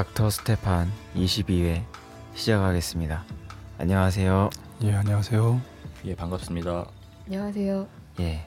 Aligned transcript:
닥터 0.00 0.30
스테판 0.30 0.88
22회 1.14 1.84
시작하겠습니다. 2.34 3.22
안녕하세요. 3.76 4.48
예, 4.84 4.94
안녕하세요. 4.94 5.60
예, 6.06 6.14
반갑습니다. 6.14 6.90
안녕하세요. 7.26 7.86
예, 8.20 8.46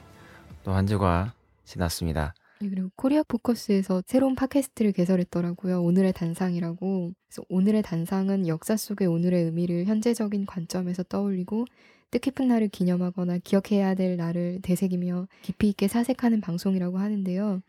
또 0.64 0.72
한 0.72 0.88
주가 0.88 1.32
지났습니다. 1.64 2.34
네, 2.58 2.68
그리고 2.70 2.90
코리아 2.96 3.22
포커스에서 3.22 4.02
새로운 4.04 4.34
팟캐스트를 4.34 4.90
개설했더라고요. 4.90 5.80
오늘의 5.80 6.12
단상이라고. 6.14 7.12
그래서 7.28 7.42
오늘의 7.48 7.82
단상은 7.82 8.48
역사 8.48 8.76
속의 8.76 9.06
오늘의 9.06 9.44
의미를 9.44 9.84
현재적인 9.84 10.46
관점에서 10.46 11.04
떠올리고 11.04 11.66
뜻깊은 12.10 12.48
날을 12.48 12.66
기념하거나 12.66 13.38
기억해야 13.38 13.94
될 13.94 14.16
날을 14.16 14.58
되새기며 14.62 15.28
깊이 15.42 15.68
있게 15.68 15.86
사색하는 15.86 16.40
방송이라고 16.40 16.98
하는데요. 16.98 17.62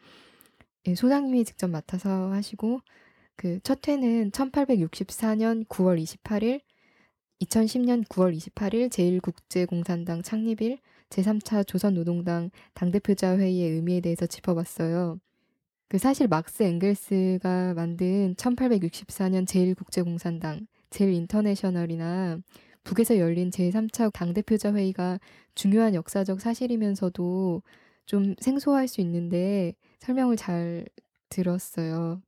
예, 0.88 0.96
소장님이 0.96 1.46
직접 1.46 1.68
맡아서 1.70 2.32
하시고 2.32 2.82
그 3.38 3.60
첫 3.64 3.88
회는 3.88 4.32
1864년 4.32 5.66
9월 5.68 6.02
28일, 6.02 6.62
2010년 7.42 8.06
9월 8.08 8.36
28일 8.36 8.90
제1국제공산당 8.90 10.24
창립일 10.24 10.80
제3차 11.10 11.68
조선노동당 11.68 12.50
당대표자 12.74 13.38
회의의 13.38 13.72
의미에 13.72 14.02
대해서 14.02 14.26
짚어봤어요. 14.26 15.20
그 15.90 15.98
사실 15.98 16.28
막스 16.28 16.64
앵겔스가 16.64 17.74
만든 17.76 18.36
1864년 18.36 19.46
제1국제공산당, 19.46 20.66
제1인터내셔널이나 20.90 22.42
북에서 22.84 23.18
열린 23.18 23.50
제3차 23.50 24.12
당대표자 24.14 24.74
회의가 24.74 25.20
중요한 25.56 25.94
역사적 25.96 26.40
사실이면서도 26.42 27.62
좀 28.06 28.36
생소할 28.40 28.88
수 28.88 29.02
있는데 29.02 29.74
설명을 30.00 30.38
잘 30.38 30.86
들었어요. 31.30 32.22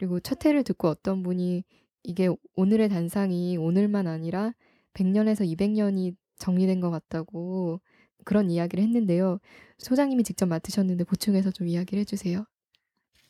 그리고 0.00 0.18
첫 0.18 0.46
회를 0.46 0.64
듣고 0.64 0.88
어떤 0.88 1.22
분이 1.22 1.62
이게 2.04 2.30
오늘의 2.56 2.88
단상이 2.88 3.58
오늘만 3.58 4.06
아니라 4.06 4.54
100년에서 4.94 5.46
200년이 5.46 6.16
정리된 6.38 6.80
것 6.80 6.90
같다고 6.90 7.82
그런 8.24 8.50
이야기를 8.50 8.82
했는데요. 8.82 9.40
소장님이 9.76 10.24
직접 10.24 10.46
맡으셨는데 10.46 11.04
보충해서 11.04 11.50
좀 11.50 11.68
이야기를 11.68 12.00
해주세요. 12.00 12.46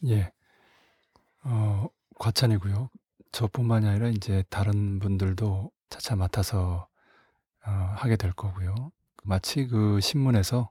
예, 0.06 0.30
어, 1.42 1.88
과찬이고요. 2.20 2.88
저뿐만이 3.32 3.88
아니라 3.88 4.08
이제 4.08 4.44
다른 4.48 5.00
분들도 5.00 5.72
차차 5.88 6.14
맡아서 6.14 6.86
어, 7.66 7.70
하게 7.96 8.14
될 8.14 8.32
거고요. 8.32 8.92
마치 9.24 9.66
그 9.66 10.00
신문에서 10.00 10.70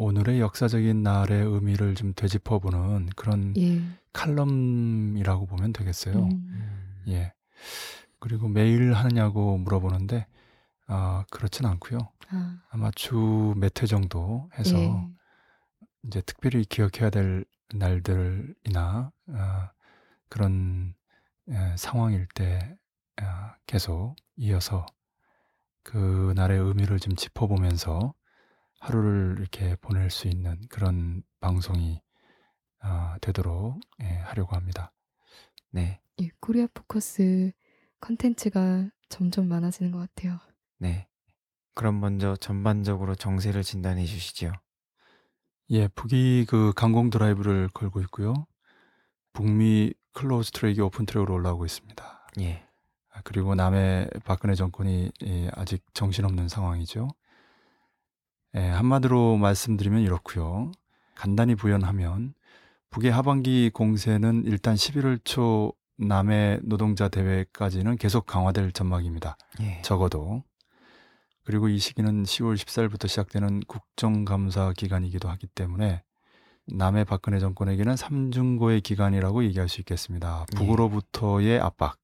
오늘의 0.00 0.40
역사적인 0.40 1.02
날의 1.02 1.42
의미를 1.44 1.94
좀 1.94 2.14
되짚어보는 2.14 3.10
그런 3.16 3.54
예. 3.58 3.82
칼럼이라고 4.14 5.44
보면 5.46 5.74
되겠어요. 5.74 6.14
음. 6.24 7.02
예. 7.08 7.34
그리고 8.18 8.48
매일 8.48 8.94
하느냐고 8.94 9.58
물어보는데 9.58 10.26
아, 10.86 11.24
그렇진 11.30 11.66
않고요. 11.66 11.98
아, 12.30 12.60
아마 12.70 12.90
주 12.92 13.54
몇 13.56 13.82
회 13.82 13.86
정도 13.86 14.48
해서 14.58 14.76
예. 14.78 14.90
이제 16.04 16.22
특별히 16.22 16.64
기억해야 16.64 17.10
될 17.10 17.44
날들이나 17.74 19.12
아, 19.34 19.70
그런 20.30 20.94
예, 21.50 21.74
상황일 21.76 22.26
때 22.34 22.74
아, 23.16 23.54
계속 23.66 24.16
이어서 24.36 24.86
그 25.82 26.32
날의 26.36 26.58
의미를 26.58 26.98
좀 26.98 27.14
짚어보면서 27.16 28.14
하루를 28.80 29.36
이렇게 29.38 29.76
보낼 29.76 30.10
수 30.10 30.26
있는 30.26 30.58
그런 30.68 31.22
방송이 31.40 32.02
아, 32.80 33.18
되도록 33.20 33.78
예, 34.02 34.06
하려고 34.06 34.56
합니다. 34.56 34.92
네, 35.70 36.00
예, 36.20 36.30
코리아 36.40 36.66
포커스 36.72 37.52
컨텐츠가 38.00 38.88
점점 39.08 39.48
많아지는 39.48 39.92
것 39.92 39.98
같아요. 39.98 40.38
네. 40.78 41.06
그럼 41.74 42.00
먼저 42.00 42.36
전반적으로 42.36 43.14
정세를 43.14 43.62
진단해 43.62 44.04
주시죠. 44.06 44.52
예, 45.70 45.86
북이 45.88 46.46
그 46.48 46.72
강공 46.74 47.10
드라이브를 47.10 47.68
걸고 47.68 48.00
있고요. 48.02 48.46
북미 49.32 49.92
close 50.12 50.50
track이 50.52 50.80
open 50.80 51.06
track으로 51.06 51.34
올라오고 51.34 51.64
있습니다. 51.64 52.28
예, 52.40 52.66
아, 53.12 53.20
그리고 53.22 53.54
남의 53.54 54.08
박근혜 54.24 54.54
정권이 54.54 55.12
예, 55.24 55.50
아직 55.54 55.84
정신없는 55.94 56.48
상황이죠. 56.48 57.08
예, 58.56 58.60
한마디로 58.60 59.36
말씀드리면 59.36 60.00
이렇고요. 60.00 60.72
간단히 61.14 61.54
부연하면 61.54 62.34
북의 62.90 63.12
하반기 63.12 63.70
공세는 63.70 64.44
일단 64.46 64.74
11월 64.74 65.20
초 65.24 65.72
남의 65.96 66.60
노동자 66.62 67.08
대회까지는 67.08 67.96
계속 67.98 68.26
강화될 68.26 68.72
전망입니다. 68.72 69.36
예, 69.60 69.80
적어도. 69.82 70.42
그리고 71.44 71.68
이 71.68 71.78
시기는 71.78 72.24
10월 72.24 72.56
14일부터 72.56 73.06
시작되는 73.08 73.60
국정감사 73.66 74.72
기간이기도 74.76 75.28
하기 75.28 75.46
때문에 75.48 76.02
남해 76.66 77.04
박근혜 77.04 77.38
정권에게는 77.38 77.96
삼중고의 77.96 78.80
기간이라고 78.80 79.44
얘기할 79.44 79.68
수 79.68 79.80
있겠습니다. 79.80 80.46
예. 80.52 80.56
북으로부터의 80.56 81.60
압박, 81.60 81.98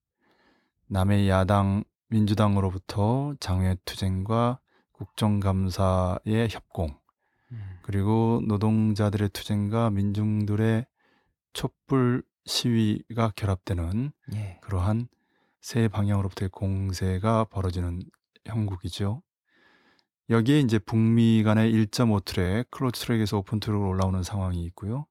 남해 0.88 1.28
야당 1.28 1.84
민주당으로부터 2.08 3.34
장외 3.40 3.76
투쟁과 3.84 4.58
국정감사의 4.96 6.48
협공, 6.50 6.98
음, 7.52 7.78
그리고 7.82 8.40
노동자들의 8.46 9.28
투쟁과 9.30 9.90
민중들의 9.90 10.86
촛불 11.52 12.22
시위가 12.44 13.32
결합되는 13.36 14.12
예, 14.34 14.58
그러한 14.62 15.08
세 15.60 15.88
방향으로부터의 15.88 16.50
공세가 16.50 17.44
벌어지는 17.44 18.02
형국이죠. 18.44 19.22
여기에 20.30 20.60
이제 20.60 20.78
북미 20.78 21.42
간의 21.42 21.72
1.5 21.72 22.24
track, 22.24 22.70
close 22.70 23.04
track에서 23.04 23.38
open 23.38 23.60
track으로 23.60 23.88
올라오는 23.88 24.22
상황이 24.22 24.64
있고요. 24.64 25.06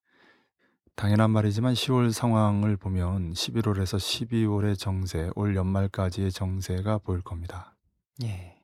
당연한 0.95 1.31
말이지만 1.31 1.73
10월 1.73 2.11
상황을 2.11 2.77
보면 2.77 3.33
11월에서 3.33 3.97
12월의 3.97 4.79
정세, 4.79 5.29
올 5.35 5.55
연말까지의 5.55 6.31
정세가 6.31 6.99
보일 6.99 7.21
겁니다. 7.21 7.75
예. 8.23 8.54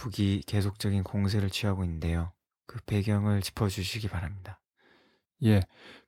북이 0.00 0.44
계속적인 0.46 1.04
공세를 1.04 1.50
취하고 1.50 1.84
있는데요. 1.84 2.32
그 2.66 2.78
배경을 2.86 3.42
짚어주시기 3.42 4.08
바랍니다. 4.08 4.58
예, 5.44 5.60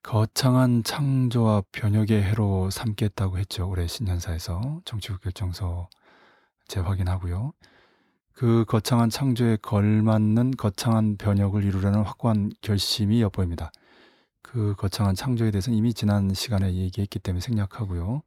거창한 0.02 0.82
창조와 0.82 1.64
변혁의 1.72 2.22
해로 2.22 2.70
삼겠다고 2.70 3.36
했죠. 3.36 3.68
올해 3.68 3.86
신년사에서 3.86 4.80
정치국 4.86 5.20
결정서 5.20 5.90
재확인하고요. 6.68 7.52
그 8.32 8.64
거창한 8.66 9.10
창조에 9.10 9.58
걸맞는 9.60 10.52
거창한 10.52 11.18
변혁을 11.18 11.62
이루려는 11.62 12.00
확고한 12.02 12.50
결심이 12.62 13.20
엿보입니다. 13.20 13.72
그 14.40 14.74
거창한 14.78 15.14
창조에 15.14 15.50
대해서는 15.50 15.76
이미 15.76 15.92
지난 15.92 16.32
시간에 16.32 16.72
얘기했기 16.72 17.18
때문에 17.18 17.42
생략하고요. 17.42 18.22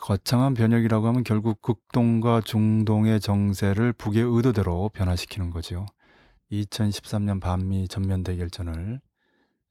거창한 0.00 0.54
변혁이라고 0.54 1.06
하면 1.08 1.24
결국 1.24 1.60
극동과 1.62 2.40
중동의 2.42 3.20
정세를 3.20 3.92
북의 3.92 4.22
의도대로 4.22 4.90
변화시키는 4.94 5.50
거지요. 5.50 5.86
2013년 6.52 7.40
반미 7.40 7.88
전면 7.88 8.22
대결전을 8.22 9.00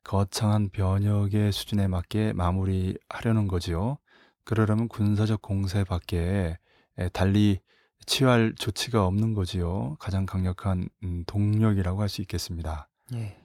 거창한 0.04 0.70
변혁의 0.70 1.52
수준에 1.52 1.88
맞게 1.88 2.34
마무리하려는 2.34 3.48
거지요. 3.48 3.98
그러려면 4.44 4.88
군사적 4.88 5.42
공세밖에 5.42 6.58
에, 6.98 7.10
달리 7.10 7.60
취할 8.06 8.54
조치가 8.58 9.06
없는 9.06 9.34
거지요. 9.34 9.98
가장 10.00 10.26
강력한 10.26 10.90
음, 11.04 11.24
동력이라고 11.28 12.02
할 12.02 12.10
수 12.10 12.22
있겠습니다. 12.22 12.90
예, 13.14 13.38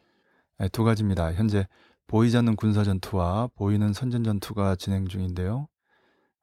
에, 0.61 0.69
두 0.69 0.85
가지입니다. 0.85 1.33
현재 1.35 1.67
보이지 2.07 2.37
않는 2.39 2.57
군사 2.57 2.85
전투와 2.85 3.49
보이는 3.57 3.93
선전 3.93 4.25
전투가 4.25 4.77
진행 4.77 5.07
중인데요. 5.09 5.69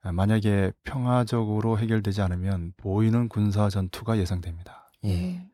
아, 0.03 0.11
만약에 0.11 0.71
평화적으로 0.83 1.77
해결되지 1.77 2.21
않으면 2.21 2.73
보이는 2.77 3.29
군사 3.29 3.69
전투가 3.69 4.17
예상됩니다. 4.17 4.91
예, 5.05 5.47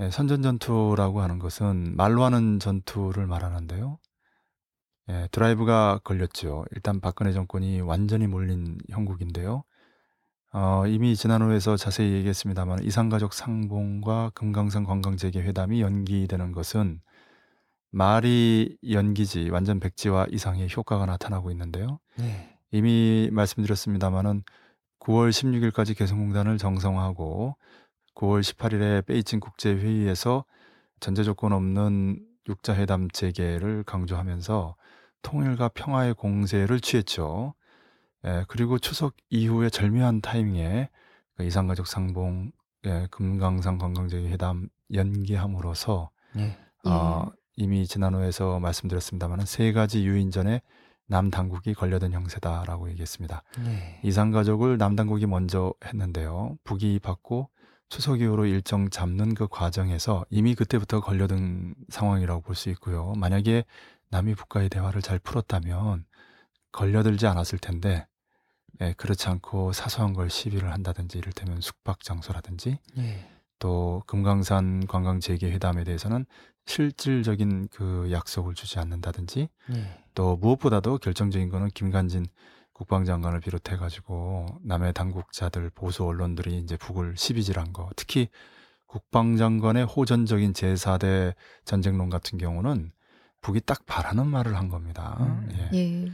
예, 0.00 0.10
선전 0.10 0.42
전투라고 0.42 1.20
하는 1.20 1.38
것은 1.38 1.94
말로 1.96 2.24
하는 2.24 2.58
전투를 2.58 3.26
말하는데요. 3.26 3.98
예, 5.10 5.28
드라이브가 5.30 6.00
걸렸죠. 6.02 6.64
일단 6.72 7.00
박근혜 7.00 7.32
정권이 7.32 7.82
완전히 7.82 8.26
몰린 8.26 8.78
형국인데요. 8.88 9.64
어, 10.54 10.86
이미 10.86 11.14
지난호에서 11.16 11.76
자세히 11.76 12.12
얘기했습니다만 12.12 12.84
이산가족 12.84 13.34
상봉과 13.34 14.30
금강산 14.34 14.84
관광재개 14.84 15.40
회담이 15.40 15.82
연기되는 15.82 16.52
것은 16.52 17.00
말이 17.90 18.76
연기지 18.88 19.50
완전 19.50 19.78
백지화 19.78 20.26
이상의 20.30 20.68
효과가 20.74 21.06
나타나고 21.06 21.50
있는데요. 21.50 22.00
예, 22.20 22.53
이미 22.74 23.28
말씀드렸습니다마는 23.30 24.42
9월 24.98 25.30
16일까지 25.30 25.96
개성공단을 25.96 26.58
정상화하고 26.58 27.56
9월 28.16 28.40
18일에 28.40 29.06
베이징 29.06 29.38
국제회의에서 29.38 30.44
전제 30.98 31.22
조건 31.22 31.52
없는 31.52 32.18
육자회담 32.48 33.10
재개를 33.12 33.84
강조하면서 33.84 34.74
통일과 35.22 35.68
평화의 35.68 36.14
공세를 36.14 36.80
취했죠. 36.80 37.54
예, 38.26 38.44
그리고 38.48 38.80
추석 38.80 39.14
이후에 39.30 39.70
절묘한 39.70 40.20
타이밍에 40.20 40.90
그 41.36 41.44
이산가족 41.44 41.86
상봉, 41.86 42.50
예, 42.86 43.06
금강산 43.12 43.78
관광제의 43.78 44.32
회담 44.32 44.68
연기함으로써 44.92 46.10
예. 46.38 46.58
어, 46.84 47.30
이미 47.54 47.86
지난 47.86 48.16
후에서 48.16 48.58
말씀드렸습니다만 48.58 49.46
세 49.46 49.70
가지 49.72 50.04
유인전에 50.04 50.60
남 51.06 51.30
당국이 51.30 51.74
걸려든 51.74 52.12
형세다라고 52.12 52.88
얘기했습니다. 52.90 53.42
예. 53.66 54.00
이산가족을 54.02 54.78
남 54.78 54.96
당국이 54.96 55.26
먼저 55.26 55.74
했는데요. 55.84 56.56
북이 56.64 56.98
받고 57.00 57.50
추석 57.88 58.20
이후로 58.20 58.46
일정 58.46 58.88
잡는 58.90 59.34
그 59.34 59.46
과정에서 59.46 60.24
이미 60.30 60.54
그때부터 60.54 61.00
걸려든 61.00 61.74
상황이라고 61.90 62.40
볼 62.40 62.56
수 62.56 62.70
있고요. 62.70 63.12
만약에 63.16 63.64
남이 64.10 64.34
북과의 64.34 64.68
대화를 64.70 65.02
잘 65.02 65.18
풀었다면 65.18 66.04
걸려들지 66.72 67.26
않았을 67.26 67.58
텐데 67.58 68.06
예, 68.80 68.92
그렇지 68.94 69.28
않고 69.28 69.72
사소한 69.72 70.14
걸 70.14 70.30
시비를 70.30 70.72
한다든지 70.72 71.18
이를테면 71.18 71.60
숙박 71.60 72.00
장소라든지 72.02 72.78
예. 72.98 73.28
또 73.60 74.02
금강산 74.06 74.86
관광 74.88 75.20
재개 75.20 75.50
회담에 75.52 75.84
대해서는 75.84 76.26
실질적인 76.66 77.68
그 77.70 78.08
약속을 78.10 78.54
주지 78.54 78.78
않는다든지 78.78 79.48
예. 79.70 80.03
또 80.14 80.36
무엇보다도 80.36 80.98
결정적인 80.98 81.48
거는 81.50 81.68
김관진 81.68 82.26
국방장관을 82.72 83.40
비롯해 83.40 83.76
가지고 83.76 84.46
남의 84.62 84.92
당국자들 84.92 85.70
보수 85.70 86.04
언론들이 86.04 86.58
이제 86.58 86.76
북을 86.76 87.16
시비질한 87.16 87.72
거 87.72 87.88
특히 87.96 88.28
국방장관의 88.86 89.84
호전적인 89.84 90.52
제4대 90.52 91.34
전쟁론 91.64 92.10
같은 92.10 92.38
경우는 92.38 92.92
북이 93.40 93.60
딱 93.66 93.84
바라는 93.86 94.26
말을 94.26 94.56
한 94.56 94.68
겁니다. 94.68 95.16
음. 95.20 95.48
예. 95.52 95.78
예. 95.78 96.12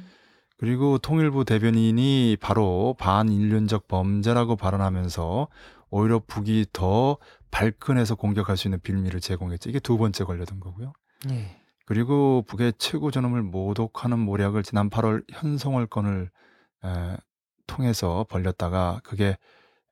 그리고 0.57 0.99
통일부 0.99 1.45
대변인이 1.45 2.37
바로 2.41 2.95
반인륜적 2.99 3.89
범죄라고 3.89 4.57
발언하면서 4.57 5.49
오히려 5.91 6.21
북이 6.27 6.67
더 6.73 7.17
발끈해서 7.51 8.15
공격할 8.15 8.57
수 8.57 8.69
있는 8.69 8.81
빌미를 8.81 9.21
제공했죠. 9.21 9.71
이게 9.71 9.79
두 9.79 9.97
번째 9.97 10.25
걸려든 10.25 10.61
거고요. 10.61 10.93
예. 11.31 11.60
그리고 11.91 12.43
북의 12.47 12.75
최고 12.79 13.11
존엄을 13.11 13.43
모독하는 13.43 14.21
모략을 14.21 14.63
지난 14.63 14.89
8월 14.91 15.25
현송월 15.29 15.89
건을 15.89 16.31
에, 16.85 17.17
통해서 17.67 18.25
벌렸다가 18.31 19.01
그게 19.03 19.37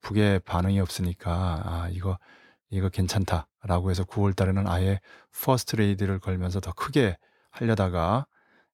북의 0.02 0.38
반응이 0.44 0.78
없으니까 0.78 1.32
아 1.64 1.88
이거 1.90 2.16
이거 2.70 2.88
괜찮다라고 2.88 3.90
해서 3.90 4.04
9월 4.04 4.36
달에는 4.36 4.68
아예 4.68 5.00
퍼스트 5.32 5.74
레이드를 5.74 6.20
걸면서 6.20 6.60
더 6.60 6.72
크게 6.72 7.18
하려다가 7.50 8.28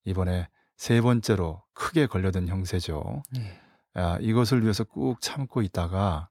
이번에 0.04 0.46
세 0.76 1.00
번째로 1.00 1.62
크게 1.72 2.06
걸려든 2.06 2.48
형세죠. 2.48 3.22
예. 3.38 3.58
아, 3.94 4.18
이것을 4.20 4.62
위해서 4.64 4.84
꾹 4.84 5.18
참고 5.22 5.62
있다가 5.62 6.28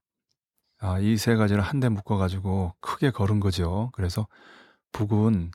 아, 0.78 1.00
이 1.00 1.18
세 1.18 1.34
가지를 1.38 1.64
한데 1.64 1.90
묶어가지고 1.90 2.76
크게 2.82 3.10
걸은 3.10 3.40
거죠. 3.40 3.90
그래서 3.94 4.28
북은 4.92 5.50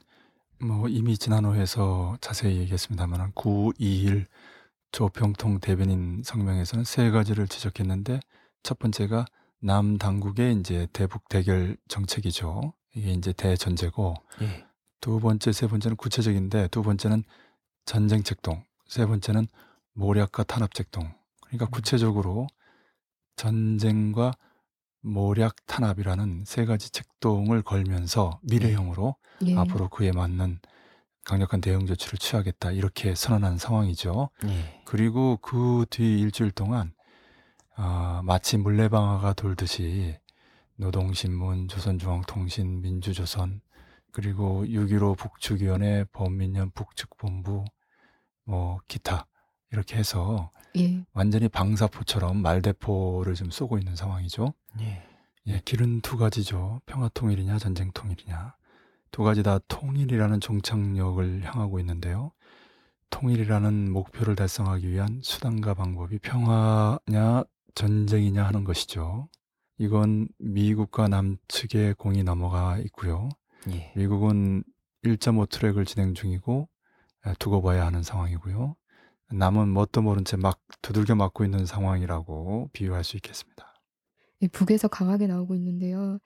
뭐 0.60 0.88
이미 0.88 1.16
지난 1.16 1.44
호에서 1.44 2.16
자세히 2.20 2.58
얘기했습니다만 2.58 3.32
921 3.34 4.26
조평통 4.90 5.60
대변인 5.60 6.22
성명에서는 6.25 6.84
세 6.84 7.10
가지를 7.10 7.46
지적했는데 7.46 8.20
첫 8.62 8.78
번째가 8.78 9.26
남 9.60 9.99
당국의 9.99 10.56
이제 10.56 10.88
대북 10.93 11.28
대결 11.28 11.76
정책이죠. 11.88 12.72
이게 12.94 13.12
이제 13.12 13.32
대전제고 13.32 14.14
예. 14.43 14.66
두 15.00 15.20
번째, 15.20 15.52
세 15.52 15.66
번째는 15.69 15.96
구체적인데 15.96 16.69
두 16.69 16.82
번째는 16.82 17.22
전쟁 17.84 18.22
책동, 18.22 18.64
세 18.87 19.06
번째는 19.06 19.46
모략과 19.94 20.44
탄압 20.44 20.75
책동. 20.75 21.12
그러니까 21.43 21.66
음. 21.66 21.70
구체적으로 21.70 22.46
전쟁과 23.37 24.32
모략 25.00 25.54
탄압이라는 25.66 26.44
세 26.46 26.64
가지 26.64 26.90
책동을 26.90 27.62
걸면서 27.62 28.40
미래형으로 28.42 29.16
예. 29.46 29.56
앞으로 29.56 29.88
그에 29.88 30.12
맞는 30.12 30.60
강력한 31.24 31.60
대응 31.60 31.86
조치를 31.86 32.18
취하겠다 32.18 32.72
이렇게 32.72 33.14
선언한 33.14 33.58
상황이죠. 33.58 34.30
예. 34.46 34.82
그리고 34.84 35.36
그 35.38 35.84
뒤 35.90 36.18
일주일 36.20 36.50
동안 36.50 36.92
아, 37.76 38.22
마치 38.24 38.56
물레방아가 38.58 39.34
돌듯이 39.34 40.18
노동신문, 40.76 41.68
조선중앙통신, 41.68 42.80
민주조선 42.82 43.60
그리고 44.12 44.64
6.15 44.64 45.16
북측위원회, 45.18 46.04
범민련 46.12 46.70
북측본부 46.72 47.64
뭐 48.44 48.80
기타 48.88 49.26
이렇게 49.70 49.96
해서 49.96 50.50
예. 50.76 51.04
완전히 51.12 51.48
방사포처럼 51.48 52.42
말대포를 52.42 53.34
좀 53.34 53.50
쏘고 53.50 53.78
있는 53.78 53.96
상황이죠. 53.96 54.52
예. 54.80 55.02
예, 55.46 55.60
길은 55.64 56.02
두 56.02 56.16
가지죠. 56.18 56.80
평화 56.86 57.08
통일이냐 57.08 57.58
전쟁 57.58 57.90
통일이냐. 57.92 58.54
두 59.10 59.22
가지 59.22 59.42
다 59.42 59.58
통일이라는 59.68 60.40
종착역을 60.40 61.44
향하고 61.44 61.80
있는데요. 61.80 62.32
통일이라는 63.10 63.90
목표를 63.90 64.36
달성하기 64.36 64.88
위한 64.90 65.20
수단과 65.22 65.74
방법이 65.74 66.18
평화냐 66.18 67.44
전쟁이냐 67.74 68.44
하는 68.44 68.64
것이죠. 68.64 69.28
이건 69.78 70.28
미국과 70.38 71.08
남측의 71.08 71.94
공이 71.94 72.24
넘어가 72.24 72.76
있고요. 72.78 73.30
예. 73.70 73.92
미국은 73.96 74.64
1.5 75.04 75.48
트랙을 75.48 75.84
진행 75.86 76.14
중이고 76.14 76.68
에, 77.26 77.32
두고 77.38 77.62
봐야 77.62 77.86
하는 77.86 78.02
상황이고요. 78.02 78.76
남은 79.30 79.69
뭣도 79.69 80.02
모른 80.02 80.25
채 80.25 80.36
막 80.36 80.60
두들겨 80.82 81.14
맞고 81.14 81.44
있는 81.44 81.66
상황이라고 81.66 82.70
비유할 82.72 83.04
수 83.04 83.16
있겠습니다. 83.16 83.75
예, 84.42 84.49
북에서 84.49 84.88
강하게 84.88 85.26
나오고 85.26 85.54
있는데요. 85.56 86.18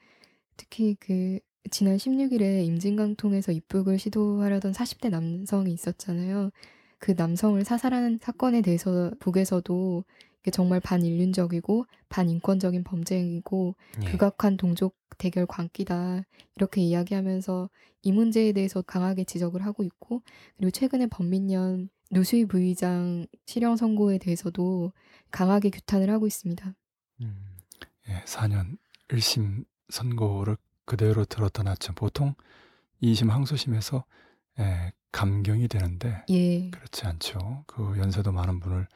특히 0.56 0.96
그 1.00 1.38
지난 1.70 1.96
16일에 1.96 2.64
임진강통에서 2.66 3.52
입북을 3.52 3.98
시도하려던 3.98 4.72
40대 4.72 5.10
남성이 5.10 5.72
있었잖아요. 5.72 6.50
그 6.98 7.14
남성을 7.16 7.62
사살하는 7.64 8.18
사건에 8.20 8.60
대해서 8.62 9.10
북에서도 9.18 10.04
정말 10.52 10.80
반인륜적이고 10.80 11.86
반인권적인 12.08 12.84
범죄이고 12.84 13.76
예. 14.02 14.10
극악한 14.10 14.56
동족 14.56 14.96
대결 15.18 15.46
광기다 15.46 16.22
이렇게 16.56 16.80
이야기하면서 16.80 17.70
이 18.02 18.12
문제에 18.12 18.52
대해서 18.52 18.82
강하게 18.82 19.24
지적을 19.24 19.64
하고 19.64 19.84
있고 19.84 20.22
그리고 20.56 20.70
최근에 20.72 21.06
범민련 21.06 21.90
누수희 22.12 22.44
부의장 22.44 23.26
실형 23.46 23.76
선고에 23.76 24.18
대해서도 24.18 24.92
강하게 25.30 25.70
규탄을 25.70 26.10
하고 26.10 26.26
있습니다. 26.26 26.74
음. 27.22 27.58
예, 28.08 28.22
4년 28.24 28.76
1심 29.08 29.64
선고를 29.88 30.56
그대로 30.84 31.24
들었다 31.24 31.62
놨죠. 31.62 31.94
보통 31.94 32.34
2심 33.02 33.30
항소심에서 33.30 34.04
예, 34.60 34.92
감경이 35.10 35.68
되는데 35.68 36.24
예, 36.28 36.70
그렇지 36.70 37.06
않죠. 37.06 37.64
그 37.66 37.96
연세도 37.98 38.30
많은 38.32 38.60
분을 38.60 38.86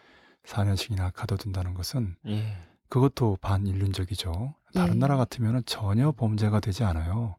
4년씩이나 0.44 1.12
가둬둔다는 1.14 1.74
것은 1.74 2.16
예. 2.26 2.56
그것도 2.88 3.38
반인륜적이죠. 3.40 4.54
다른 4.74 4.94
예. 4.94 4.98
나라 4.98 5.16
같으면 5.16 5.62
전혀 5.64 6.12
범죄가 6.12 6.60
되지 6.60 6.84
않아요. 6.84 7.36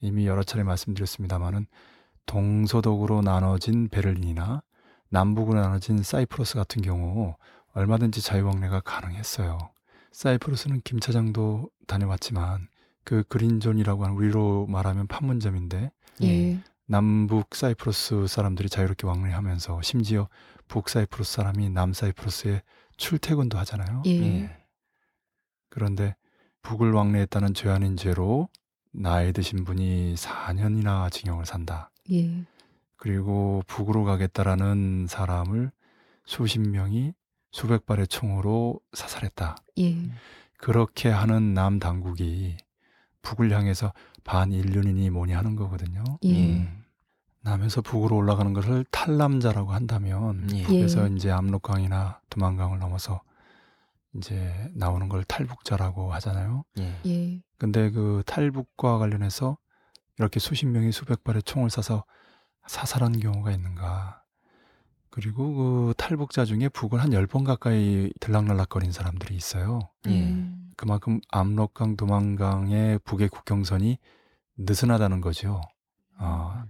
이미 0.00 0.26
여러 0.26 0.42
차례 0.42 0.62
말씀드렸습니다마는 0.64 1.66
동서독으로 2.26 3.20
나눠진 3.20 3.88
베를린이나 3.88 4.62
남북으로 5.12 5.60
나눠진 5.60 6.02
사이프러스 6.02 6.54
같은 6.54 6.80
경우 6.80 7.36
얼마든지 7.74 8.22
자유왕래가 8.22 8.80
가능했어요. 8.80 9.58
사이프러스는 10.10 10.80
김 10.84 11.00
차장도 11.00 11.68
다녀왔지만 11.86 12.68
그 13.04 13.22
그린존이라고 13.28 14.04
하는 14.04 14.16
우리로 14.16 14.66
말하면 14.68 15.06
판문점인데 15.08 15.90
예, 16.22 16.58
남북 16.86 17.54
사이프러스 17.54 18.26
사람들이 18.26 18.70
자유롭게 18.70 19.06
왕래하면서 19.06 19.82
심지어 19.82 20.28
북 20.66 20.88
사이프러스 20.88 21.32
사람이 21.34 21.68
남 21.68 21.92
사이프러스에 21.92 22.62
출퇴근도 22.96 23.58
하잖아요. 23.58 24.02
예, 24.06 24.10
예. 24.10 24.56
그런데 25.68 26.16
북을 26.62 26.92
왕래했다는 26.92 27.52
죄 27.52 27.68
아닌 27.68 27.98
죄로 27.98 28.48
나이 28.92 29.32
드신 29.32 29.64
분이 29.64 30.14
4년이나 30.14 31.10
징역을 31.10 31.44
산다. 31.44 31.90
예, 32.10 32.44
그리고 33.02 33.64
북으로 33.66 34.04
가겠다라는 34.04 35.08
사람을 35.08 35.72
수십 36.24 36.60
명이 36.60 37.14
수백 37.50 37.84
발의 37.84 38.06
총으로 38.06 38.78
사살했다. 38.92 39.56
예, 39.80 39.96
그렇게 40.56 41.08
하는 41.08 41.52
남 41.52 41.80
당국이 41.80 42.56
북을 43.22 43.50
향해서 43.50 43.92
반인륜이니 44.22 45.10
뭐니 45.10 45.32
하는 45.32 45.56
거거든요. 45.56 46.04
예, 46.22 46.58
음. 46.58 46.84
남에서 47.40 47.80
북으로 47.80 48.14
올라가는 48.14 48.52
것을 48.52 48.84
탈남자라고 48.92 49.72
한다면 49.72 50.46
예. 50.54 50.62
그래서 50.62 51.10
예. 51.10 51.12
이제 51.12 51.28
압록강이나 51.32 52.20
두만강을 52.30 52.78
넘어서 52.78 53.20
이제 54.14 54.70
나오는 54.74 55.08
걸 55.08 55.24
탈북자라고 55.24 56.12
하잖아요. 56.12 56.62
예. 56.78 57.00
예, 57.06 57.42
근데 57.58 57.90
그 57.90 58.22
탈북과 58.26 58.98
관련해서 58.98 59.58
이렇게 60.20 60.38
수십 60.38 60.66
명이 60.66 60.92
수백 60.92 61.24
발의 61.24 61.42
총을 61.42 61.68
쏴서 61.68 62.04
사살한 62.66 63.20
경우가 63.20 63.50
있는가? 63.52 64.22
그리고 65.10 65.54
그 65.54 65.94
탈북자 65.96 66.44
중에 66.44 66.68
북을 66.68 67.02
한 67.02 67.10
10번 67.10 67.44
가까이 67.44 68.10
들락날락거린 68.20 68.92
사람들이 68.92 69.36
있어요. 69.36 69.80
예. 70.06 70.22
음. 70.22 70.72
그만큼 70.76 71.20
압록강 71.28 71.96
도만강의 71.96 73.00
북의 73.00 73.28
국경선이 73.28 73.98
느슨하다는 74.56 75.20
거죠. 75.20 75.60
어, 76.18 76.64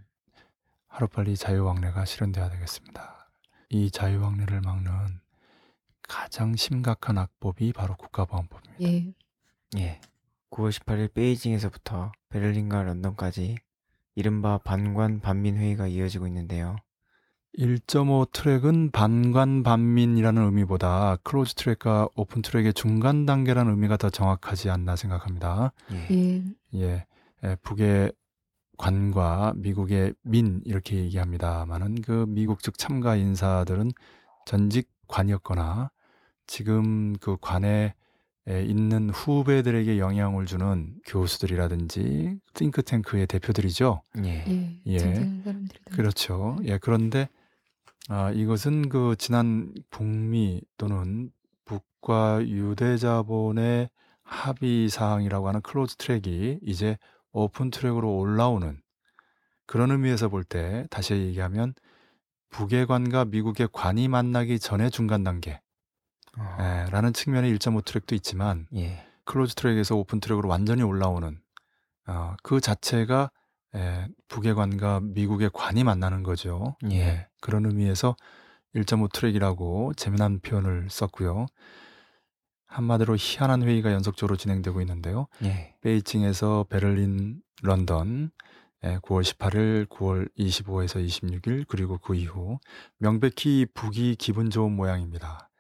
하루빨리 0.88 1.36
자유왕래가 1.36 2.04
실현돼야 2.04 2.50
되겠습니다. 2.50 3.30
이 3.70 3.90
자유왕래를 3.90 4.60
막는 4.60 5.20
가장 6.02 6.56
심각한 6.56 7.18
악법이 7.18 7.72
바로 7.72 7.96
국가보안법입니다. 7.96 8.84
예. 8.84 9.14
예. 9.78 10.00
9월 10.50 10.70
18일 10.70 11.14
베이징에서부터 11.14 12.12
베를린과 12.28 12.82
런던까지 12.82 13.56
이른바 14.14 14.58
반관 14.58 15.20
반민 15.20 15.56
회의가 15.56 15.86
이어지고 15.86 16.26
있는데요. 16.26 16.76
1.5 17.58 18.32
track은 18.32 18.92
반관 18.92 19.62
반민이라는 19.62 20.42
의미보다 20.42 21.16
close 21.22 21.54
track과 21.54 22.08
open 22.16 22.40
track의 22.40 22.72
중간 22.72 23.26
단계라는 23.26 23.72
의미가 23.72 23.98
더 23.98 24.08
정확하지 24.08 24.70
않나 24.70 24.96
생각합니다. 24.96 25.72
예. 25.92 26.16
예. 26.16 26.44
예, 26.74 27.06
에, 27.44 27.56
북의 27.56 28.12
관과 28.78 29.52
미국의 29.56 30.14
민 30.22 30.62
이렇게 30.64 30.96
얘기합니다만은 30.96 32.00
그 32.00 32.24
미국 32.26 32.62
측 32.62 32.78
참가 32.78 33.16
인사들은 33.16 33.92
전직 34.46 34.88
관이었거나 35.08 35.90
지금 36.46 37.14
그 37.20 37.36
에, 37.64 37.94
있는 38.48 39.10
후배들에게 39.10 39.98
영향을 39.98 40.46
주는 40.46 40.94
교수들이라든지 41.06 42.38
think 42.54 42.87
tank의 42.87 43.26
대표들이죠. 43.28 44.02
예. 44.24 44.44
예. 44.48 44.80
예. 44.86 45.30
그렇죠. 45.92 46.56
예, 46.64 46.78
그런데 46.78 47.28
아, 48.08 48.32
이것은 48.32 48.88
그 48.88 49.14
지난 49.18 49.72
북미 49.90 50.60
또는 50.76 51.30
북과 51.66 52.42
유대 52.48 52.96
자본의 52.96 53.88
합의 54.24 54.88
사항이라고 54.88 55.48
하는 55.48 55.60
close 55.62 55.96
track이 55.96 56.58
이제 56.62 56.98
open 57.32 57.70
track으로 57.70 58.16
올라오는 58.16 58.80
그런 59.66 59.90
의미에서 59.92 60.28
볼 60.28 60.44
때 60.44 60.86
다시 60.90 61.14
얘기하면 61.14 61.74
북의 62.50 62.86
관과 62.86 63.26
미국의 63.26 63.68
관이 63.72 64.08
만나기 64.08 64.58
전에 64.58 64.90
중간 64.90 65.24
단계 65.24 65.61
어, 66.38 66.56
예, 66.60 66.90
라는 66.90 67.12
측면의 67.12 67.52
1.5 67.54 67.84
track도 67.84 68.14
있지만 68.14 68.66
예. 68.74 69.06
close 69.24 69.54
track에서 69.54 69.96
open 69.96 70.20
track으로 70.20 70.48
완전히 70.48 70.82
올라오는 70.82 71.40
어, 72.06 72.34
그 72.42 72.60
자체가 72.60 73.30
예, 73.74 74.06
북의 74.28 74.54
관과 74.54 75.00
미국의 75.00 75.50
관이 75.52 75.84
만나는 75.84 76.22
거죠. 76.22 76.76
예. 76.90 77.28
그런 77.40 77.66
의미에서 77.66 78.16
1.5 78.74 79.12
track이라고 79.12 79.92
재미난 79.96 80.40
표현을 80.40 80.88
썼고요. 80.90 81.46
한마디로 82.66 83.16
희한한 83.18 83.62
회의가 83.62 83.92
연속적으로 83.92 84.36
진행되고 84.36 84.80
있는데요. 84.80 85.26
예. 85.44 85.74
베이징에서 85.82 86.66
베를린, 86.68 87.42
런던, 87.62 88.30
예, 88.84 88.98
9월 88.98 89.22
18일, 89.22 89.86
9월 89.88 90.28
25에서 90.38 91.04
26일, 91.04 91.66
그리고 91.68 91.98
그 91.98 92.14
이후 92.14 92.58
명백히 92.98 93.66
북이 93.74 94.16
기분 94.16 94.50
좋은 94.50 94.72
모양입니다. 94.72 95.50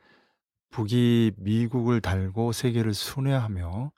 북이 0.72 1.32
미국을 1.36 2.00
달고 2.00 2.52
세계를 2.52 2.94
순회하며 2.94 3.92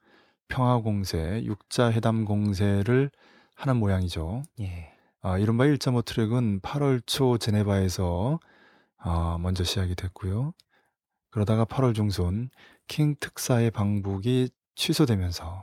평화 0.49 0.79
공세, 0.79 1.43
육자 1.45 1.93
회담 1.93 2.25
공세를 2.25 3.11
하는 3.55 3.77
모양이죠. 3.77 4.43
예. 4.61 4.93
아, 5.23 5.39
이른바 5.39 5.65
1.5 5.65 6.05
트랙은 6.05 6.61
8월 6.61 7.01
초 7.07 7.39
제네바에서 7.39 8.41
아, 8.99 9.39
먼저 9.41 9.63
시작이 9.63 9.95
됐고요. 9.95 10.53
그러다가 11.31 11.65
8월 11.65 11.95
중순 11.95 12.51
킹 12.89 13.15
특사의 13.21 13.71
방북이 13.71 14.51
취소되면서 14.75 15.63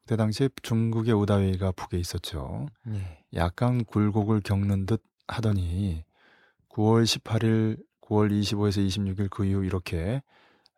그때 0.00 0.16
당시에 0.16 0.48
중국의 0.62 1.14
오다웨이가 1.14 1.72
북에 1.72 1.96
있었죠. 1.96 2.66
예. 2.88 3.24
약간 3.34 3.84
굴곡을 3.84 4.40
겪는 4.40 4.86
듯 4.86 5.02
하더니 5.28 6.04
9월 6.70 7.04
18일, 7.04 7.78
9월 8.08 8.30
25에서 8.30 8.86
26일 8.86 9.30
그 9.30 9.44
이후 9.44 9.64
이렇게 9.64 10.22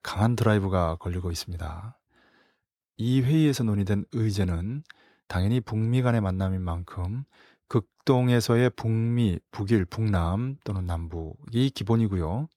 강한 0.02 0.34
드라이브가 0.36 0.96
걸리고 0.96 1.30
있습니다. 1.30 1.98
이 2.96 3.22
회의에서 3.22 3.64
논의된 3.64 4.04
의제는 4.12 4.82
당연히 5.28 5.60
북미 5.60 6.02
간의 6.02 6.20
만남인 6.20 6.60
만큼 6.60 7.24
극동에서의 7.68 8.70
북미, 8.70 9.38
북일, 9.52 9.84
북남 9.84 10.56
또는 10.64 10.86
남북이 10.86 11.70
기본이고요. 11.70 12.48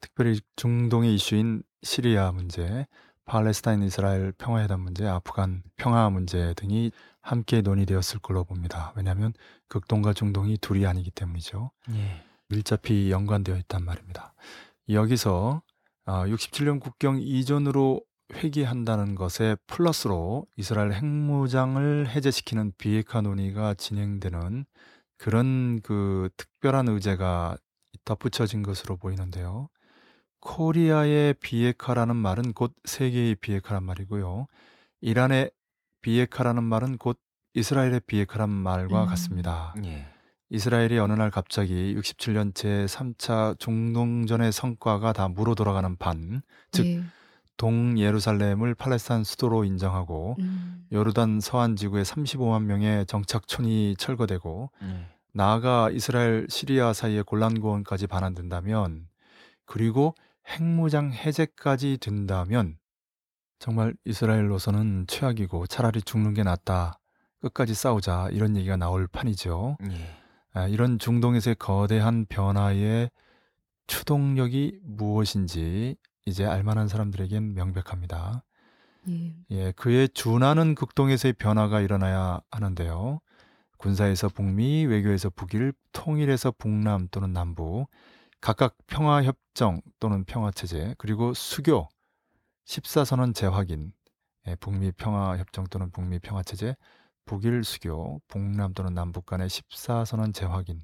특별히 0.00 0.40
중동의 0.56 1.14
이슈인 1.14 1.62
시리아 1.82 2.32
문제, 2.32 2.86
팔레스타인 3.24 3.82
이스라엘 3.82 4.32
평화회담 4.32 4.80
문제, 4.80 5.06
아프간 5.06 5.62
평화 5.76 6.10
문제 6.10 6.54
등이 6.54 6.90
함께 7.20 7.60
논의되었을 7.60 8.18
걸로 8.20 8.44
봅니다. 8.44 8.92
왜냐하면 8.96 9.32
극동과 9.68 10.12
중동이 10.12 10.58
둘이 10.58 10.86
아니기 10.86 11.10
때문이죠. 11.12 11.70
예. 11.90 12.25
밀접히 12.48 13.10
연관되어 13.10 13.56
있단 13.56 13.84
말입니다. 13.84 14.34
여기서 14.88 15.62
67년 16.06 16.80
국경 16.80 17.20
이전으로 17.20 18.02
회귀한다는 18.32 19.14
것에 19.14 19.56
플러스로 19.66 20.46
이스라엘 20.56 20.92
핵무장을 20.92 22.08
해제시키는 22.08 22.72
비핵화 22.78 23.20
논의가 23.20 23.74
진행되는 23.74 24.64
그런 25.16 25.80
그 25.82 26.28
특별한 26.36 26.88
의제가 26.88 27.56
덧붙여진 28.04 28.62
것으로 28.62 28.96
보이는데요. 28.96 29.68
코리아의 30.40 31.34
비핵화라는 31.34 32.14
말은 32.14 32.52
곧 32.52 32.74
세계의 32.84 33.36
비핵화란 33.36 33.82
말이고요. 33.82 34.46
이란의 35.00 35.50
비핵화라는 36.02 36.62
말은 36.62 36.98
곧 36.98 37.18
이스라엘의 37.54 38.00
비핵화란 38.06 38.50
말과 38.50 39.04
음. 39.04 39.08
같습니다. 39.08 39.74
예. 39.84 40.06
이스라엘이 40.50 40.98
어느 40.98 41.12
날 41.12 41.30
갑자기 41.30 41.94
67년 41.96 42.52
제3차 42.54 43.58
중동전의 43.58 44.52
성과가 44.52 45.12
다 45.12 45.28
무로 45.28 45.54
돌아가는 45.54 45.96
반, 45.96 46.42
즉 46.70 46.86
예. 46.86 47.02
동예루살렘을 47.56 48.74
팔레스타인 48.74 49.24
수도로 49.24 49.64
인정하고 49.64 50.36
음. 50.40 50.86
요르단 50.92 51.40
서안 51.40 51.74
지구에 51.74 52.02
35만 52.02 52.64
명의 52.64 53.06
정착촌이 53.06 53.96
철거되고 53.98 54.70
예. 54.82 55.06
나아가 55.32 55.90
이스라엘 55.90 56.46
시리아 56.48 56.92
사이의 56.92 57.24
골란고원까지 57.24 58.06
반환된다면 58.06 59.08
그리고 59.64 60.14
핵무장 60.48 61.12
해제까지 61.12 61.98
된다면 61.98 62.78
정말 63.58 63.94
이스라엘로서는 64.04 65.06
최악이고 65.08 65.66
차라리 65.66 66.02
죽는 66.02 66.34
게 66.34 66.42
낫다. 66.42 66.98
끝까지 67.40 67.74
싸우자 67.74 68.28
이런 68.32 68.56
얘기가 68.56 68.76
나올 68.76 69.06
판이죠. 69.06 69.76
예. 69.90 70.25
아, 70.56 70.66
이런 70.68 70.98
중동에서의 70.98 71.56
거대한 71.56 72.24
변화의 72.30 73.10
추동력이 73.88 74.80
무엇인지 74.84 75.96
이제 76.24 76.46
알만한 76.46 76.88
사람들에겐 76.88 77.52
명백합니다. 77.52 78.42
예. 79.10 79.36
예, 79.50 79.72
그에 79.72 80.06
준하는 80.08 80.74
극동에서의 80.74 81.34
변화가 81.34 81.82
일어나야 81.82 82.40
하는데요. 82.50 83.20
군사에서 83.76 84.30
북미, 84.30 84.86
외교에서 84.86 85.28
북일, 85.28 85.74
통일에서 85.92 86.52
북남 86.52 87.08
또는 87.10 87.34
남북, 87.34 87.88
각각 88.40 88.78
평화협정 88.86 89.82
또는 90.00 90.24
평화체제, 90.24 90.94
그리고 90.96 91.34
수교, 91.34 91.86
14선언 92.64 93.34
재확인, 93.34 93.92
예, 94.48 94.54
북미 94.54 94.90
평화협정 94.90 95.66
또는 95.66 95.90
북미 95.90 96.18
평화체제, 96.18 96.76
북일 97.26 97.64
수교, 97.64 98.20
북남 98.28 98.72
또는 98.74 98.94
남북 98.94 99.26
간의 99.26 99.48
14선언 99.48 100.32
재확인, 100.34 100.82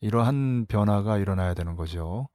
이러한 0.00 0.66
변화가 0.66 1.18
일어나야 1.18 1.54
되는 1.54 1.76
거죠. 1.76 2.28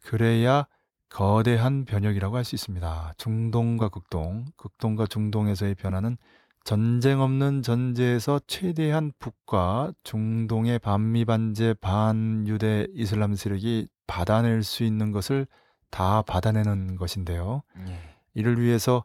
그래야 0.00 0.66
거대한 1.08 1.84
변혁이라고 1.84 2.36
할 2.36 2.44
수 2.44 2.54
있습니다. 2.54 3.14
중동과 3.18 3.90
극동, 3.90 4.46
극동과 4.56 5.06
중동에서의 5.06 5.74
변화는 5.74 6.16
전쟁 6.64 7.20
없는 7.20 7.62
전제에서 7.62 8.40
최대한 8.46 9.12
북과 9.18 9.92
중동의 10.04 10.78
반미반제 10.78 11.74
반유대 11.80 12.88
이슬람 12.94 13.34
세력이 13.34 13.88
받아낼 14.06 14.62
수 14.62 14.84
있는 14.84 15.12
것을 15.12 15.46
다 15.90 16.22
받아내는 16.22 16.96
것인데요. 16.96 17.62
예. 17.88 17.98
이를 18.34 18.60
위해서 18.60 19.04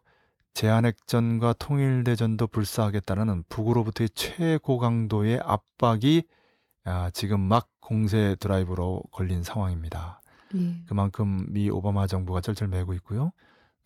제한핵전과 0.58 1.54
통일대전도 1.60 2.48
불사하겠다는 2.48 3.44
북으로부터의 3.48 4.08
최고 4.16 4.78
강도의 4.78 5.38
압박이 5.40 6.24
아, 6.82 7.10
지금 7.10 7.38
막 7.38 7.68
공세 7.78 8.34
드라이브로 8.40 9.04
걸린 9.12 9.44
상황입니다. 9.44 10.20
예. 10.56 10.82
그만큼 10.88 11.46
미 11.50 11.70
오바마 11.70 12.08
정부가 12.08 12.40
쩔쩔매고 12.40 12.94
있고요. 12.94 13.30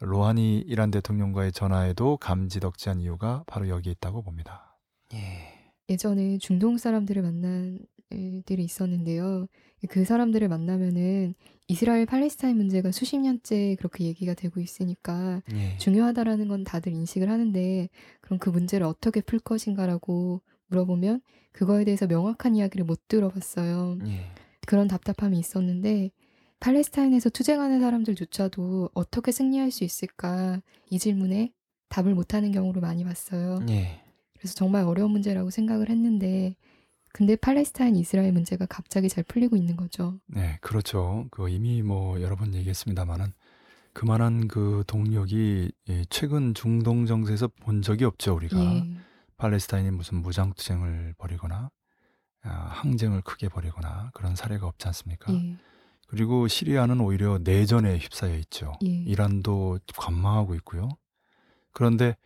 로하니 0.01 0.61
이란 0.61 0.91
대통령과의 0.91 1.53
전화에도 1.53 2.17
감지덕지한 2.17 3.01
이유가 3.01 3.45
바로 3.47 3.69
여기에 3.69 3.93
있다고 3.93 4.23
봅니다. 4.23 4.79
예. 5.13 5.73
예전에 5.91 6.39
중동 6.39 6.79
사람들을 6.79 7.21
만난 7.21 7.81
일들이 8.09 8.65
있었는데요. 8.65 9.47
그 9.91 10.07
사람들을 10.07 10.49
만나면은 10.49 11.35
이스라엘 11.69 12.07
팔레스타인 12.07 12.57
문제가 12.57 12.91
수십 12.93 13.19
년째 13.19 13.77
그렇게 13.79 14.05
얘기가 14.05 14.35
되고 14.35 14.61
있으니까 14.61 15.43
예. 15.55 15.77
중요하다라는 15.79 16.49
건 16.49 16.65
다들 16.65 16.93
인식을 16.93 17.31
하는데 17.31 17.89
그럼 18.21 18.39
그 18.39 18.51
문제를 18.51 18.87
어떻게 18.87 19.21
풀 19.21 19.39
것인가라고 19.39 20.43
물어보면 20.67 21.21
그거에 21.53 21.85
대해서 21.85 22.07
명확한 22.07 22.57
이야기를 22.57 22.85
못 22.85 23.09
들어봤어요. 23.09 23.99
예. 24.07 24.27
그런 24.67 24.89
답답함이 24.89 25.39
있었는데 25.39 26.11
팔레스타인에서 26.61 27.31
투쟁하는 27.31 27.81
사람들조차도 27.81 28.91
어떻게 28.95 29.33
승리할 29.33 29.71
수 29.71 29.85
있을까 29.85 30.63
이 30.91 30.99
질문에 30.99 31.53
답을 31.89 32.15
못하는 32.15 32.53
경우를 32.53 32.81
많이 32.81 33.05
봤어요. 33.05 33.61
예. 33.69 34.01
그래서 34.39 34.55
정말 34.55 34.85
어려운 34.85 35.11
문제라고 35.11 35.51
생각을 35.51 35.89
했는데 35.89 36.57
근데 37.13 37.37
팔레스타인 37.37 37.95
이스라엘 37.97 38.33
문제가 38.33 38.67
갑자기 38.67 39.09
잘 39.09 39.23
풀리고 39.25 39.57
있는 39.57 39.77
거죠. 39.77 40.19
네, 40.27 40.59
그렇죠. 40.61 41.27
그 41.31 41.49
이미 41.49 41.83
뭐 41.83 42.21
여러 42.21 42.37
번 42.37 42.55
얘기했습니다만은 42.55 43.33
그만한 43.93 44.49
그 44.49 44.85
동력이 44.87 45.71
이 45.89 46.07
최근 46.09 46.55
중동 46.55 47.05
정세에서 47.07 47.49
본 47.49 47.83
적이 47.83 48.07
없죠, 48.07 48.35
우리가. 48.35 48.59
예. 48.59 48.97
팔레스타인이 49.37 49.91
무슨 49.91 50.23
무장 50.23 50.55
투쟁을 50.55 51.15
벌이거나 51.19 51.71
아, 52.45 52.51
항쟁을 52.51 53.21
크게 53.23 53.49
벌이거나 53.49 54.11
그런 54.15 54.35
사례가 54.35 54.67
없지 54.67 54.87
않습니까? 54.89 55.33
예. 55.35 55.57
그리고 56.09 56.49
시리아는 56.49 57.01
오히려 57.01 57.39
내전에 57.43 57.99
휩싸여 57.99 58.37
있죠. 58.39 58.73
예. 58.85 58.89
이란도 58.89 59.81
관망하고 59.97 60.55
있고요. 60.57 60.89
그런데 61.73 62.17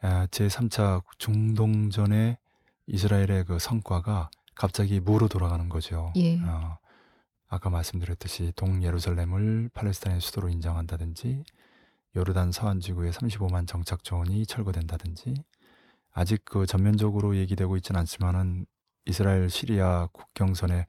아, 0.00 0.26
제3차 0.26 1.02
중동전의 1.18 2.38
이스라엘의 2.86 3.44
그 3.44 3.58
성과가 3.58 4.30
갑자기 4.54 5.00
무로 5.00 5.28
돌아가는 5.28 5.68
거죠. 5.68 6.12
예. 6.16 6.40
어, 6.40 6.78
아까 7.48 7.70
말씀드렸듯이 7.70 8.52
동예루살렘을 8.56 9.70
팔레스타인의 9.74 10.20
수도로 10.20 10.48
인정한다든지 10.48 11.44
요르단 12.16 12.52
서안 12.52 12.80
지구에 12.80 13.10
35만 13.10 13.66
정착 13.66 14.04
조원이 14.04 14.46
철거된다든지 14.46 15.34
아직 16.12 16.44
그 16.44 16.66
전면적으로 16.66 17.36
얘기되고 17.36 17.76
있지는 17.76 18.00
않지만은 18.00 18.66
이스라엘 19.06 19.50
시리아 19.50 20.08
국경선의 20.12 20.86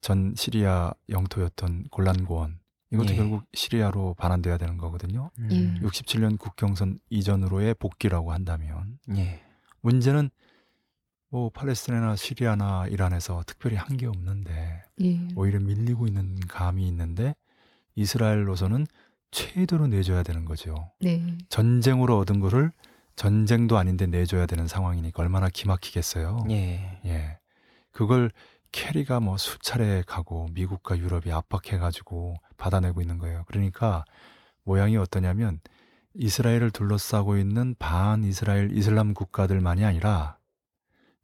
전 0.00 0.34
시리아 0.36 0.92
영토였던 1.08 1.84
골란고원 1.90 2.60
이것도 2.92 3.12
예. 3.12 3.16
결국 3.16 3.44
시리아로 3.52 4.14
반환돼야 4.14 4.56
되는 4.56 4.78
거거든요. 4.78 5.30
음. 5.38 5.78
67년 5.82 6.38
국경선 6.38 6.98
이전으로의 7.10 7.74
복귀라고 7.74 8.32
한다면 8.32 8.98
예. 9.16 9.42
문제는 9.80 10.30
뭐 11.30 11.50
팔레스타인이나 11.50 12.16
시리아나 12.16 12.86
이란에서 12.88 13.42
특별히 13.46 13.76
한 13.76 13.96
게 13.96 14.06
없는데 14.06 14.82
예. 15.02 15.28
오히려 15.36 15.60
밀리고 15.60 16.06
있는 16.06 16.38
감이 16.48 16.86
있는데 16.88 17.34
이스라엘로서는 17.96 18.86
최대로 19.30 19.86
내줘야 19.88 20.22
되는 20.22 20.44
거죠. 20.44 20.90
네. 21.00 21.36
전쟁으로 21.48 22.16
얻은 22.18 22.40
거를 22.40 22.70
전쟁도 23.16 23.76
아닌데 23.76 24.06
내줘야 24.06 24.46
되는 24.46 24.66
상황이니까 24.66 25.22
얼마나 25.22 25.48
기막히겠어요. 25.48 26.46
예. 26.50 27.00
예. 27.04 27.38
그걸 27.90 28.30
캐리가 28.72 29.20
뭐 29.20 29.36
수차례 29.36 30.02
가고 30.06 30.48
미국과 30.52 30.98
유럽이 30.98 31.32
압박해가지고 31.32 32.36
받아내고 32.56 33.00
있는 33.02 33.18
거예요. 33.18 33.44
그러니까 33.48 34.04
모양이 34.62 34.96
어떠냐면 34.96 35.60
이스라엘을 36.14 36.70
둘러싸고 36.70 37.36
있는 37.36 37.74
반 37.78 38.24
이스라엘 38.24 38.76
이슬람 38.76 39.12
국가들만이 39.14 39.84
아니라 39.84 40.37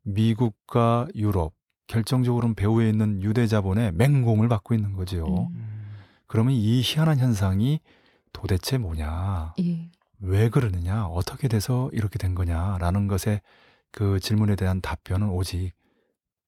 미국과 0.04 1.08
유럽, 1.14 1.54
결정적으로는 1.86 2.54
배후에 2.54 2.88
있는 2.88 3.22
유대 3.22 3.46
자본의 3.46 3.92
맹공을 3.92 4.48
받고 4.48 4.74
있는 4.74 4.92
거죠. 4.94 5.48
음. 5.50 5.74
그러면 6.26 6.54
이 6.54 6.80
희한한 6.82 7.18
현상이 7.18 7.80
도대체 8.32 8.78
뭐냐? 8.78 9.54
예. 9.60 9.90
왜 10.20 10.48
그러느냐? 10.48 11.06
어떻게 11.06 11.48
돼서 11.48 11.90
이렇게 11.92 12.18
된 12.18 12.34
거냐라는 12.34 13.08
것에 13.08 13.40
그 13.90 14.18
질문에 14.20 14.56
대한 14.56 14.80
답변은 14.80 15.28
오직 15.28 15.72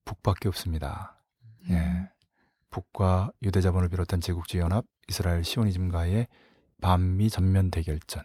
북밖에 0.05 0.49
없습니다. 0.49 1.23
음. 1.69 1.71
예. 1.71 2.11
북과 2.71 3.33
유대 3.43 3.61
자본을 3.61 3.89
비롯한 3.89 4.21
제국주의 4.21 4.63
연합, 4.63 4.85
이스라엘 5.09 5.45
시오니즘과의 5.45 6.27
반미 6.81 7.31
전면 7.31 7.71
대결전, 7.71 8.23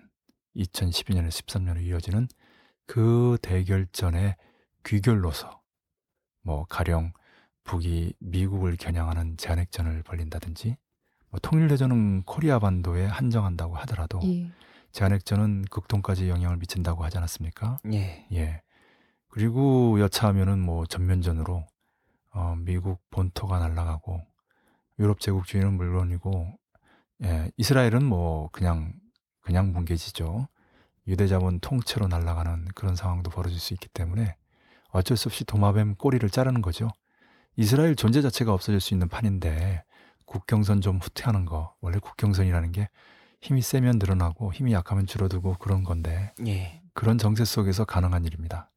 2012년에서 0.58 1.30
13년으로 1.30 1.82
이어지는 1.82 2.28
그 2.86 3.38
대결전의 3.41 4.36
귀결로서 4.86 5.62
뭐 6.41 6.65
가령 6.70 7.13
북이 7.63 8.13
미국을 8.20 8.76
겨냥하는 8.78 9.38
제한핵전을 9.38 10.04
벌린다든지 10.04 10.78
뭐 11.30 11.39
통일대전은 11.41 12.24
코리아 12.24 12.60
반도에 12.60 13.06
한정한다고 13.06 13.76
하더라도 13.78 14.20
예. 14.24 14.52
제한핵전은 14.91 15.65
극동까지 15.70 16.30
영향을 16.30 16.58
미친다고 16.58 17.04
하지 17.04 17.17
않았습니까? 17.17 17.80
예. 17.94 18.28
예. 18.34 18.62
그리고 19.28 20.00
여차하면은 20.00 20.60
뭐 20.60 20.86
전면전으로 20.86 21.65
어, 22.34 22.56
미국 22.58 23.00
본토가 23.10 23.60
날아가고 23.60 24.22
유럽 25.00 25.20
제국주의는 25.20 25.74
물론이고 25.74 26.58
예, 27.24 27.52
이스라엘은 27.56 28.04
뭐 28.04 28.50
그냥 28.52 28.94
그냥 29.41 29.72
뭉개지죠. 29.74 30.48
유대자본 31.08 31.60
통째로 31.60 32.08
날아가는 32.08 32.65
그런 32.76 32.96
상황도 32.96 33.32
벌어질 33.32 33.60
수 33.60 33.74
있기 33.74 33.88
때문에 33.89 34.36
어쩔 34.91 35.17
수 35.17 35.27
없이 35.30 35.43
도마뱀 35.45 35.95
꼬리를 35.95 36.27
자르는 36.30 36.62
거죠. 36.62 36.89
이스라엘 37.56 37.95
존재 37.95 38.21
자체가 38.21 38.54
없어질 38.54 38.80
수 38.80 38.93
있는 38.93 39.10
판인데 39.10 39.84
국경선 40.25 40.82
좀 40.82 40.97
후퇴하는 40.97 41.45
거 41.45 41.75
원래 41.82 41.99
국경선이라는 41.99 42.71
게 42.71 42.89
힘이 43.41 43.62
세면 43.62 43.97
늘어나고 43.99 44.54
힘이 44.54 44.73
약하면 44.73 45.06
줄어들고 45.08 45.56
그런 45.60 45.84
건데 45.84 46.34
예. 46.47 46.82
그런 46.93 47.17
정세 47.17 47.43
속에서 47.43 47.86
가능한 47.86 48.25
일입니다. 48.25 48.71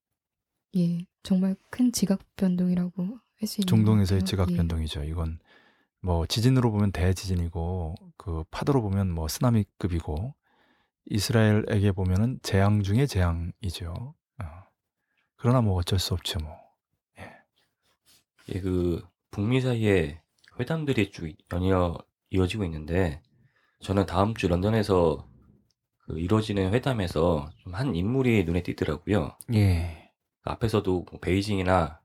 예. 0.77 1.07
정말 1.23 1.55
큰 1.71 1.93
지각 1.93 2.21
변동이라고 2.37 3.19
할 3.39 3.47
수 3.47 3.61
있는 3.61 3.67
중동에서의 3.69 4.21
것 4.21 4.27
지각. 4.27 4.51
예. 4.51 4.57
변동이죠. 4.57 5.05
이건 5.05 5.39
뭐 6.01 6.27
지진으로 6.27 6.71
보면 6.71 6.93
대지진이고 6.93 7.95
그 8.17 8.45
파도로 8.51 8.83
보면 8.83 9.11
뭐 9.11 9.29
쓰나미급이고 9.29 10.35
이스라엘에게 11.07 11.93
보면은 11.93 12.39
재앙 12.43 12.83
중의 12.83 13.07
재앙이죠. 13.09 14.15
어. 15.45 15.51
그러나 15.51 15.61
뭐 15.61 15.77
어쩔 15.77 15.99
수 15.99 16.15
없죠. 16.15 16.39
뭐. 16.41 16.57
예, 18.55 18.61
그 18.61 19.07
북미 19.31 19.61
사이에 19.61 20.21
회담들이 20.59 21.11
쭉 21.11 21.31
연이어 21.53 21.99
이어지고 22.31 22.65
있는데 22.65 23.23
저는 23.81 24.07
다음 24.07 24.35
주 24.35 24.49
런던에서 24.49 25.29
그 25.99 26.19
이루어지는 26.19 26.73
회담에서 26.73 27.51
좀 27.59 27.75
한 27.75 27.95
인물이 27.95 28.45
눈에 28.45 28.63
띄더라고요. 28.63 29.37
예. 29.55 30.13
그 30.43 30.51
앞에서도 30.51 31.07
뭐 31.11 31.21
베이징이나 31.21 32.01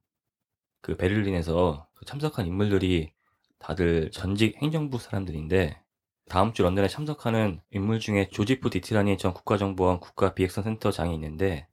그 0.82 0.98
베를린에서 0.98 1.88
그 1.94 2.06
참석한 2.06 2.46
인물들이 2.48 3.14
다들 3.60 4.12
전직 4.12 4.58
행정부 4.62 5.00
사람들인데 5.00 5.82
다음 6.30 6.54
주 6.54 6.64
런던에 6.64 6.88
참석하는 6.88 7.62
인물 7.72 8.00
중에 8.00 8.30
조지프 8.30 8.70
디티라니 8.70 9.18
전 9.18 9.34
국가정보원 9.34 10.00
국가비핵선센터 10.00 10.92
장이 10.92 11.14
있는데 11.16 11.68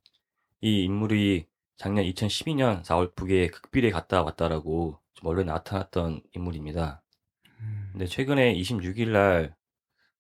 이 0.61 0.85
인물이 0.85 1.47
작년 1.77 2.05
2012년 2.05 2.83
4월 2.83 3.15
북에 3.15 3.49
극비리에 3.49 3.91
갔다 3.91 4.23
왔다라고 4.23 4.99
좀 5.15 5.29
언론에 5.29 5.53
나타났던 5.53 6.23
인물입니다. 6.33 7.03
음. 7.61 7.89
근데 7.93 8.07
최근에 8.07 8.55
26일 8.55 9.11
날 9.11 9.57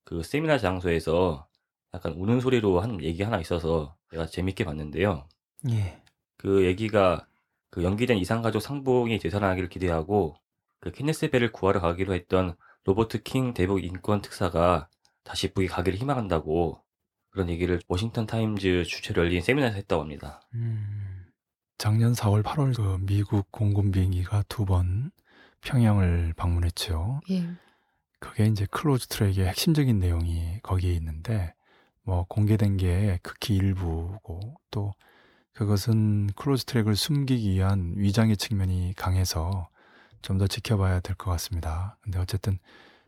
그 0.06 0.22
세미나 0.22 0.58
장소에서 0.58 1.48
약간 1.92 2.12
우는 2.12 2.40
소리로 2.40 2.80
한 2.80 3.02
얘기 3.02 3.24
하나 3.24 3.40
있어서 3.40 3.96
제가 4.12 4.26
재밌게 4.26 4.64
봤는데요. 4.64 5.28
예. 5.68 6.00
그 6.36 6.64
얘기가 6.64 7.26
그 7.70 7.82
연기된 7.82 8.16
이상가족 8.16 8.62
상봉이 8.62 9.18
되살아나기를 9.18 9.68
기대하고 9.68 10.36
그 10.80 10.92
케네스벨을 10.92 11.50
구하러 11.50 11.80
가기로 11.80 12.14
했던 12.14 12.54
로버트 12.84 13.24
킹 13.24 13.52
대북 13.52 13.82
인권 13.82 14.22
특사가 14.22 14.88
다시 15.24 15.52
북에 15.52 15.66
가기를 15.66 15.98
희망한다고 15.98 16.80
그런 17.30 17.48
얘기를 17.50 17.80
워싱턴 17.88 18.26
타임즈 18.26 18.84
주최로 18.84 19.24
열린 19.24 19.42
세미나에서 19.42 19.74
했다고 19.74 20.02
합니다. 20.02 20.40
음. 20.54 21.15
작년 21.78 22.12
4월 22.12 22.42
8월 22.42 22.74
그 22.74 22.98
미국 23.04 23.50
공군 23.52 23.90
비행기가 23.90 24.42
두 24.48 24.64
번 24.64 25.10
평양을 25.62 26.32
방문했죠. 26.36 27.20
예. 27.30 27.48
그게 28.20 28.46
이제 28.46 28.66
close 28.70 29.08
track의 29.08 29.46
핵심적인 29.46 29.98
내용이 29.98 30.60
거기에 30.62 30.92
있는데 30.94 31.54
뭐 32.02 32.24
공개된 32.28 32.76
게 32.76 33.18
극히 33.22 33.56
일부고 33.56 34.54
또 34.70 34.94
그것은 35.52 36.28
close 36.36 36.64
track을 36.66 36.94
숨기기 36.96 37.50
위한 37.52 37.94
위장의 37.96 38.36
측면이 38.36 38.94
강해서 38.96 39.68
좀 40.22 40.38
더 40.38 40.46
지켜봐야 40.48 41.00
될 41.00 41.14
것 41.16 41.30
같습니다. 41.32 41.98
근데 42.02 42.18
어쨌든 42.18 42.58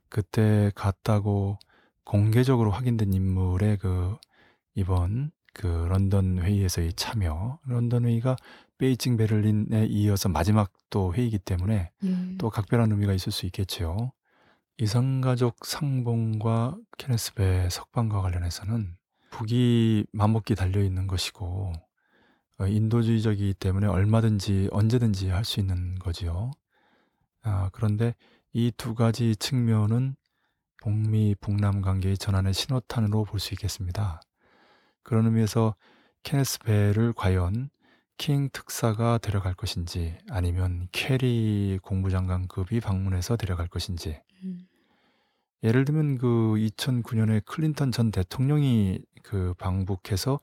그때 0.09 0.70
갔다고 0.74 1.59
공개적으로 2.04 2.70
확인된 2.70 3.12
인물의 3.12 3.78
그 3.78 4.16
이번 4.74 5.33
그 5.58 5.66
런던 5.66 6.38
회의에서의 6.38 6.94
참여, 6.94 7.58
런던 7.66 8.04
회의가 8.06 8.36
베이징 8.78 9.16
베를린에 9.16 9.86
이어서 9.86 10.28
마지막 10.28 10.72
또 10.90 11.12
회의이기 11.14 11.40
때문에 11.40 11.90
예. 12.04 12.36
또 12.38 12.48
각별한 12.50 12.92
의미가 12.92 13.12
있을 13.12 13.32
수 13.32 13.44
있겠지요. 13.46 14.12
이산가족 14.78 15.66
상봉과 15.66 16.78
케네스베 16.98 17.68
석방과 17.70 18.22
관련해서는 18.22 18.96
북이 19.30 20.06
맘먹기 20.12 20.54
달려 20.54 20.82
있는 20.82 21.08
것이고 21.08 21.72
어, 22.60 22.66
인도주의적이기 22.68 23.54
때문에 23.54 23.88
얼마든지 23.88 24.68
언제든지 24.72 25.30
할 25.30 25.44
수 25.44 25.60
있는 25.60 25.96
거지요. 25.98 26.52
아, 27.42 27.70
그런데 27.72 28.14
이 28.52 28.70
두 28.76 28.94
가지 28.94 29.34
측면은 29.36 30.14
북미 30.82 31.34
북남 31.40 31.82
관계의 31.82 32.16
전환의 32.18 32.54
신호탄으로 32.54 33.24
볼 33.24 33.40
수 33.40 33.54
있겠습니다. 33.54 34.20
그런 35.08 35.24
의미에서 35.24 35.74
케네스 36.22 36.58
배를 36.58 37.14
과연 37.14 37.70
킹 38.18 38.50
특사가 38.52 39.16
데려갈 39.16 39.54
것인지 39.54 40.18
아니면 40.28 40.86
케리 40.92 41.78
국무장관급이 41.82 42.80
방문해서 42.80 43.38
데려갈 43.38 43.68
것인지 43.68 44.20
음. 44.44 44.68
예를 45.62 45.86
들면 45.86 46.18
그 46.18 46.26
2009년에 46.58 47.42
클린턴 47.46 47.90
전 47.90 48.10
대통령이 48.10 49.00
그 49.22 49.54
방북해서 49.54 50.40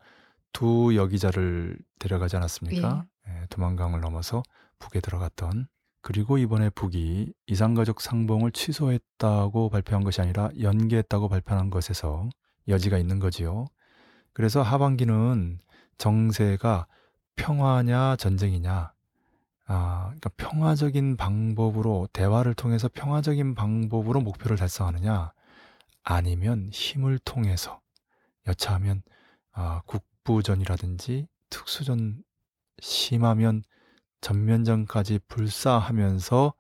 두 0.52 0.96
여기자를 0.96 1.78
데려가지 2.00 2.36
않았습니까? 2.38 3.06
예, 3.28 3.46
두만강을 3.52 4.02
넘어서 4.02 4.42
북에 4.80 5.00
들어갔던 5.00 5.68
그리고 6.02 6.40
이번에 6.40 6.72
북이 6.72 7.34
이산가족 7.46 8.02
상봉을 8.02 8.50
취소했다고 8.52 9.70
발표한 9.70 10.04
것이 10.04 10.22
아니라 10.22 10.50
연기했다고 10.60 11.30
발표한 11.30 11.70
것에서 11.70 12.28
여지가 12.68 12.98
있는 12.98 13.20
거지요. 13.20 13.68
그래서 14.36 14.62
하반기는 14.62 15.60
정세가 15.98 16.88
평화냐 17.38 18.18
전쟁이냐 18.18 18.92
아, 19.68 20.04
그러니까 20.08 20.30
평화적인 20.36 21.16
방법으로 21.16 22.10
대화를 22.12 22.54
통해서 22.54 22.90
평화적인 22.94 23.56
방법으로 23.56 24.20
목표를 24.20 24.58
달성하느냐 24.58 25.32
아니면 26.04 26.70
힘을 26.72 27.18
통해서 27.20 27.80
여차하면 28.46 29.04
아, 29.54 29.82
국부전이라든지 29.86 31.28
특수전 31.50 32.22
심하면 32.82 33.64
전면전까지 34.20 35.20
불사하면서 35.30 36.54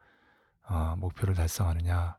아, 0.63 0.95
목표를 0.97 1.35
달성하느냐. 1.35 2.17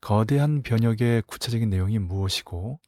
거대한 0.00 0.62
변혁의 0.62 1.22
구체적인 1.28 1.70
내용이 1.70 2.00
무엇이고 2.00 2.80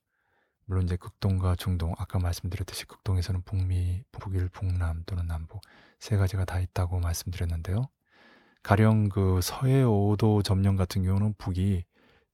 물론 0.65 0.85
이제 0.85 0.97
극동과 0.97 1.57
중동 1.57 1.95
아까 1.99 2.19
말씀드렸듯이 2.19 2.87
극동에서는 2.87 3.43
북미, 3.43 4.03
북일, 4.13 4.49
북남 4.49 5.05
또는 5.07 5.27
남북 5.27 5.61
세 5.99 6.17
가지가 6.17 6.45
다 6.45 6.61
있다고 6.61 7.01
말씀드렸는데요. 7.01 7.89
가령 8.63 9.09
그 9.09 9.41
서해 9.43 9.83
5도 9.83 10.45
점령 10.45 10.77
같은 10.77 11.03
경우는 11.03 11.35
북이 11.39 11.85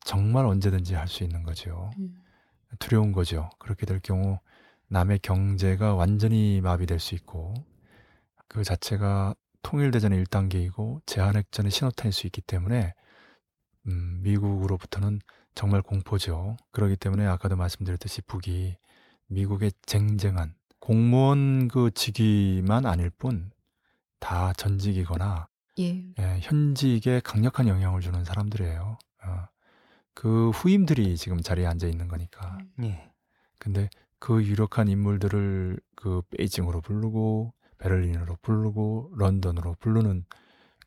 정말 0.04 0.46
언제든지 0.46 0.94
할 0.94 1.08
수 1.08 1.24
있는 1.24 1.42
거죠. 1.42 1.90
음. 1.98 2.22
두려운 2.78 3.12
거죠. 3.12 3.48
그렇게 3.58 3.86
될 3.86 4.00
경우 4.00 4.38
남의 4.88 5.20
경제가 5.20 5.94
완전히 5.94 6.60
마비될 6.60 6.98
수 7.00 7.14
있고 7.14 7.54
그 8.48 8.64
자체가 8.64 9.34
통일대전의 9.62 10.24
1단계이고 10.24 11.00
제한핵전의 11.06 11.70
신호탄일 11.70 12.12
수 12.12 12.26
있기 12.26 12.40
때문에 12.42 12.94
음, 13.86 14.20
미국으로부터는 14.22 15.20
정말 15.58 15.82
공포죠. 15.82 16.56
그렇기 16.70 16.96
때문에 16.96 17.26
아까도 17.26 17.56
말씀드렸듯이 17.56 18.22
북이 18.22 18.76
미국의 19.26 19.72
쟁쟁한 19.84 20.54
공무원 20.78 21.68
그 21.68 21.90
직위만 21.90 22.86
아닐 22.86 23.10
뿐 23.10 23.50
다 24.20 24.52
전직이거나 24.54 25.48
예. 25.78 26.04
예, 26.18 26.38
현직에 26.40 27.20
강력한 27.20 27.68
영향을 27.68 28.00
주는 28.00 28.24
사람들이에요. 28.24 28.98
어, 29.24 29.48
그 30.14 30.50
후임들이 30.50 31.16
지금 31.16 31.40
자리에 31.40 31.66
앉아 31.66 31.86
있는 31.86 32.08
거니까. 32.08 32.58
예. 32.82 33.10
근데 33.58 33.88
그 34.18 34.42
유력한 34.44 34.88
인물들을 34.88 35.78
그 35.94 36.22
베이징으로 36.30 36.80
부르고 36.80 37.54
베를린으로 37.78 38.38
부르고 38.42 39.12
런던으로 39.16 39.76
부르는 39.78 40.24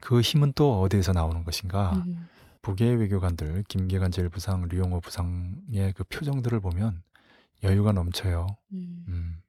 그 0.02 0.20
힘은 0.20 0.52
또 0.56 0.82
어디에서 0.82 1.14
나오는 1.14 1.44
것인가? 1.46 2.04
음. 2.06 2.28
북의 2.62 2.98
외교관들 2.98 3.64
김계관 3.68 4.12
제1부상, 4.12 4.70
류용호 4.70 5.02
부상의 5.02 5.94
그 5.94 6.04
표정들을 6.06 6.60
보면 6.60 7.04
여유가 7.64 7.92
넘쳐요. 7.92 8.48
음. 8.74 9.06
음. 9.08 9.42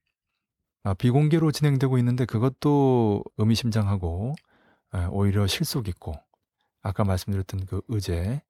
아, 0.84 0.94
비공개로 0.94 1.52
진행되고 1.52 1.98
있는데 1.98 2.24
그것도 2.24 3.22
의미심장하고 3.36 4.34
에, 4.94 5.04
오히려 5.06 5.46
실속 5.46 5.88
있고 5.88 6.14
아까 6.82 7.04
말씀드렸던 7.04 7.66
그 7.66 7.82
의제 7.88 8.42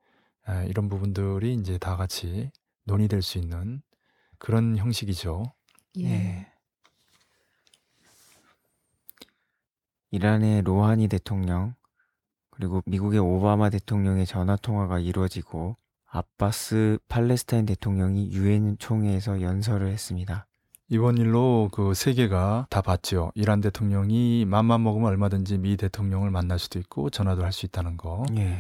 에, 0.49 0.67
이런 0.67 0.89
부분들이 0.89 1.55
이제 1.55 1.77
다 1.79 1.97
같이 1.97 2.51
논의될 2.85 3.23
수 3.23 3.39
있는 3.39 3.83
그런 4.39 4.77
형식이죠. 4.77 5.45
예. 5.99 6.05
예. 6.05 6.53
이란의 10.11 10.63
로하니 10.63 11.09
대통령 11.09 11.75
그리고 12.53 12.83
미국의 12.87 13.19
오바마 13.21 13.71
대통령의 13.71 14.27
전화 14.27 14.57
통화가 14.57 14.99
이루어지고 15.01 15.77
아바스 16.07 16.99
팔레스타인 17.09 17.67
대통령이 17.67 18.31
유엔 18.33 18.77
총회에서 18.79 19.41
연설을 19.41 19.89
했습니다. 19.89 20.47
이번 20.89 21.17
일로 21.17 21.71
그 21.73 21.95
세계가 21.95 22.67
다 22.69 22.83
봤죠. 22.83 23.33
이란 23.35 23.63
대통령이 23.63 24.45
맘만 24.45 24.83
먹으면 24.83 25.09
얼마든지 25.09 25.57
미 25.57 25.79
대통령을 25.79 26.31
만날 26.31 26.59
수도 26.59 26.79
있고 26.79 27.09
전화도 27.09 27.43
할 27.43 27.53
수 27.53 27.65
있다는 27.65 27.97
거. 27.97 28.25
예. 28.37 28.59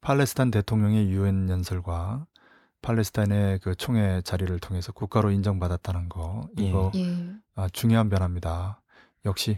팔레스타인 0.00 0.50
대통령의 0.50 1.10
유엔 1.10 1.50
연설과 1.50 2.24
팔레스타인의 2.80 3.58
그 3.58 3.74
총회 3.74 4.22
자리를 4.22 4.58
통해서 4.60 4.92
국가로 4.92 5.30
인정받았다는 5.32 6.08
거 6.08 6.48
이거 6.56 6.90
예. 6.94 7.34
아, 7.56 7.68
중요한 7.70 8.08
변화입니다. 8.08 8.80
역시 9.26 9.56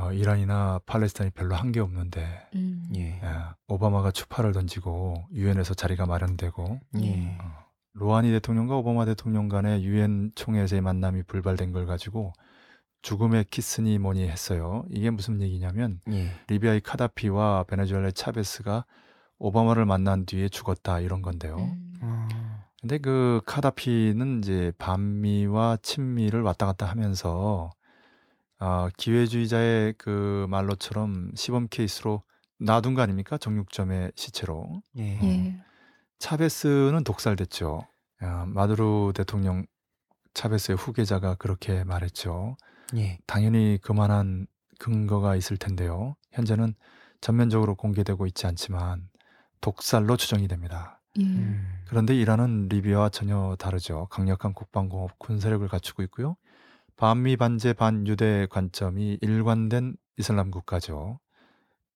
어, 0.00 0.12
이란이나 0.12 0.80
팔레스타인이 0.86 1.32
별로 1.32 1.54
한 1.54 1.72
게 1.72 1.80
없는데 1.80 2.48
음. 2.54 2.82
예. 2.96 3.20
예, 3.22 3.22
오바마가 3.68 4.10
추파를 4.10 4.52
던지고 4.52 5.26
유엔에서 5.32 5.74
자리가 5.74 6.06
마련되고 6.06 6.80
예. 7.02 7.38
어, 7.40 7.64
로하니 7.92 8.30
대통령과 8.32 8.76
오바마 8.76 9.04
대통령 9.04 9.48
간의 9.48 9.84
유엔 9.84 10.32
총회에서의 10.34 10.80
만남이 10.80 11.24
불발된 11.24 11.72
걸 11.72 11.86
가지고 11.86 12.32
죽음의 13.02 13.44
키스니 13.50 13.98
뭐니 13.98 14.28
했어요. 14.28 14.84
이게 14.90 15.10
무슨 15.10 15.40
얘기냐면 15.40 16.00
예. 16.10 16.30
리비아의 16.48 16.80
카다피와 16.82 17.64
베네수엘라의 17.64 18.12
차베스가 18.12 18.84
오바마를 19.38 19.86
만난 19.86 20.26
뒤에 20.26 20.48
죽었다 20.48 21.00
이런 21.00 21.22
건데요. 21.22 21.56
음. 21.56 21.94
어, 22.02 22.28
근데 22.80 22.98
그 22.98 23.40
카다피는 23.46 24.38
이제 24.38 24.72
반미와 24.78 25.78
친미를 25.82 26.42
왔다 26.42 26.66
갔다 26.66 26.86
하면서 26.86 27.70
아, 28.60 28.90
기회주의자의 28.98 29.94
그 29.96 30.46
말로처럼 30.50 31.32
시범 31.34 31.66
케이스로 31.68 32.22
놔둔 32.58 32.94
거 32.94 33.00
아닙니까? 33.00 33.38
정육점의 33.38 34.12
시체로. 34.14 34.82
예. 34.98 35.18
예. 35.22 35.60
차베스는 36.18 37.02
독살됐죠. 37.04 37.86
아, 38.20 38.44
마두로 38.46 39.12
대통령 39.14 39.64
차베스의 40.34 40.76
후계자가 40.76 41.36
그렇게 41.36 41.84
말했죠. 41.84 42.58
예. 42.96 43.18
당연히 43.26 43.78
그만한 43.82 44.46
근거가 44.78 45.36
있을 45.36 45.56
텐데요. 45.56 46.16
현재는 46.32 46.74
전면적으로 47.22 47.74
공개되고 47.74 48.26
있지 48.26 48.46
않지만 48.46 49.08
독살로 49.62 50.18
추정이 50.18 50.48
됩니다. 50.48 51.00
예. 51.18 51.24
음. 51.24 51.66
그런데 51.88 52.14
이란은 52.14 52.68
리비아와 52.68 53.08
전혀 53.08 53.56
다르죠. 53.58 54.06
강력한 54.10 54.52
국방공업 54.52 55.18
군사력을 55.18 55.66
갖추고 55.66 56.02
있고요. 56.04 56.36
반미 57.00 57.38
반제 57.38 57.72
반유대 57.72 58.48
관점이 58.50 59.16
일관된 59.22 59.96
이슬람 60.18 60.50
국가죠. 60.50 61.18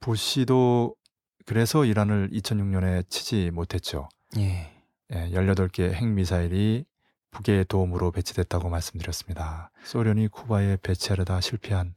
부시도 0.01 0.97
그래서 1.45 1.85
이란을 1.85 2.31
2006년에 2.31 3.11
치지 3.11 3.51
못했죠. 3.51 4.09
예. 4.39 4.73
예, 5.13 5.31
18개 5.31 5.93
핵미사일이 5.93 6.87
북의 7.33 7.67
도움으로 7.67 8.13
배치됐다고 8.13 8.71
말씀드렸습니다. 8.71 9.71
소련이 9.85 10.29
쿠바에 10.29 10.79
배치하려다 10.83 11.43
실패한 11.43 11.93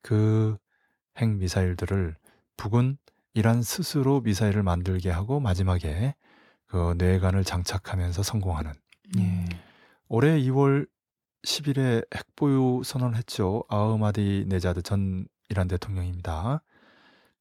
그 0.00 0.56
핵미사일들을 1.18 2.16
북은 2.56 2.96
이란 3.34 3.60
스스로 3.60 4.22
미사일을 4.22 4.62
만들게 4.62 5.10
하고 5.10 5.40
마지막에 5.40 6.14
그 6.64 6.94
뇌관을 6.96 7.44
장착하면서 7.44 8.22
성공하는 8.22 8.72
음. 9.18 9.20
예. 9.20 9.58
올해 10.08 10.40
2월 10.40 10.86
10일에 11.44 12.04
핵보유 12.14 12.82
선언을 12.84 13.16
했죠. 13.16 13.64
아흐마디 13.68 14.44
네자드 14.48 14.82
전 14.82 15.26
이란 15.48 15.68
대통령입니다. 15.68 16.62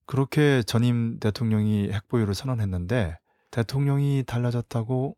그렇게 0.05 0.61
전임 0.63 1.19
대통령이 1.19 1.91
핵보유를 1.91 2.35
선언했는데 2.35 3.17
대통령이 3.51 4.23
달라졌다고 4.27 5.15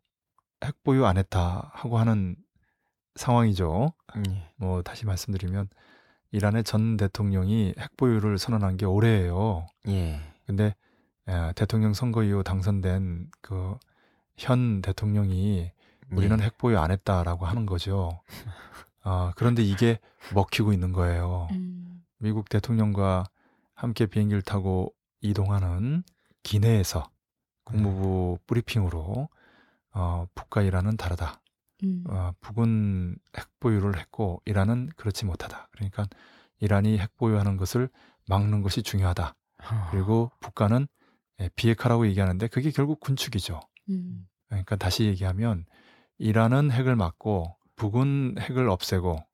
핵보유 0.64 1.04
안 1.04 1.18
했다 1.18 1.70
하고 1.74 1.98
하는 1.98 2.36
상황이죠. 3.16 3.92
예. 4.16 4.48
뭐 4.56 4.82
다시 4.82 5.04
말씀드리면 5.04 5.68
이란의 6.30 6.64
전 6.64 6.96
대통령이 6.96 7.74
핵 7.78 7.96
보유를 7.96 8.38
선언한 8.38 8.76
게 8.76 8.86
올해예요. 8.86 9.66
예. 9.88 10.20
근데 10.46 10.74
에, 11.28 11.52
대통령 11.54 11.92
선거 11.92 12.22
이후 12.22 12.42
당선된 12.42 13.30
그 13.42 13.76
현 14.38 14.80
대통령이 14.80 15.72
우리는 16.12 16.40
예. 16.40 16.44
핵 16.44 16.58
보유 16.58 16.78
안 16.78 16.90
했다라고 16.90 17.46
하는 17.46 17.66
거죠. 17.66 18.20
아, 19.02 19.32
그런데 19.36 19.62
이게 19.62 19.98
먹히고 20.34 20.72
있는 20.72 20.92
거예요. 20.92 21.48
음. 21.52 22.02
미국 22.18 22.48
대통령과 22.48 23.24
함께 23.74 24.06
비행기를 24.06 24.42
타고 24.42 24.92
이동하는 25.20 26.02
기내에서 26.42 27.08
국무부 27.64 28.38
브리핑으로 28.46 29.28
어, 29.92 30.26
북과 30.34 30.62
이란은 30.62 30.96
다르다. 30.96 31.40
음. 31.84 32.04
어, 32.08 32.32
북은 32.40 33.16
핵 33.36 33.60
보유를 33.60 33.98
했고 33.98 34.42
이란은 34.46 34.90
그렇지 34.96 35.24
못하다. 35.24 35.68
그러니까 35.72 36.06
이란이 36.60 36.98
핵 36.98 37.16
보유하는 37.16 37.56
것을 37.56 37.88
막는 38.28 38.62
것이 38.62 38.82
중요하다. 38.82 39.34
그리고 39.90 40.30
북한은 40.40 40.86
예, 41.40 41.50
비핵화라고 41.54 42.06
얘기하는데 42.08 42.46
그게 42.48 42.70
결국 42.70 43.00
군축이죠. 43.00 43.60
음. 43.90 44.26
그러니까 44.48 44.76
다시 44.76 45.04
얘기하면 45.04 45.66
이란은 46.18 46.70
핵을 46.70 46.96
막고 46.96 47.56
북은 47.76 48.36
핵을 48.38 48.68
없애고 48.68 49.24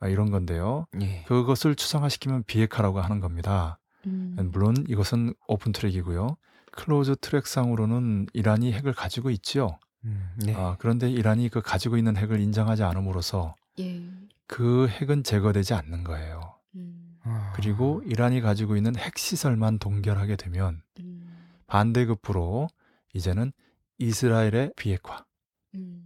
아, 0.00 0.08
이런 0.08 0.30
건데요. 0.30 0.86
예. 1.00 1.22
그것을 1.24 1.74
추상화시키면 1.74 2.44
비핵화라고 2.44 3.00
하는 3.00 3.20
겁니다. 3.20 3.78
음. 4.06 4.36
물론 4.52 4.76
이것은 4.88 5.34
오픈 5.46 5.72
트랙이고요. 5.72 6.36
close 6.72 7.16
track상으로는 7.20 8.26
이란이 8.32 8.72
핵을 8.72 8.92
가지고 8.92 9.30
있지요. 9.30 9.78
음, 10.04 10.30
네. 10.36 10.54
아, 10.54 10.76
그런데 10.78 11.08
이란이 11.10 11.48
그 11.48 11.62
가지고 11.62 11.96
있는 11.96 12.16
핵을 12.16 12.40
인정하지 12.40 12.82
않음으로써 12.82 13.54
예. 13.78 14.02
그 14.46 14.88
핵은 14.88 15.22
제거되지 15.22 15.74
않는 15.74 16.04
거예요. 16.04 16.54
음. 16.74 17.18
아. 17.22 17.52
그리고 17.56 18.02
이란이 18.04 18.40
가지고 18.40 18.76
있는 18.76 18.96
핵 18.96 19.16
시설만 19.16 19.78
동결하게 19.78 20.36
되면 20.36 20.82
음. 21.00 21.48
반대급부로 21.66 22.68
이제는 23.14 23.52
이스라엘의 23.98 24.72
비핵화. 24.76 25.24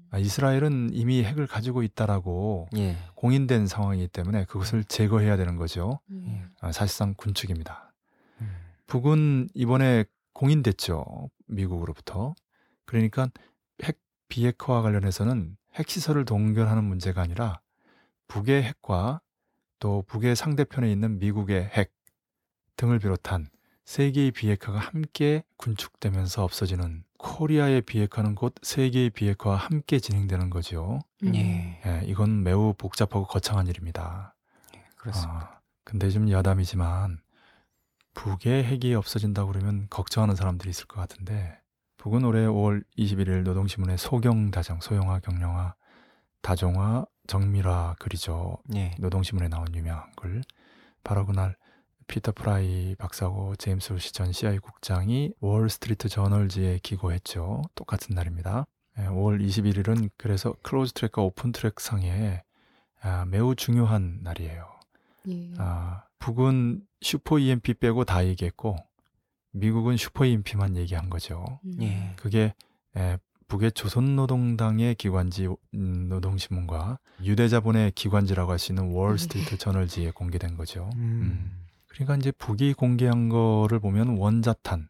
음. 0.08 0.14
아, 0.14 0.18
이스라엘은 0.18 0.90
이미 0.92 1.22
핵을 1.24 1.46
가지고 1.46 1.82
있다라고 1.82 2.68
예. 2.76 2.96
공인된 3.14 3.66
상황이기 3.66 4.08
때문에 4.08 4.44
그것을 4.44 4.84
제거해야 4.84 5.36
되는 5.36 5.56
거죠. 5.56 6.00
음. 6.10 6.50
아, 6.60 6.72
사실상 6.72 7.14
군축입니다. 7.16 7.92
음. 8.40 8.50
북은 8.86 9.48
이번에 9.54 10.04
공인됐죠. 10.32 11.30
미국으로부터. 11.46 12.34
그러니까 12.84 13.28
핵 13.82 13.98
비핵화와 14.28 14.82
관련해서는 14.82 15.56
핵시설을 15.74 16.24
동결하는 16.24 16.84
문제가 16.84 17.22
아니라 17.22 17.60
북의 18.28 18.62
핵과 18.62 19.20
또 19.78 20.02
북의 20.06 20.36
상대편에 20.36 20.90
있는 20.90 21.18
미국의 21.18 21.64
핵 21.64 21.92
등을 22.76 22.98
비롯한 22.98 23.48
세계의 23.84 24.32
비핵화가 24.32 24.78
함께 24.78 25.42
군축되면서 25.56 26.44
없어지는 26.44 27.04
코리아의 27.18 27.82
비핵화는 27.82 28.34
곧 28.34 28.54
세계의 28.62 29.10
비핵화와 29.10 29.56
함께 29.56 29.98
진행되는 29.98 30.50
거죠. 30.50 31.00
음. 31.24 31.34
예. 31.34 31.80
예, 31.84 32.02
이건 32.06 32.42
매우 32.42 32.74
복잡하고 32.74 33.26
거창한 33.26 33.66
일입니다. 33.66 34.34
그렇습니다. 34.96 35.50
아, 35.54 35.60
근데 35.84 36.10
좀 36.10 36.30
야담이지만 36.30 37.20
북의 38.14 38.64
핵이 38.64 38.94
없어진다고 38.94 39.52
그러면 39.52 39.86
걱정하는 39.90 40.34
사람들이 40.34 40.70
있을 40.70 40.86
것 40.86 41.00
같은데 41.00 41.58
북은 41.98 42.24
올해 42.24 42.46
5월 42.46 42.84
21일 42.96 43.42
노동신문에 43.42 43.96
소경 43.96 44.50
다정, 44.50 44.80
소형화 44.80 45.18
경량화, 45.20 45.74
다종화, 46.42 47.04
정밀화 47.26 47.96
글이죠. 47.98 48.58
예. 48.74 48.94
노동신문에 48.98 49.48
나온 49.48 49.66
유명한 49.74 50.04
글. 50.16 50.42
바로 51.04 51.26
그날 51.26 51.56
피터 52.08 52.32
프라이 52.32 52.94
박사하고 52.96 53.54
제임스 53.56 53.92
울시 53.92 54.12
전 54.12 54.32
CIA 54.32 54.58
국장이 54.58 55.32
월스트리트 55.40 56.08
저널지에 56.08 56.80
기고했죠. 56.82 57.62
똑같은 57.74 58.14
날입니다. 58.14 58.66
예, 58.98 59.02
5월 59.04 59.40
21일은 59.46 60.10
그래서 60.16 60.54
close 60.62 60.94
track과 60.94 61.22
open 61.22 61.52
track 61.52 61.78
상에 61.80 62.42
아, 63.02 63.24
매우 63.26 63.54
중요한 63.54 64.18
날이에요. 64.22 64.66
예. 65.28 65.52
아, 65.58 66.02
북은 66.18 66.82
슈퍼 67.00 67.38
EMP 67.38 67.74
빼고 67.74 68.04
다 68.04 68.26
얘기했고 68.26 68.76
미국은 69.52 69.96
슈퍼 69.96 70.24
EMP만 70.24 70.76
얘기한 70.76 71.10
거죠. 71.10 71.60
음. 71.64 71.76
예. 71.82 72.12
그게 72.16 72.54
에, 72.96 73.18
북의 73.48 73.72
조선노동당의 73.72 74.94
기관지 74.96 75.46
음, 75.74 76.08
노동신문과 76.08 76.98
유대자본의 77.22 77.92
기관지라고 77.92 78.50
할 78.52 78.58
수 78.58 78.72
있는 78.72 78.92
월스트리트 78.92 79.58
저널지에 79.58 80.10
공개된 80.10 80.56
거죠. 80.56 80.90
음. 80.96 81.64
그러니까 81.98 82.16
이제 82.16 82.30
북이 82.30 82.74
공개한 82.74 83.28
거를 83.28 83.80
보면 83.80 84.16
원자탄 84.18 84.88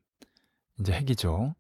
이제 0.79 0.93
핵이죠. 0.93 1.55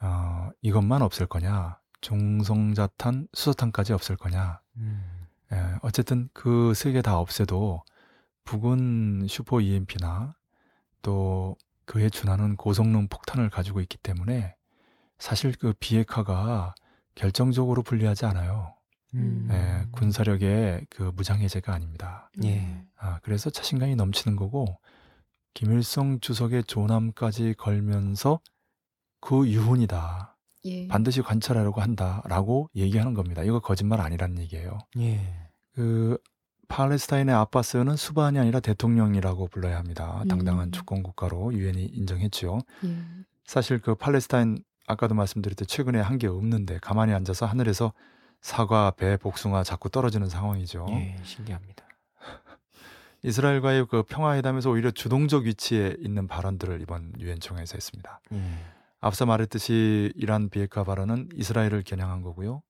어, 0.00 0.48
이것만 0.62 1.02
없을 1.02 1.26
거냐? 1.26 1.78
중성자탄, 2.00 3.28
수소탄까지 3.34 3.92
없을 3.92 4.16
거냐? 4.16 4.60
음. 4.78 5.26
예, 5.52 5.74
어쨌든 5.82 6.28
그 6.32 6.70
세 6.74 6.92
개 6.92 7.02
다 7.02 7.18
없애도 7.18 7.82
북은 8.44 9.26
슈퍼 9.28 9.60
EMP나 9.60 10.34
또 11.02 11.56
그에 11.84 12.08
준하는 12.08 12.56
고성능 12.56 13.08
폭탄을 13.08 13.50
가지고 13.50 13.80
있기 13.82 13.98
때문에 13.98 14.54
사실 15.18 15.52
그 15.58 15.74
비핵화가 15.78 16.74
결정적으로 17.14 17.82
불리하지 17.82 18.24
않아요. 18.26 18.74
음. 19.14 19.48
예, 19.50 19.86
군사력의 19.92 20.86
그 20.90 21.12
무장해제가 21.14 21.72
아닙니다. 21.74 22.30
예. 22.44 22.84
아, 22.96 23.18
그래서 23.22 23.50
자신감이 23.50 23.96
넘치는 23.96 24.36
거고 24.36 24.78
김일성 25.54 26.20
주석의 26.20 26.64
조남까지 26.64 27.54
걸면서 27.58 28.40
그 29.20 29.48
유훈이다. 29.48 30.36
예. 30.66 30.86
반드시 30.88 31.22
관찰하려고 31.22 31.80
한다라고 31.80 32.70
얘기하는 32.76 33.14
겁니다. 33.14 33.42
이거 33.42 33.60
거짓말 33.60 34.00
아니라는 34.00 34.38
얘기예요. 34.40 34.78
예. 34.98 35.20
그 35.74 36.18
팔레스타인의 36.68 37.34
아바스는 37.34 37.96
수반이 37.96 38.38
아니라 38.38 38.60
대통령이라고 38.60 39.48
불러야 39.48 39.76
합니다. 39.78 40.22
당당한 40.28 40.68
음. 40.68 40.72
주권 40.72 41.02
국가로 41.02 41.52
유엔이 41.52 41.84
인정했죠. 41.84 42.60
예. 42.84 42.96
사실 43.44 43.80
그 43.80 43.96
팔레스타인 43.96 44.62
아까도 44.86 45.14
말씀드렸듯 45.16 45.66
최근에 45.66 46.00
한 46.00 46.18
게 46.18 46.28
없는데 46.28 46.78
가만히 46.80 47.12
앉아서 47.12 47.46
하늘에서 47.46 47.92
사과, 48.40 48.90
배, 48.92 49.16
복숭아 49.16 49.62
자꾸 49.64 49.88
떨어지는 49.90 50.28
상황이죠. 50.28 50.86
예. 50.90 51.16
신기합니다. 51.22 51.84
이스라엘과의 53.22 53.86
그 53.86 54.02
평화회담에서 54.02 54.70
오히려 54.70 54.90
주동적 54.90 55.44
위치에 55.44 55.96
있는 56.00 56.26
발언들을 56.26 56.80
이번 56.80 57.12
유엔 57.20 57.38
총회에서 57.38 57.74
했습니다. 57.74 58.20
예. 58.32 58.40
앞서 59.00 59.26
말했듯이 59.26 60.12
이란 60.16 60.48
비핵화 60.48 60.84
발언은 60.84 61.30
이스라엘을 61.34 61.82
겨냥한 61.84 62.22
거고요. 62.22 62.62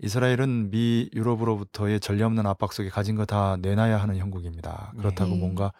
이스라엘은 0.00 0.70
미 0.70 1.08
유럽으로부터의 1.14 2.00
전례 2.00 2.24
없는 2.24 2.46
압박 2.46 2.72
속에 2.72 2.88
가진 2.90 3.14
거 3.16 3.24
다 3.24 3.56
내놔야 3.56 3.96
하는 3.98 4.16
형국입니다. 4.18 4.92
그렇다고 4.98 5.30
네. 5.32 5.38
뭔가 5.38 5.72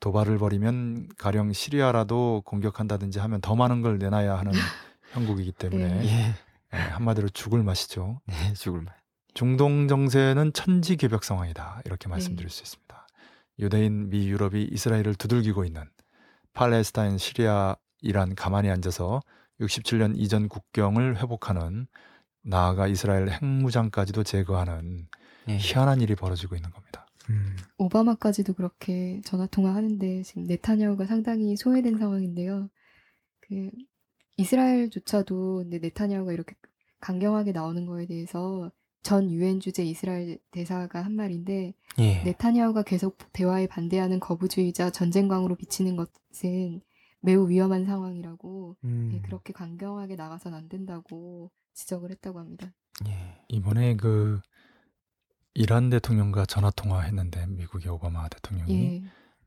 도발을 0.00 0.38
벌이면 0.38 1.08
가령 1.16 1.52
시리아라도 1.52 2.42
공격한다든지 2.44 3.18
하면 3.20 3.40
더 3.40 3.54
많은 3.54 3.80
걸 3.80 3.98
내놔야 3.98 4.38
하는 4.38 4.52
형국이기 5.12 5.52
때문에 5.52 5.88
네. 6.00 6.06
예. 6.06 6.34
예, 6.74 6.78
한마디로 6.78 7.28
죽을 7.30 7.62
맛이죠. 7.62 8.20
네, 8.26 8.52
죽을 8.54 8.82
맛. 8.82 8.94
중동 9.34 9.88
정세는 9.88 10.52
천지개벽 10.52 11.24
상황이다. 11.24 11.82
이렇게 11.84 12.08
말씀드릴 12.08 12.50
수 12.50 12.62
있습니다. 12.62 13.06
유대인, 13.60 14.08
미, 14.10 14.28
유럽이 14.28 14.64
이스라엘을 14.64 15.14
두들기고 15.14 15.64
있는 15.64 15.84
팔레스타인, 16.52 17.18
시리아, 17.18 17.76
이란 18.00 18.34
가만히 18.34 18.70
앉아서 18.70 19.20
67년 19.60 20.14
이전 20.16 20.48
국경을 20.48 21.18
회복하는 21.18 21.86
나아가 22.42 22.86
이스라엘 22.86 23.28
핵무장까지도 23.28 24.24
제거하는 24.24 25.06
예. 25.48 25.56
희한한 25.58 26.00
일이 26.00 26.14
벌어지고 26.14 26.56
있는 26.56 26.70
겁니다. 26.70 27.06
음. 27.28 27.56
오바마까지도 27.78 28.54
그렇게 28.54 29.20
전화 29.24 29.46
통화하는데 29.46 30.22
지금 30.22 30.44
네타냐후가 30.44 31.06
상당히 31.06 31.56
소외된 31.56 31.98
상황인데요. 31.98 32.70
그 33.40 33.70
이스라엘조차도 34.40 35.64
네타냐후가 35.68 36.32
이렇게 36.32 36.56
강경하게 37.00 37.52
나오는 37.52 37.86
거에 37.86 38.06
대해서 38.06 38.70
전 39.02 39.30
유엔 39.30 39.60
주재 39.60 39.84
이스라엘 39.84 40.38
대사가 40.50 41.02
한 41.02 41.14
말인데 41.14 41.74
예. 41.98 42.22
네타냐후가 42.22 42.82
계속 42.82 43.18
대화에 43.32 43.66
반대하는 43.66 44.20
거부주의자 44.20 44.90
전쟁광으로 44.90 45.56
비치는 45.56 45.96
것은 45.96 46.82
매우 47.20 47.48
위험한 47.48 47.86
상황이라고 47.86 48.76
음. 48.84 49.10
예, 49.14 49.20
그렇게 49.22 49.52
강경하게 49.52 50.16
나가선 50.16 50.54
안 50.54 50.68
된다고 50.68 51.50
지적을 51.74 52.10
했다고 52.10 52.38
합니다. 52.38 52.72
예. 53.06 53.40
이번에 53.48 53.96
그 53.96 54.40
이란 55.54 55.90
대통령과 55.90 56.46
전화 56.46 56.70
통화했는데 56.70 57.46
미국의 57.46 57.90
오바마 57.90 58.28
대통령이 58.28 58.72
예, 58.72 59.02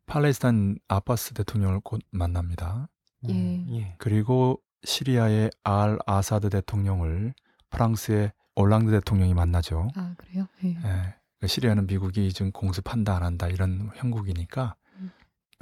팔레스타인 0.07 0.79
아바스 0.87 1.33
대통령을 1.35 1.79
곧 1.79 2.01
만납니다. 2.11 2.89
예. 3.29 3.33
음, 3.33 3.67
예. 3.71 3.95
그리고 3.99 4.62
시리아의 4.83 5.51
알 5.63 5.97
아사드 6.05 6.49
대통령을 6.49 7.33
프랑스의 7.69 8.31
올랑드 8.55 8.91
대통령이 8.91 9.33
만나죠. 9.33 9.89
아 9.95 10.13
그래요? 10.17 10.47
예. 10.63 10.77
예. 10.83 11.47
시리아는 11.47 11.87
미국이 11.87 12.31
지금 12.31 12.51
공습한다 12.51 13.15
안 13.15 13.23
한다 13.23 13.47
이런 13.47 13.91
형국이니까 13.95 14.75
음. 14.99 15.11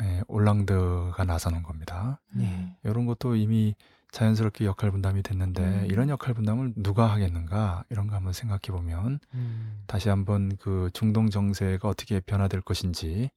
예, 0.03 0.21
올랑드가 0.27 1.23
나서는 1.23 1.63
겁니다. 1.63 2.19
네. 2.35 2.77
이런 2.83 3.05
것도 3.05 3.35
이미 3.35 3.75
자연스럽게 4.11 4.65
역할 4.65 4.91
분담이 4.91 5.23
됐는데 5.23 5.63
음. 5.63 5.85
이런 5.89 6.09
역할 6.09 6.33
분담을 6.33 6.73
누가 6.75 7.07
하겠는가 7.07 7.85
이런 7.89 8.07
거 8.07 8.15
한번 8.15 8.33
생각해 8.33 8.67
보면 8.67 9.19
음. 9.33 9.83
다시 9.87 10.09
한번 10.09 10.55
그 10.57 10.89
중동 10.93 11.29
정세가 11.29 11.87
어떻게 11.87 12.19
변화될 12.19 12.61
것인지 12.61 13.29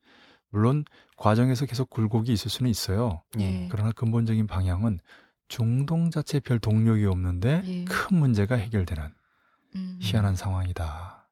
물론 0.50 0.84
과정에서 1.16 1.66
계속 1.66 1.90
굴곡이 1.90 2.32
있을 2.32 2.50
수는 2.50 2.70
있어요. 2.70 3.22
예. 3.38 3.68
그러나 3.70 3.92
근본적인 3.92 4.46
방향은 4.46 5.00
중동 5.48 6.10
자체에 6.10 6.40
별 6.40 6.58
동력이 6.58 7.04
없는데 7.06 7.62
예. 7.64 7.84
큰 7.84 8.18
문제가 8.18 8.56
해결되는 8.56 9.12
음. 9.76 9.98
희한한 10.00 10.36
상황이다. 10.36 11.28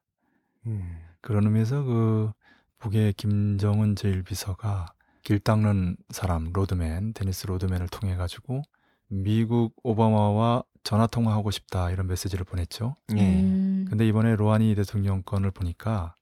음. 0.67 0.99
그런 1.21 1.45
의미에서 1.45 1.83
그 1.83 2.31
북의 2.79 3.13
김정은 3.13 3.95
제1비서가 3.95 4.87
길 5.23 5.39
닦는 5.39 5.95
사람 6.09 6.51
로드맨 6.51 7.13
데니스 7.13 7.47
로드맨을 7.47 7.87
통해 7.87 8.15
가지고 8.15 8.61
미국 9.07 9.73
오바마와 9.83 10.63
전화 10.83 11.07
통화하고 11.07 11.49
싶다 11.51 11.91
이런 11.91 12.07
메시지를 12.07 12.43
보냈죠. 12.43 12.95
예. 13.15 13.21
음. 13.21 13.85
근데 13.89 14.07
이번에 14.07 14.35
로하니 14.35 14.75
대통령 14.75 15.21
건을 15.23 15.51
보니까 15.51 16.15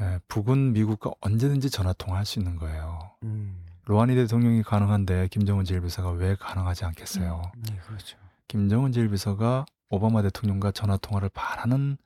에, 0.00 0.18
북은 0.28 0.72
미국과 0.74 1.12
언제든지 1.20 1.70
전화 1.70 1.92
통화할 1.94 2.26
수 2.26 2.38
있는 2.38 2.56
거예요. 2.56 3.12
음. 3.22 3.65
로하니 3.86 4.16
대통령이 4.16 4.62
가능한데 4.64 5.28
김정은 5.28 5.64
제1비서가 5.64 6.18
왜 6.18 6.34
가능하지 6.34 6.84
않겠어요? 6.86 7.52
예, 7.70 7.76
그렇죠. 7.76 8.18
김정은 8.48 8.90
제1비서가 8.90 9.64
오바마 9.90 10.22
대통령과 10.22 10.72
전화 10.72 10.96
통화를 10.96 11.28
바라는 11.28 11.96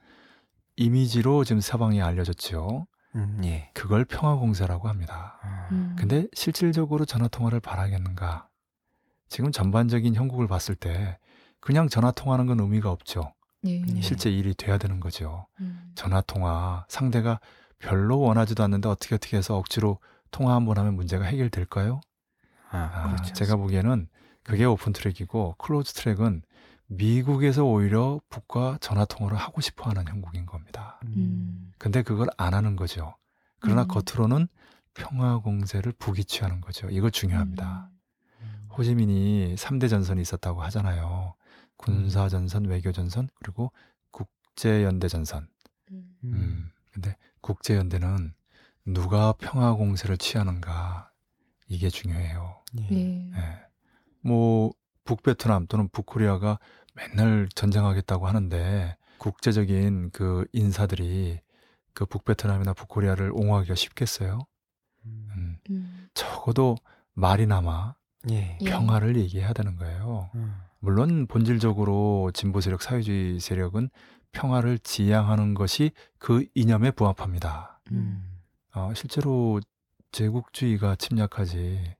이미지로 0.77 1.45
지금 1.45 1.61
사방에 1.61 2.03
알려졌지요. 2.03 2.87
음, 3.16 3.40
예. 3.45 3.71
그걸 3.73 4.05
평화 4.05 4.37
공세라고 4.37 4.88
합니다. 4.88 5.38
아, 5.43 5.69
음. 5.73 5.97
근데 5.99 6.27
실질적으로 6.35 7.07
전화 7.07 7.29
통화를 7.29 7.61
바라겠는가? 7.61 8.49
지금 9.29 9.51
전반적인 9.51 10.14
형국을 10.14 10.47
봤을 10.49 10.75
때 10.75 11.19
그냥 11.61 11.88
전화 11.88 12.11
통화하는 12.11 12.47
건 12.47 12.61
의미가 12.61 12.90
없죠. 12.90 13.33
예. 13.66 13.83
예. 13.83 14.01
실제 14.03 14.31
일이 14.31 14.55
돼야 14.55 14.77
되는 14.77 15.01
거죠. 15.01 15.47
음. 15.61 15.93
전화 15.95 16.21
통화 16.21 16.85
상대가 16.88 17.40
별로 17.79 18.21
원하지도 18.21 18.62
않는데 18.62 18.88
어떻게 18.90 19.14
어떻게 19.14 19.38
해서 19.38 19.57
억지로 19.57 19.99
통화 20.31 20.55
한번 20.55 20.79
하면 20.79 20.95
문제가 20.95 21.25
해결될까요? 21.25 22.01
아, 22.71 22.79
아, 22.79 23.16
그렇죠. 23.16 23.35
제가 23.35 23.57
보기에는 23.57 24.09
그게 24.43 24.64
open 24.64 24.92
track이고 24.92 25.57
close 25.59 25.92
track은 25.94 26.42
미국에서 26.87 27.64
오히려 27.64 28.21
북과 28.29 28.79
전화 28.81 29.05
통화를 29.05 29.37
하고 29.37 29.61
싶어 29.61 29.88
하는 29.90 30.07
형국인 30.09 30.47
겁니다. 30.47 30.99
음. 31.05 31.73
근데 31.79 32.03
그걸 32.03 32.29
안 32.37 32.53
하는 32.55 32.75
거죠. 32.75 33.14
그러나 33.61 33.83
음. 33.83 33.88
겉으로는 33.88 34.49
평화 34.95 35.38
공세를 35.38 35.93
북이 35.93 36.25
취하는 36.25 36.61
거죠. 36.61 36.88
이거 36.90 37.11
중요합니다. 37.11 37.90
음. 38.40 38.69
호치민이 38.77 39.55
3대 39.57 39.88
전선이 39.88 40.21
있었다고 40.21 40.62
하잖아요. 40.64 41.35
군사 41.77 42.29
전선, 42.29 42.64
외교 42.64 42.93
전선, 42.93 43.29
그리고 43.35 43.73
국제 44.11 44.83
연대 44.85 45.07
전선. 45.09 45.49
음. 45.93 46.16
음. 46.25 46.71
근데 46.93 47.16
국제 47.40 47.77
연대는 47.77 48.35
누가 48.92 49.33
평화 49.33 49.74
공세를 49.74 50.16
취하는가 50.18 51.11
이게 51.68 51.88
중요해요. 51.88 52.62
예. 52.79 52.88
예. 52.90 53.31
예. 53.35 53.59
뭐 54.22 54.72
북베트남 55.05 55.66
또는 55.66 55.88
북코리아가 55.88 56.59
맨날 56.94 57.48
전쟁하겠다고 57.55 58.26
하는데 58.26 58.96
국제적인 59.18 60.11
그 60.12 60.44
인사들이 60.53 61.40
그 61.94 62.07
북베트남이나 62.07 62.72
북코리아를 62.74 63.31
옹호하기가 63.33 63.74
쉽겠어요? 63.74 64.40
음. 65.07 65.29
음, 65.37 65.57
음. 65.70 66.09
적어도 66.14 66.76
말이나마 67.14 67.94
예. 68.31 68.59
예. 68.61 68.64
평화를 68.64 69.16
얘기해야 69.16 69.53
되는 69.53 69.76
거예요. 69.76 70.31
음. 70.35 70.61
물론 70.79 71.26
본질적으로 71.26 72.31
진보 72.35 72.61
세력, 72.61 72.83
사회주의 72.83 73.38
세력은 73.38 73.90
평화를 74.33 74.79
지향하는 74.79 75.55
것이 75.55 75.92
그 76.18 76.46
이념에 76.55 76.90
부합합니다. 76.90 77.81
음. 77.92 78.30
어, 78.74 78.92
실제로 78.94 79.61
제국주의가 80.12 80.96
침략하지 80.96 81.96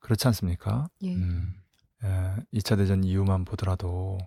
그렇지 0.00 0.26
않습니까? 0.28 0.88
예. 1.02 1.14
음, 1.14 1.54
에, 2.02 2.36
2차 2.54 2.76
대전 2.76 3.04
이후만 3.04 3.44
보더라도 3.44 4.18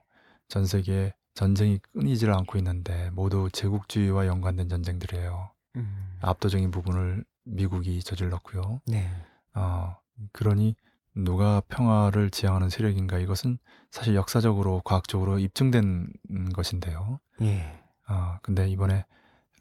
전 0.47 0.65
세계 0.65 1.13
전쟁이 1.33 1.79
끊이질 1.79 2.31
않고 2.31 2.57
있는데 2.59 3.09
모두 3.11 3.49
제국주의와 3.51 4.25
연관된 4.27 4.69
전쟁들이에요. 4.69 5.51
음. 5.75 6.17
압도적인 6.21 6.71
부분을 6.71 7.25
미국이 7.43 8.01
저질렀고요. 8.01 8.81
네. 8.88 9.09
어, 9.53 9.97
그러니 10.31 10.75
누가 11.13 11.61
평화를 11.67 12.29
지향하는 12.29 12.69
세력인가 12.69 13.19
이것은 13.19 13.57
사실 13.91 14.15
역사적으로 14.15 14.81
과학적으로 14.83 15.39
입증된 15.39 16.09
음, 16.31 16.49
것인데요. 16.53 17.19
예. 17.41 17.81
어, 18.07 18.38
근데 18.41 18.69
이번에 18.69 19.05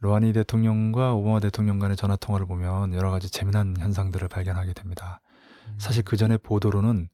로하니 0.04 0.34
대통령과 0.34 1.14
오바마 1.14 1.40
대통령 1.40 1.78
간의 1.78 1.96
전화 1.96 2.14
통화를 2.16 2.46
보면 2.46 2.92
여러 2.92 3.10
가지 3.10 3.30
재미난 3.30 3.74
현상들을 3.78 4.28
발견하게 4.28 4.74
됩니다. 4.74 5.22
음. 5.66 5.76
사실 5.78 6.02
그 6.04 6.18
전에 6.18 6.36
보도로는 6.36 7.08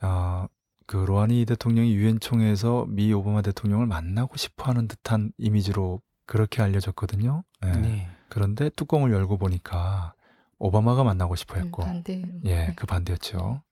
아, 0.00 0.46
그 0.86 0.98
로하니 0.98 1.46
대통령이 1.46 1.94
유엔 1.94 2.20
총회에서 2.20 2.84
미 2.90 3.10
오바마 3.10 3.40
대통령을 3.40 3.86
만나고 3.86 4.36
싶어하는 4.36 4.86
듯한 4.86 5.32
이미지로 5.38 6.02
그렇게 6.26 6.60
알려졌거든요. 6.60 7.42
예. 7.64 7.70
네. 7.70 8.08
그런데 8.28 8.68
뚜껑을 8.68 9.12
열고 9.12 9.38
보니까 9.38 10.12
오바마가 10.58 11.04
만나고 11.04 11.32
음, 11.32 11.36
싶어했고, 11.36 11.82
반대로. 11.84 12.28
예, 12.44 12.66
네. 12.66 12.72
그 12.76 12.86
반대였죠. 12.86 13.62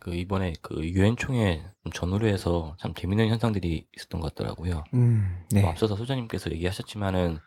그 0.00 0.14
이번에 0.14 0.52
그 0.60 0.84
유엔 0.84 1.16
총회 1.16 1.64
전후해서 1.94 2.76
참 2.78 2.92
재밌는 2.92 3.28
현상들이 3.28 3.86
있었던 3.96 4.20
것 4.20 4.34
같더라고요. 4.34 4.84
음. 4.92 5.44
네. 5.50 5.62
뭐 5.62 5.70
앞서서 5.70 5.96
소장님께서 5.96 6.50
얘기하셨지만은 6.50 7.38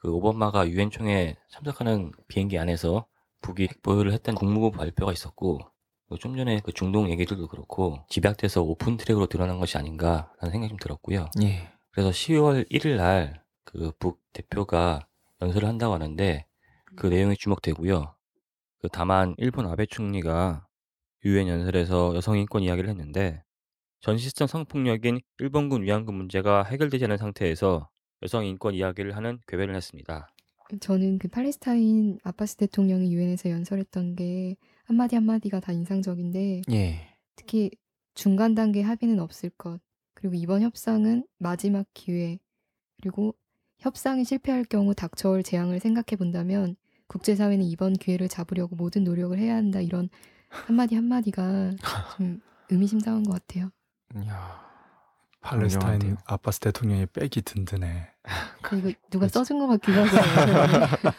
그 0.00 0.10
오바마가 0.12 0.68
유엔 0.68 0.90
총회 0.90 1.36
참석하는 1.50 2.12
비행기 2.28 2.58
안에서 2.58 3.06
북이 3.42 3.64
핵 3.64 3.82
보유를 3.82 4.12
했다는 4.12 4.36
국무부 4.38 4.70
발표가 4.72 5.12
있었고 5.12 5.60
그좀 6.10 6.36
전에 6.36 6.60
그 6.64 6.72
중동 6.72 7.10
얘기들도 7.10 7.48
그렇고 7.48 8.04
집약돼서 8.08 8.62
open 8.62 8.96
track으로 8.96 9.26
드러난 9.26 9.58
것이 9.60 9.78
아닌가라는 9.78 10.50
생각이 10.50 10.68
좀 10.68 10.78
들었고요. 10.78 11.26
예. 11.42 11.72
그래서 11.92 12.10
10월 12.10 12.68
1일 12.70 12.96
날 12.96 13.40
그 13.64 13.92
북 14.00 14.20
대표가 14.32 15.06
연설을 15.42 15.68
한다고 15.68 15.94
하는데 15.94 16.46
그 16.96 17.06
내용이 17.06 17.36
주목되고요. 17.36 18.14
그 18.80 18.88
다만 18.90 19.34
일본 19.38 19.66
아베 19.66 19.86
총리가 19.86 20.66
유엔 21.24 21.48
연설에서 21.48 22.14
여성 22.16 22.38
인권 22.38 22.62
이야기를 22.62 22.90
했는데 22.90 23.44
전시성 24.00 24.46
성폭력인 24.48 25.20
일본군 25.38 25.82
위안부 25.82 26.12
문제가 26.12 26.64
해결되지 26.64 27.04
않은 27.04 27.18
상태에서 27.18 27.88
여성 28.22 28.44
인권 28.44 28.74
이야기를 28.74 29.16
하는 29.16 29.38
궤변을 29.46 29.74
했습니다. 29.74 30.28
저는 30.80 31.18
그 31.18 31.28
팔레스타인 31.28 32.18
아바스 32.22 32.56
대통령이 32.56 33.12
유엔에서 33.12 33.50
연설했던 33.50 34.14
게 34.14 34.56
한마디 34.84 35.16
한마디가 35.16 35.60
다 35.60 35.72
인상적인데 35.72 36.62
예. 36.70 37.16
특히 37.34 37.70
중간 38.14 38.54
단계 38.54 38.82
합의는 38.82 39.18
없을 39.18 39.50
것 39.50 39.80
그리고 40.14 40.34
이번 40.34 40.62
협상은 40.62 41.26
마지막 41.38 41.86
기회 41.94 42.38
그리고 43.00 43.34
협상이 43.78 44.24
실패할 44.24 44.64
경우 44.64 44.94
닥쳐올 44.94 45.42
재앙을 45.42 45.80
생각해 45.80 46.16
본다면 46.18 46.76
국제사회는 47.08 47.64
이번 47.64 47.94
기회를 47.94 48.28
잡으려고 48.28 48.76
모든 48.76 49.02
노력을 49.02 49.36
해야 49.36 49.56
한다 49.56 49.80
이런 49.80 50.08
한마디 50.48 50.94
한마디가 50.94 51.72
좀 52.16 52.40
의미심장한 52.70 53.24
것 53.24 53.32
같아요. 53.32 53.70
야. 54.26 54.69
팔레스타인. 55.40 56.16
아바스 56.26 56.60
대통령의 56.60 57.06
백이 57.06 57.42
든든해. 57.42 58.08
이거 58.78 58.92
누가 59.10 59.28
써준 59.28 59.58
것 59.58 59.66
같기도 59.68 60.04
하고 60.04 61.06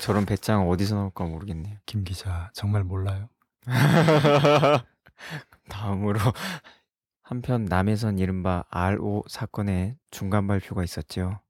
저런 0.00 0.26
배짱 0.26 0.68
어디서 0.68 0.94
나올까 0.94 1.24
모르겠네요. 1.24 1.78
김 1.86 2.04
기자 2.04 2.50
정말 2.52 2.84
몰라요. 2.84 3.28
다음으로 5.68 6.20
한편 7.22 7.64
남해선 7.64 8.18
이른바 8.18 8.64
RO 8.70 9.24
사건의 9.28 9.96
중간 10.10 10.46
발표가 10.46 10.84
있었죠. 10.84 11.40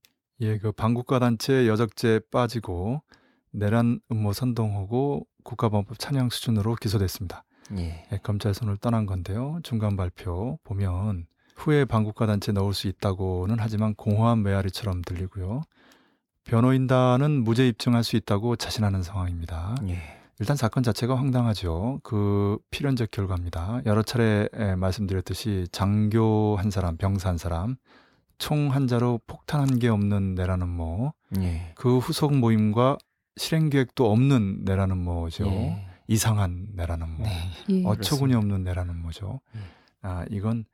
예, 0.41 0.59
그 0.59 0.73
반국가 0.73 1.19
단체 1.19 1.67
여적죄 1.67 2.21
빠지고 2.31 3.03
내란 3.51 4.01
음모 4.11 4.33
선동하고 4.33 5.27
국가범법 5.45 5.99
찬양 5.99 6.31
수준으로 6.31 6.77
기소됐습니다. 6.77 7.45
예. 7.79 8.07
예, 8.13 8.19
검찰 8.23 8.55
손을 8.55 8.77
떠난 8.77 9.07
건데요. 9.07 9.59
중간 9.63 9.97
발표 9.97 10.59
보면 10.65 11.27
후에 11.57 11.85
반국가 11.85 12.27
단체 12.27 12.53
넣을 12.53 12.75
수 12.75 12.87
있다고는 12.89 13.57
하지만 13.59 13.95
공허한 13.95 14.43
메아리처럼 14.43 15.03
들리고요. 15.03 15.63
변호인단은 16.45 17.43
무죄 17.45 17.67
입증할 17.67 18.05
수 18.05 18.17
있다고 18.17 18.57
자신하는 18.57 19.03
상황입니다. 19.03 19.75
예. 19.89 19.99
일단 20.39 20.55
사건 20.57 20.83
자체가 20.83 21.17
황당하죠. 21.17 22.01
그 22.03 22.59
필연적 22.71 23.11
결과입니다. 23.11 23.81
여러 23.87 24.03
차례 24.03 24.49
에, 24.53 24.77
말씀드렸듯이 24.77 25.67
장교 25.73 26.57
한 26.57 26.71
사람, 26.71 26.97
병사 26.99 27.31
한 27.31 27.39
사람, 27.39 27.77
총 28.39 28.69
한 28.71 28.87
자로 28.87 29.19
폭탄 29.27 29.63
한 29.63 29.79
개 29.79 29.89
없는 29.89 30.35
내라는 30.35 30.69
뭐, 30.69 31.15
예. 31.41 31.73
그 31.75 31.99
후속 31.99 32.37
모임과 32.37 32.99
실행 33.39 33.71
계획도 33.71 34.11
없는 34.13 34.61
내라는 34.65 34.99
뭐죠. 34.99 35.47
예. 35.47 35.87
이상한 36.09 36.69
내라는 36.75 37.09
뭐. 37.11 37.27
네. 37.27 37.51
예. 37.71 37.85
어처구니 37.85 38.35
없는 38.35 38.65
내라는 38.65 38.97
뭐죠. 39.01 39.41
음. 39.55 39.65
아, 40.03 40.25
이건 40.31 40.65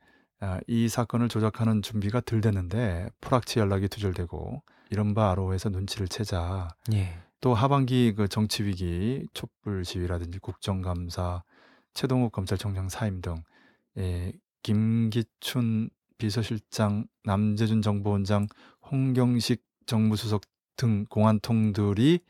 아, 0.40 0.60
이 0.66 0.88
사건을 0.88 1.28
조작하는 1.28 1.82
준비가 1.82 2.20
덜 2.20 2.40
됐는데 2.40 3.08
포락치 3.20 3.60
연락이 3.60 3.88
두절되고 3.88 4.62
이른바 4.90 5.30
아로에서 5.30 5.68
눈치를 5.70 6.08
채자 6.08 6.68
예. 6.92 7.16
또 7.40 7.54
하반기 7.54 8.12
그 8.14 8.28
정치 8.28 8.64
위기 8.64 9.26
촛불 9.34 9.84
시위라든지 9.84 10.38
국정감사 10.38 11.42
최동욱 11.94 12.32
검찰총장 12.32 12.88
사임 12.88 13.20
등 13.20 13.42
예, 13.98 14.32
김기춘 14.62 15.90
비서실장 16.18 17.06
남재준 17.24 17.82
정보원장 17.82 18.46
홍경식 18.90 19.64
정무수석 19.86 20.42
등 20.76 21.06
공안통들이 21.08 22.20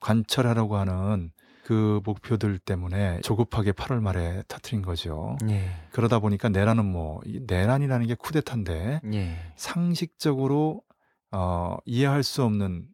관철하려고 0.00 0.76
하는 0.76 1.32
그 1.64 2.00
목표들 2.04 2.58
때문에 2.58 3.20
조급하게 3.20 3.72
8월 3.72 4.00
말에 4.00 4.42
터트린 4.48 4.82
거죠. 4.82 5.36
예. 5.48 5.70
그러다 5.92 6.18
보니까 6.18 6.48
내란은 6.48 6.84
뭐이 6.84 7.40
내란이라는 7.46 8.06
게 8.06 8.14
쿠데타인데 8.14 9.00
예. 9.12 9.36
상식적으로 9.56 10.82
어, 11.30 11.76
이해할 11.84 12.22
수 12.22 12.42
없는 12.42 12.86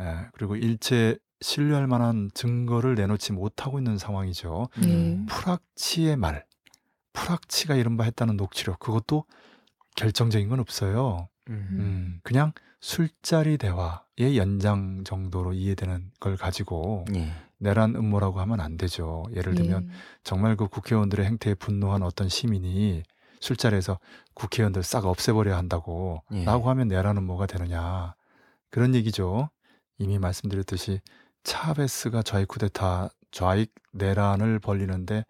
예, 0.00 0.28
그리고 0.32 0.56
일체 0.56 1.18
신뢰할 1.42 1.86
만한 1.86 2.30
증거를 2.34 2.94
내놓지 2.94 3.32
못하고 3.32 3.78
있는 3.78 3.98
상황이죠. 3.98 4.68
예. 4.82 4.86
음. 4.86 5.26
프락치의 5.28 6.16
말, 6.16 6.44
프락치가 7.12 7.74
이른바 7.74 8.04
했다는 8.04 8.36
녹취록 8.36 8.78
그것도 8.78 9.24
결정적인 9.96 10.48
건 10.48 10.60
없어요. 10.60 11.28
음. 11.48 11.68
음, 11.72 12.20
그냥 12.22 12.52
술자리 12.80 13.58
대화의 13.58 14.36
연장 14.36 15.04
정도로 15.04 15.52
이해되는 15.52 16.12
걸 16.18 16.36
가지고 16.36 17.04
예. 17.14 17.32
내란 17.58 17.94
음모라고 17.94 18.40
하면 18.40 18.60
안 18.60 18.78
되죠. 18.78 19.26
예를 19.34 19.54
들면 19.54 19.84
예. 19.84 19.94
정말 20.24 20.56
그 20.56 20.66
국회의원들의 20.66 21.26
행태에 21.26 21.54
분노한 21.54 22.02
어떤 22.02 22.28
시민이 22.28 23.02
술자리에서 23.40 23.98
국회의원들 24.34 24.82
싹 24.82 25.04
없애버려야 25.04 25.56
한다고 25.56 26.22
예. 26.32 26.44
라고 26.44 26.70
하면 26.70 26.88
내란 26.88 27.18
음모가 27.18 27.46
되느냐 27.46 28.14
그런 28.70 28.94
얘기죠. 28.94 29.50
이미 29.98 30.18
말씀드렸듯이 30.18 31.00
차베스가 31.44 32.22
좌익 32.22 32.48
쿠데타 32.48 33.10
좌익 33.30 33.74
내란을 33.92 34.58
벌리는데 34.58 35.24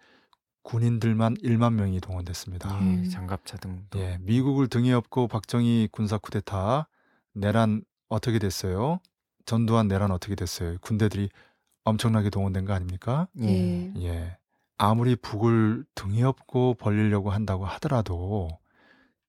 군인들만 0.63 1.35
1만 1.39 1.73
명이 1.73 2.01
동원됐습니다. 2.01 2.79
예. 2.81 2.85
음. 2.85 3.09
장갑차 3.11 3.57
등도. 3.57 3.99
예, 3.99 4.19
미국을 4.21 4.69
등에 4.69 4.93
업고 4.93 5.27
박정희 5.27 5.89
군사 5.91 6.17
쿠데타 6.17 6.87
내란 7.33 7.83
어떻게 8.09 8.39
됐어요? 8.39 9.01
전두환 9.47 9.89
내란 9.89 10.11
어떻게 10.11 10.35
됐어요? 10.35 10.77
군대들이 10.81 11.29
엄청나게 11.85 12.31
동원된 12.31 12.65
거 12.65 12.73
아닙니까? 12.73 13.29
예. 13.41 13.93
예. 13.97 14.37
아무리 14.77 15.17
북을 15.17 15.85
등에 15.95 16.23
업고 16.23 16.75
벌리려고 16.75 17.31
한다고 17.31 17.67
하더라도 17.67 18.49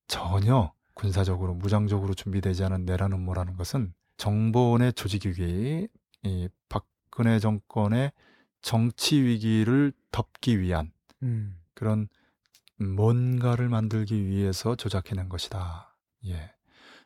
전혀 0.07 0.73
군사적으로 0.93 1.53
무장적으로 1.53 2.13
준비되지 2.13 2.63
않은 2.65 2.85
내란 2.85 3.13
음모라는 3.13 3.55
것은 3.55 3.93
정보원의 4.17 4.93
조직 4.93 5.25
위기, 5.25 5.87
이 6.23 6.49
박근혜 6.69 7.39
정권의 7.39 8.11
정치 8.61 9.21
위기를 9.21 9.93
덮기 10.11 10.59
위한 10.59 10.91
음. 11.23 11.59
그런 11.73 12.07
뭔가를 12.77 13.69
만들기 13.69 14.27
위해서 14.27 14.75
조작해낸 14.75 15.29
것이다. 15.29 15.95
예. 16.27 16.53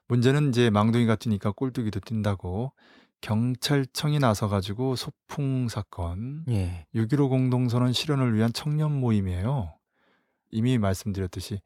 문제는 0.07 0.49
이제 0.49 0.69
망둥이 0.69 1.05
같으니까 1.05 1.51
꼴뚜기도 1.51 1.99
뛴다고 2.01 2.73
경찰청이 3.21 4.19
나서가지고 4.19 4.95
소풍 4.95 5.67
사건, 5.67 6.43
예. 6.49 6.85
6.15 6.93 7.29
공동선언 7.29 7.91
실현을 7.93 8.35
위한 8.35 8.53
청년 8.53 8.91
모임이에요. 8.99 9.73
이미 10.51 10.77
말씀드렸듯이 10.77 11.59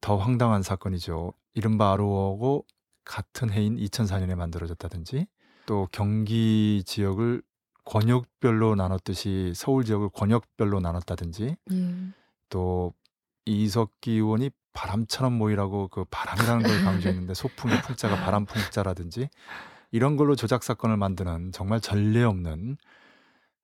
더 0.00 0.16
황당한 0.16 0.62
사건이죠. 0.62 1.34
이른바 1.54 1.92
아로어고 1.92 2.66
같은 3.04 3.50
해인 3.52 3.76
2004년에 3.76 4.34
만들어졌다든지 4.34 5.26
또 5.66 5.88
경기 5.92 6.82
지역을 6.86 7.42
권역별로 7.84 8.74
나눴듯이 8.74 9.52
서울 9.54 9.84
지역을 9.84 10.08
권역별로 10.10 10.80
나눴다든지 10.80 11.56
예. 11.72 11.94
또 12.48 12.94
이석기 13.44 14.12
의원이 14.12 14.50
바람처럼 14.74 15.32
모이라고 15.32 15.88
그 15.88 16.04
바람이라는 16.10 16.62
걸 16.62 16.84
강조했는데 16.84 17.32
소풍의 17.34 17.82
풍자가 17.82 18.16
바람 18.16 18.44
풍자라든지 18.44 19.28
이런 19.90 20.16
걸로 20.16 20.36
조작 20.36 20.62
사건을 20.62 20.96
만드는 20.96 21.52
정말 21.52 21.80
전례 21.80 22.22
없는 22.22 22.76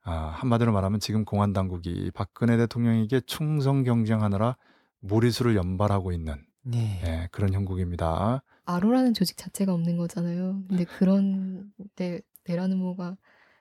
아, 0.03 0.13
한마디로 0.37 0.73
말하면 0.73 1.01
지금 1.01 1.25
공안 1.25 1.53
당국이 1.53 2.11
박근혜 2.15 2.57
대통령에게 2.57 3.21
충성 3.27 3.83
경쟁하느라 3.83 4.57
무리수를 5.01 5.57
연발하고 5.57 6.13
있는 6.13 6.43
네. 6.63 7.01
예, 7.05 7.29
그런 7.33 7.53
형국입니다. 7.53 8.43
아로라는 8.65 9.15
조직 9.15 9.37
자체가 9.37 9.73
없는 9.75 9.97
거잖아요. 9.97 10.63
근데 10.69 10.85
그런 10.85 11.73
데 11.97 12.21
내라는 12.45 12.79
뭐가 12.79 13.17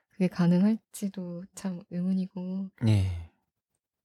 그게 0.09 0.27
가능할지도 0.27 1.43
참 1.55 1.81
의문이고 1.89 2.69
네. 2.83 3.28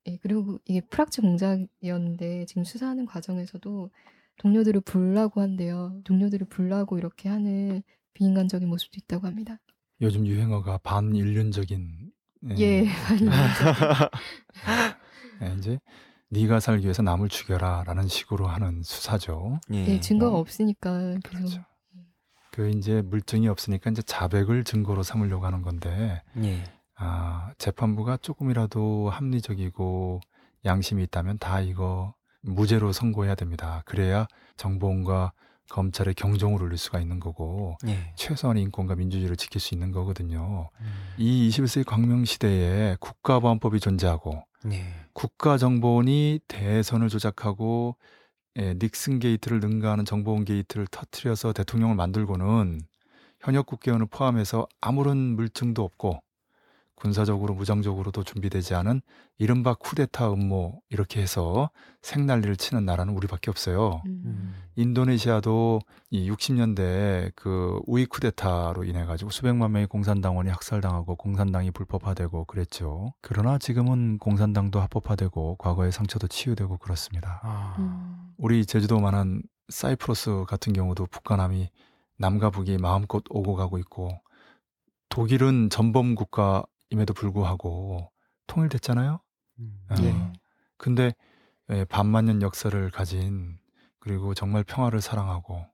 예, 0.06 0.18
그리고 0.18 0.58
이게 0.66 0.80
프락치 0.80 1.20
공작이었는데 1.20 2.46
지금 2.46 2.64
수사하는 2.64 3.06
과정에서도 3.06 3.90
동료들을 4.38 4.80
불라고 4.82 5.40
한대요. 5.40 6.00
동료들을 6.04 6.48
불라고 6.48 6.98
이렇게 6.98 7.28
하는 7.28 7.82
비인간적인 8.14 8.68
모습도 8.68 8.98
있다고 8.98 9.26
합니다. 9.26 9.58
요즘 10.00 10.26
유행어가 10.26 10.78
반인륜적인 10.78 12.10
예, 12.58 12.60
예, 12.60 12.84
예, 15.42 15.54
이제 15.56 15.78
네가 16.28 16.60
살기 16.60 16.84
위해서 16.84 17.02
남을 17.02 17.28
죽여라라는 17.28 18.08
식으로 18.08 18.46
하는 18.46 18.82
수사죠. 18.82 19.60
예. 19.72 19.94
예, 19.94 20.00
증거가 20.00 20.36
어, 20.36 20.40
없으니까 20.40 21.14
계속 21.22 21.24
그렇죠. 21.24 21.64
그 22.50 22.70
이제 22.70 23.02
물증이 23.02 23.48
없으니까 23.48 23.90
이제 23.90 24.02
자백을 24.02 24.64
증거로 24.64 25.02
삼으려고 25.02 25.46
하는 25.46 25.62
건데 25.62 26.22
예. 26.42 26.62
아, 27.04 27.52
재판부가 27.58 28.16
조금이라도 28.16 29.10
합리적이고 29.10 30.20
양심이 30.64 31.02
있다면 31.04 31.38
다 31.38 31.60
이거 31.60 32.14
무죄로 32.40 32.92
선고해야 32.92 33.34
됩니다. 33.34 33.82
그래야 33.84 34.26
정보원과 34.56 35.32
검찰의 35.70 36.14
경종을 36.14 36.62
울릴 36.62 36.78
수가 36.78 37.00
있는 37.00 37.20
거고 37.20 37.76
예. 37.86 38.12
최소한의 38.16 38.62
인권과 38.64 38.96
민주주의를 38.96 39.36
지킬 39.36 39.60
수 39.60 39.74
있는 39.74 39.92
거거든요. 39.92 40.68
음. 40.80 40.86
이 41.16 41.48
21세기 41.48 41.86
광명 41.86 42.24
시대에 42.24 42.96
국가보안법이 43.00 43.80
존재하고 43.80 44.42
예. 44.72 44.84
국가정보원이 45.14 46.40
대선을 46.48 47.08
조작하고 47.08 47.96
예, 48.56 48.74
닉슨 48.74 49.18
게이트를 49.18 49.60
능가하는 49.60 50.04
정보원 50.04 50.44
게이트를 50.44 50.86
터트려서 50.90 51.52
대통령을 51.52 51.96
만들고는 51.96 52.82
현역 53.40 53.66
국회의원을 53.66 54.06
포함해서 54.06 54.68
아무런 54.80 55.18
물증도 55.18 55.82
없고 55.82 56.20
군사적으로 56.96 57.54
무장적으로도 57.54 58.22
준비되지 58.22 58.74
않은 58.76 59.02
이른바 59.38 59.74
쿠데타 59.74 60.32
음모 60.32 60.80
이렇게 60.90 61.20
해서 61.20 61.70
생난리를 62.02 62.56
치는 62.56 62.84
나라는 62.84 63.14
우리밖에 63.14 63.50
없어요. 63.50 64.02
음. 64.06 64.22
음. 64.24 64.54
인도네시아도 64.76 65.80
이 66.10 66.30
60년대 66.30 67.32
그 67.34 67.80
우익 67.86 68.08
쿠데타로 68.10 68.84
인해 68.84 69.04
가지고 69.04 69.30
수백만 69.30 69.72
명의 69.72 69.86
공산당원이 69.86 70.50
학살당하고 70.50 71.16
공산당이 71.16 71.72
불법화되고 71.72 72.44
그랬죠. 72.44 73.12
그러나 73.20 73.58
지금은 73.58 74.18
공산당도 74.18 74.80
합법화되고 74.80 75.56
과거의 75.56 75.92
상처도 75.92 76.28
치유되고 76.28 76.78
그렇습니다. 76.78 77.40
아. 77.42 77.76
음. 77.78 78.32
우리 78.38 78.64
제주도만한 78.66 79.42
사이프러스 79.68 80.44
같은 80.46 80.72
경우도 80.72 81.06
북과 81.06 81.36
남이 81.36 81.70
남과 82.18 82.50
북이 82.50 82.78
마음껏 82.78 83.22
오고 83.28 83.56
가고 83.56 83.78
있고 83.78 84.10
독일은 85.08 85.70
전범 85.70 86.14
국가 86.14 86.64
임에도 86.94 87.12
불구하고 87.12 88.10
통일됐잖아요. 88.46 89.20
음. 89.58 89.86
아, 89.88 89.96
예. 90.00 90.32
근데 90.76 91.12
예, 91.70 91.84
반만년 91.84 92.42
역사를 92.42 92.90
가진 92.90 93.58
그리고 93.98 94.34
정말 94.34 94.64
평화를 94.64 95.00
사랑하고 95.00 95.64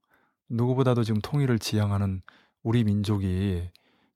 누구보다도 0.48 1.04
지금 1.04 1.20
통일을 1.20 1.58
지향하는 1.58 2.22
우리 2.62 2.84
민족이 2.84 3.70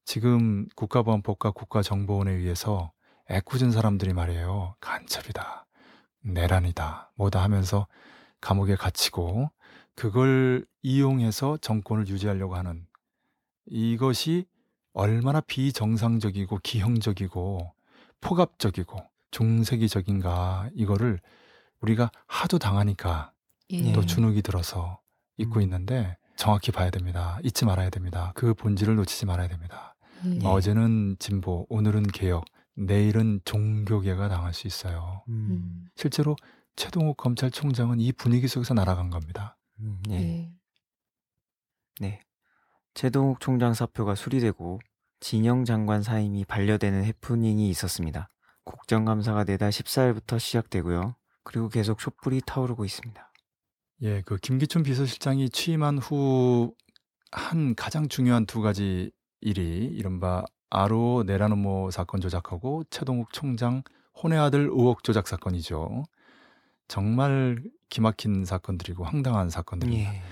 지금 0.04 0.66
국가보안법과 0.76 1.52
국가정보원에 1.52 2.32
의해서 2.32 2.92
애꿎은 3.30 3.70
사람들이 3.70 4.12
말이에요. 4.12 4.76
간첩이다. 4.80 5.66
내란이다. 6.22 7.12
뭐다 7.16 7.42
하면서 7.42 7.86
감옥에 8.40 8.76
갇히고 8.76 9.50
그걸 9.94 10.66
이용해서 10.82 11.56
정권을 11.58 12.08
유지하려고 12.08 12.56
하는 12.56 12.86
이것이 13.66 14.46
얼마나 14.94 15.40
비정상적이고 15.40 16.60
기형적이고 16.62 17.72
포갑적이고 18.20 18.98
중세기적인가 19.30 20.70
이거를 20.74 21.20
우리가 21.80 22.10
하도 22.26 22.58
당하니까 22.58 23.32
예. 23.70 23.92
또 23.92 24.06
주눅이 24.06 24.40
들어서 24.42 25.00
잊고 25.36 25.56
음. 25.56 25.62
있는데 25.62 26.16
정확히 26.36 26.72
봐야 26.72 26.90
됩니다. 26.90 27.38
잊지 27.42 27.64
말아야 27.64 27.90
됩니다. 27.90 28.32
그 28.34 28.54
본질을 28.54 28.94
놓치지 28.94 29.26
말아야 29.26 29.48
됩니다. 29.48 29.96
예. 30.24 30.28
네. 30.28 30.46
어제는 30.46 31.16
진보, 31.18 31.66
오늘은 31.68 32.04
개혁, 32.04 32.44
내일은 32.74 33.40
종교계가 33.44 34.28
당할 34.28 34.54
수 34.54 34.66
있어요. 34.66 35.22
음. 35.28 35.32
음. 35.50 35.88
실제로 35.96 36.36
최동욱 36.76 37.16
검찰총장은 37.16 38.00
이 38.00 38.12
분위기 38.12 38.48
속에서 38.48 38.74
날아간 38.74 39.10
겁니다. 39.10 39.56
음, 39.80 40.00
예. 40.10 40.14
예. 40.14 40.52
네. 42.00 42.20
최동욱 42.94 43.40
총장 43.40 43.74
사표가 43.74 44.14
수리되고 44.14 44.80
진영 45.20 45.64
장관 45.64 46.02
사임이 46.02 46.44
반려되는 46.44 47.04
해프닝이 47.04 47.68
있었습니다. 47.70 48.28
국정감사가 48.64 49.44
내달 49.44 49.70
14일부터 49.70 50.38
시작되고요. 50.38 51.16
그리고 51.42 51.68
계속 51.68 51.98
촛불이 51.98 52.42
타오르고 52.46 52.84
있습니다. 52.84 53.32
예, 54.02 54.22
그 54.22 54.36
김기춘 54.36 54.82
비서실장이 54.82 55.50
취임한 55.50 55.98
후 55.98 56.74
한 57.34 57.74
가장 57.74 58.08
중요한 58.08 58.46
두 58.46 58.62
가지 58.62 59.10
일이 59.40 59.86
이른바 59.86 60.44
아로 60.70 61.24
내라노모 61.26 61.90
사건 61.90 62.20
조작하고 62.20 62.84
최동욱 62.90 63.32
총장 63.32 63.82
혼외 64.14 64.36
아들 64.36 64.60
의혹 64.60 65.02
조작 65.02 65.26
사건이죠. 65.26 66.04
정말 66.86 67.62
기막힌 67.88 68.44
사건들이고 68.44 69.04
황당한 69.04 69.50
사건들입니다. 69.50 70.14
예. 70.14 70.22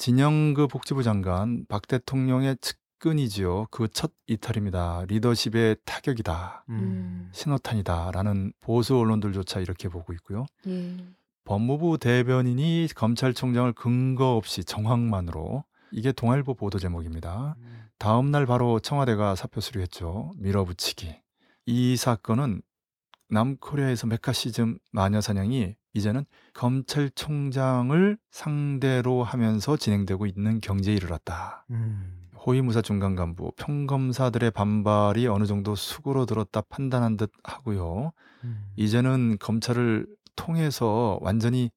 진영그 0.00 0.66
복지부 0.66 1.02
장관 1.02 1.66
박 1.68 1.86
대통령의 1.86 2.56
측근이지요. 2.62 3.66
그 3.70 3.86
첫 3.88 4.12
이탈입니다. 4.28 5.04
리더십의 5.06 5.76
타격이다. 5.84 6.64
음. 6.70 7.28
신호탄이다라는 7.34 8.54
보수 8.62 8.96
언론들조차 8.96 9.60
이렇게 9.60 9.90
보고 9.90 10.14
있고요. 10.14 10.46
예. 10.68 10.96
법무부 11.44 11.98
대변인이 11.98 12.88
검찰총장을 12.96 13.70
근거 13.74 14.36
없이 14.36 14.64
정황만으로 14.64 15.64
이게 15.92 16.12
동아일보 16.12 16.54
보도 16.54 16.78
제목입니다. 16.78 17.56
다음 17.98 18.30
날 18.30 18.46
바로 18.46 18.80
청와대가 18.80 19.34
사표 19.34 19.60
수리했죠. 19.60 20.32
밀어붙이기. 20.38 21.14
이 21.66 21.96
사건은 21.98 22.62
남코리아에서 23.30 24.06
메카시즘 24.06 24.78
마녀 24.92 25.20
사냥이 25.20 25.74
이제는 25.94 26.24
검찰총장을 26.54 28.18
상대로 28.30 29.24
하면서 29.24 29.76
진행되고 29.76 30.26
있는 30.26 30.60
경제에 30.60 30.94
이르렀다. 30.94 31.64
음. 31.70 32.28
호위무사 32.46 32.80
중간 32.80 33.16
간부, 33.16 33.52
평검사들의 33.56 34.50
반발이 34.52 35.26
어느 35.26 35.44
정도 35.44 35.74
수그러 35.74 36.26
들었다 36.26 36.62
판단한 36.62 37.16
듯 37.16 37.32
하고요. 37.44 38.12
음. 38.44 38.72
이제는 38.76 39.36
검찰을 39.38 40.06
통해서 40.36 41.18
완전히 41.20 41.70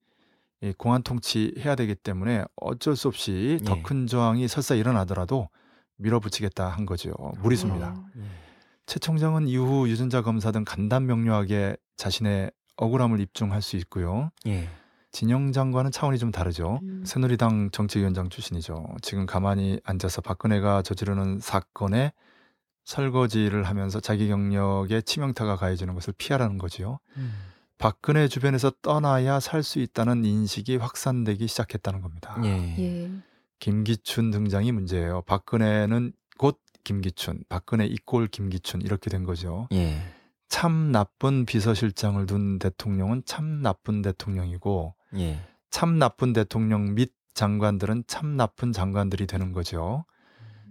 이 0.62 0.72
공안 0.78 1.02
통치해야 1.02 1.74
되기 1.74 1.94
때문에 1.94 2.44
어쩔 2.56 2.96
수 2.96 3.08
없이 3.08 3.60
더 3.66 3.76
예. 3.76 3.82
큰 3.82 4.06
저항이 4.06 4.48
설사 4.48 4.74
일어나더라도 4.74 5.50
밀어붙이겠다 5.96 6.68
한 6.68 6.86
거죠. 6.86 7.12
무리수입니다. 7.42 7.88
어. 7.90 8.06
예. 8.16 8.43
최 8.86 8.98
총장은 8.98 9.48
이후 9.48 9.88
유전자 9.88 10.22
검사 10.22 10.52
등 10.52 10.64
간단 10.64 11.06
명료하게 11.06 11.76
자신의 11.96 12.50
억울함을 12.76 13.20
입증할 13.20 13.62
수 13.62 13.76
있고요. 13.76 14.30
예. 14.46 14.68
진영 15.12 15.52
장관은 15.52 15.92
차원이 15.92 16.18
좀 16.18 16.32
다르죠. 16.32 16.80
음. 16.82 17.04
새누리당 17.06 17.70
정치위원장 17.70 18.28
출신이죠. 18.30 18.84
지금 19.00 19.26
가만히 19.26 19.78
앉아서 19.84 20.20
박근혜가 20.22 20.82
저지르는 20.82 21.38
사건에 21.40 22.12
설거지를 22.84 23.64
하면서 23.64 24.00
자기 24.00 24.28
경력에 24.28 25.00
치명타가 25.00 25.56
가해지는 25.56 25.94
것을 25.94 26.12
피하라는 26.18 26.58
거지요. 26.58 26.98
음. 27.16 27.32
박근혜 27.78 28.28
주변에서 28.28 28.72
떠나야 28.82 29.40
살 29.40 29.62
수 29.62 29.78
있다는 29.78 30.24
인식이 30.24 30.76
확산되기 30.76 31.46
시작했다는 31.46 32.02
겁니다. 32.02 32.36
예. 32.44 32.74
예. 32.78 33.10
김기춘 33.60 34.30
등장이 34.30 34.72
문제예요. 34.72 35.22
박근혜는 35.22 36.12
곧 36.12 36.14
김기춘, 36.84 37.42
박근혜 37.48 37.86
이꼴 37.86 38.28
김기춘 38.28 38.82
이렇게 38.82 39.10
된 39.10 39.24
거죠. 39.24 39.68
예. 39.72 39.96
참 40.48 40.92
나쁜 40.92 41.46
비서실장을 41.46 42.24
둔 42.26 42.58
대통령은 42.58 43.22
참 43.24 43.62
나쁜 43.62 44.02
대통령이고 44.02 44.94
예. 45.16 45.40
참 45.70 45.98
나쁜 45.98 46.32
대통령 46.32 46.94
및 46.94 47.12
장관들은 47.34 48.04
참 48.06 48.36
나쁜 48.36 48.72
장관들이 48.72 49.26
되는 49.26 49.52
거죠. 49.52 50.04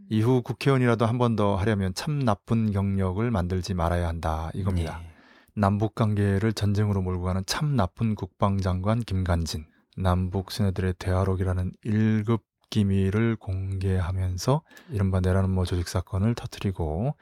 이후 0.10 0.42
국회의원이라도 0.44 1.06
한 1.06 1.18
번 1.18 1.36
더 1.36 1.56
하려면 1.56 1.94
참 1.96 2.20
나쁜 2.20 2.72
경력을 2.72 3.30
만들지 3.32 3.74
말아야 3.74 4.08
한다 4.08 4.52
이겁니다. 4.54 5.02
예. 5.04 5.08
남북 5.56 5.96
관계를 5.96 6.54
전쟁으로 6.54 7.02
몰고 7.02 7.24
가는 7.24 7.44
참 7.46 7.76
나쁜 7.76 8.16
국방장관 8.16 9.02
김간진, 9.02 9.66
남북 9.98 10.52
수뇌들의 10.52 10.96
대화록이라는 11.00 11.74
1급 11.86 12.42
기밀을 12.70 13.36
공개하면서 13.36 14.62
이른바 14.90 15.20
내라는모 15.20 15.66
조직 15.66 15.88
사건을 15.88 16.36
터뜨리고 16.36 17.16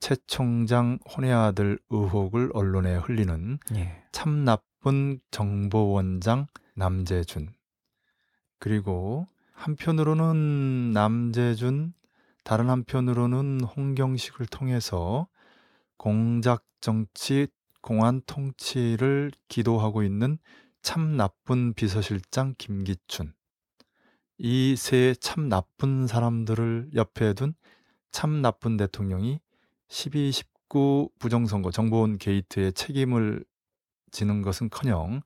최 0.00 0.16
총장 0.26 0.98
혼외 1.08 1.32
아들 1.32 1.78
의혹을 1.90 2.50
언론에 2.54 2.96
흘리는 2.96 3.58
예. 3.74 4.02
참 4.12 4.44
나쁜 4.44 5.20
정보원장 5.30 6.46
남재준 6.74 7.48
그리고 8.58 9.26
한편으로는 9.52 10.92
남재준 10.92 11.94
다른 12.44 12.70
한편으로는 12.70 13.62
홍경식을 13.62 14.46
통해서 14.46 15.26
공작 15.96 16.64
정치 16.80 17.48
공안 17.80 18.20
통치를 18.26 19.32
기도하고 19.48 20.02
있는 20.02 20.38
참 20.82 21.16
나쁜 21.16 21.72
비서실장 21.72 22.54
김기춘 22.58 23.32
이 24.38 24.74
세 24.74 25.14
참 25.20 25.48
나쁜 25.48 26.06
사람들을 26.06 26.90
옆에 26.94 27.32
둔 27.34 27.54
참 28.12 28.42
나쁜 28.42 28.76
대통령이 28.76 29.40
12, 29.88 30.32
19 30.32 31.10
부정선거 31.18 31.70
정보원 31.70 32.18
게이트의 32.18 32.72
책임을 32.72 33.44
지는 34.10 34.42
것은커녕 34.42 35.22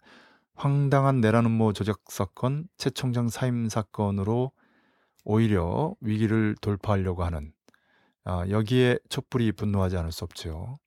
황당한 0.55 1.21
내라는모 1.21 1.73
조작 1.73 2.01
사건, 2.09 2.67
최 2.77 2.91
총장 2.91 3.29
사임 3.29 3.69
사건으로 3.69 4.53
오히려 5.25 5.95
위기를 6.01 6.55
돌파하려고 6.61 7.25
하는 7.25 7.53
아, 8.25 8.47
여기에 8.49 8.99
촛불이 9.09 9.53
분노하지 9.53 9.97
않을 9.97 10.13
수 10.13 10.25
없죠. 10.25 10.79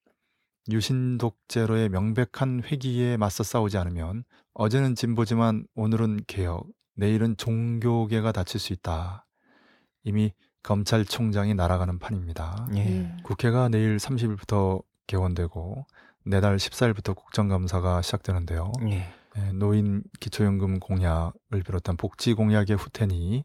유신 0.72 1.18
독재로의 1.18 1.90
명백한 1.90 2.64
회기에 2.64 3.18
맞서 3.18 3.44
싸우지 3.44 3.78
않으면 3.78 4.24
어제는 4.54 4.96
진보지만 4.96 5.66
오늘은 5.76 6.22
개혁, 6.28 6.68
내일은 6.96 7.38
종교계가 7.38 8.32
다칠 8.32 8.60
수 8.60 8.74
있다. 8.74 9.26
이미 10.04 10.34
검찰총장이 10.64 11.54
날아가는 11.54 12.00
판입니다. 12.00 12.68
예. 12.76 12.80
예. 12.80 13.18
국회가 13.24 13.68
내일 13.70 13.98
30일부터 13.98 14.84
개원되고 15.08 15.86
내달 16.26 16.56
14일부터 16.58 17.16
국정감사가 17.16 18.02
시작되는데요. 18.02 18.72
예. 18.90 19.14
예, 19.36 19.52
노인 19.52 20.04
기초연금 20.20 20.80
공약을 20.80 21.64
비롯한 21.66 21.98
복지 21.98 22.34
공약의 22.34 22.78
후퇴니 22.78 23.44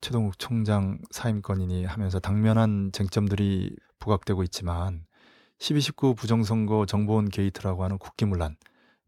채동욱 0.00 0.38
총장 0.38 0.98
사임건이니 1.10 1.84
하면서 1.84 2.18
당면한 2.18 2.90
쟁점들이 2.92 3.76
부각되고 3.98 4.42
있지만 4.44 5.04
12.19 5.58 6.16
부정선거 6.16 6.86
정보원 6.86 7.28
게이트라고 7.28 7.84
하는 7.84 7.98
국기문란, 7.98 8.56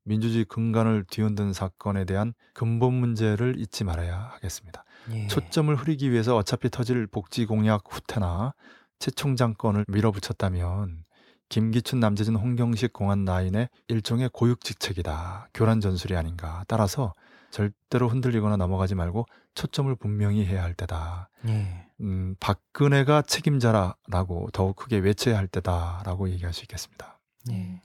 민주주의 0.04 0.44
근간을 0.44 1.04
뒤흔든 1.08 1.52
사건에 1.52 2.04
대한 2.04 2.34
근본 2.54 2.94
문제를 2.94 3.56
잊지 3.58 3.84
말아야 3.84 4.30
하겠습니다. 4.34 4.84
예. 5.12 5.26
초점을 5.28 5.74
흐리기 5.74 6.10
위해서 6.10 6.36
어차피 6.36 6.70
터질 6.70 7.06
복지 7.06 7.46
공약 7.46 7.84
후퇴나 7.88 8.54
채 8.98 9.10
총장 9.10 9.54
건을 9.54 9.84
밀어붙였다면 9.88 11.04
김기춘, 11.48 12.00
남재준, 12.00 12.34
홍경식 12.34 12.92
공안 12.92 13.24
라인의 13.24 13.68
일종의 13.88 14.30
고육지책이다. 14.32 15.50
교란 15.52 15.80
전술이 15.80 16.16
아닌가. 16.16 16.64
따라서 16.66 17.12
절대로 17.50 18.08
흔들리거나 18.08 18.56
넘어가지 18.56 18.94
말고 18.94 19.26
초점을 19.54 19.94
분명히 19.96 20.46
해야 20.46 20.62
할 20.62 20.72
때다. 20.72 21.28
예. 21.48 21.86
음, 22.00 22.36
박근혜가 22.40 23.22
책임자라고 23.22 24.48
더욱 24.52 24.76
크게 24.76 24.98
외쳐야 24.98 25.36
할 25.36 25.46
때다라고 25.46 26.30
얘기할 26.30 26.54
수 26.54 26.62
있겠습니다. 26.62 27.20
예. 27.50 27.82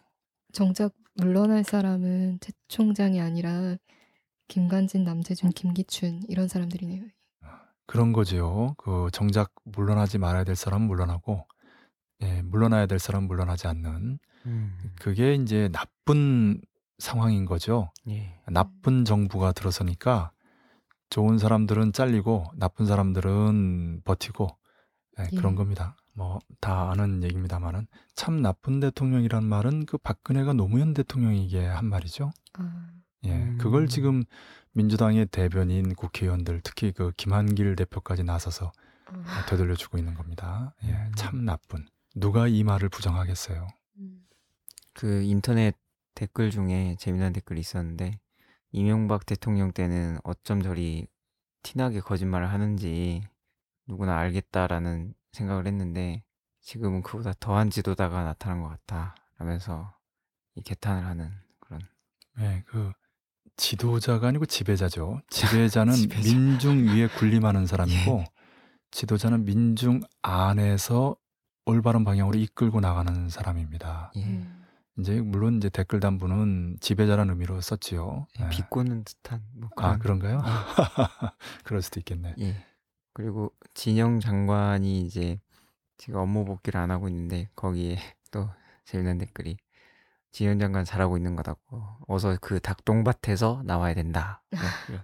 정작 0.54 0.94
물러날 1.18 1.64
사람은 1.64 2.40
최 2.42 2.52
총장이 2.68 3.20
아니라 3.20 3.76
김관진, 4.48 5.04
남재준, 5.04 5.52
김기춘 5.52 6.22
이런 6.28 6.48
사람들이네요. 6.48 7.04
그런 7.86 8.14
거지요. 8.14 8.76
그 8.78 9.10
정작 9.12 9.54
물러나지 9.64 10.18
말아야 10.18 10.44
될 10.44 10.56
사람은 10.56 10.88
물러나고, 10.88 11.48
예, 12.22 12.42
물러나야 12.42 12.86
될 12.86 13.00
사람은 13.00 13.28
물러나지 13.28 13.68
않는 13.68 14.20
음. 14.46 14.78
그게 15.00 15.36
이제 15.36 15.70
나쁜 15.72 16.62
상황인 16.98 17.46
거죠. 17.46 17.92
예. 18.10 18.40
나쁜 18.48 19.06
정부가 19.06 19.52
들어서니까 19.52 20.32
좋은 21.10 21.38
사람들은 21.38 21.94
잘리고 21.94 22.46
나쁜 22.56 22.86
사람들은 22.86 24.02
버티고 24.04 24.50
예, 25.20 25.28
그런 25.36 25.54
예. 25.54 25.56
겁니다. 25.56 25.96
뭐 26.18 26.40
다 26.60 26.92
아는 26.92 27.24
얘기입니다만은 27.24 27.88
참 28.16 28.42
나쁜 28.42 28.80
대통령이란 28.80 29.44
말은 29.44 29.86
그 29.86 29.98
박근혜가 29.98 30.54
노무현 30.54 30.94
대통령에게 30.94 31.66
한 31.66 31.86
말이죠. 31.86 32.32
아, 32.54 32.90
예, 33.24 33.32
음. 33.32 33.58
그걸 33.58 33.88
지금 33.88 34.24
민주당의 34.74 35.28
대변인 35.28 35.96
국회의원들 35.96 36.62
특히 36.64 36.92
그 36.92 37.12
김한길 37.16 37.76
대표까지 37.76 38.24
나서서 38.24 38.72
되돌려 39.48 39.76
주고 39.76 39.98
있는 39.98 40.14
겁니다. 40.14 40.74
예, 40.84 40.90
음. 40.92 41.12
참 41.16 41.46
나쁜. 41.46 41.88
누가 42.16 42.48
이 42.48 42.64
말을 42.64 42.90
부정하겠어요? 42.90 43.68
음. 44.00 44.26
그 44.94 45.22
인터넷 45.24 45.76
댓글 46.16 46.52
중에 46.52 46.96
재미난 47.00 47.32
댓글이 47.32 47.60
있었는데 47.60 48.20
이명박 48.72 49.26
대통령 49.26 49.72
때는 49.72 50.18
어쩜 50.24 50.62
저리 50.62 51.08
티나게 51.64 52.00
거짓말을 52.00 52.52
하는지 52.52 53.24
누구나 53.88 54.18
알겠다라는 54.18 55.14
생각을 55.38 55.68
했는데 55.68 56.24
지금은 56.62 57.02
그보다 57.02 57.34
더한 57.40 57.70
지도자가 57.70 58.24
나타난 58.24 58.62
것 58.62 58.70
같다 58.70 59.16
라면서 59.38 59.94
이 60.56 60.62
개탄을 60.62 61.06
하는 61.06 61.32
그런 61.60 61.82
예, 62.40 62.64
그 62.68 62.92
지도자가 63.56 64.28
아니고 64.28 64.46
지배자죠. 64.46 65.22
지배자는 65.30 65.94
지배자. 65.94 66.22
민중 66.30 66.88
위에 66.88 67.08
군림하는 67.08 67.66
사람이고 67.68 68.24
지도자는 68.92 69.46
민중 69.46 70.02
안에서 70.22 71.16
올바른 71.66 72.04
방향으로 72.04 72.38
이끌고 72.38 72.80
나가는 72.80 73.30
사람입니다. 73.30 74.12
예, 74.16 74.24
음. 74.24 74.66
이제 75.00 75.22
물론 75.22 75.58
이제 75.58 75.70
댓글 75.70 76.00
단분은 76.00 76.78
지배자라는 76.80 77.34
의미로 77.34 77.60
썼지요. 77.62 78.28
예. 78.40 78.50
비꼬는 78.50 79.04
듯한 79.04 79.44
뭐아 79.54 79.98
그런 79.98 80.20
그런가요? 80.20 80.42
그럴 81.66 81.82
수도 81.82 82.00
있겠네. 82.00 82.36
예. 82.40 82.66
그리고 83.18 83.52
진영 83.74 84.20
장관이 84.20 85.02
이제 85.02 85.40
지금 85.98 86.20
업무 86.20 86.46
복귀를 86.46 86.80
안 86.80 86.92
하고 86.92 87.08
있는데 87.08 87.50
거기에 87.56 87.98
또 88.30 88.48
재밌는 88.86 89.18
댓글이 89.18 89.58
진영 90.32 90.60
장관 90.60 90.86
잘하고 90.86 91.18
있는 91.18 91.36
거다고 91.36 91.84
어서 92.08 92.38
그 92.40 92.60
닭똥밭에서 92.60 93.64
나와야 93.66 93.96
된다. 93.96 94.44
뭐 94.52 94.60
이런. 94.90 95.04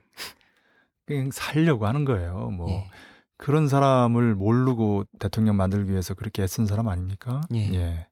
그냥 1.08 1.32
살려고 1.32 1.88
하는 1.88 2.06
거예요. 2.06 2.52
뭐 2.52 2.70
예. 2.70 2.88
그런 3.36 3.68
사람을 3.68 4.36
모르고 4.36 5.06
대통령 5.18 5.58
만들기 5.58 5.90
위해서 5.90 6.14
그렇게 6.14 6.44
애쓴 6.44 6.68
사람 6.68 6.90
아닙니까? 6.90 7.42
예. 7.74 8.06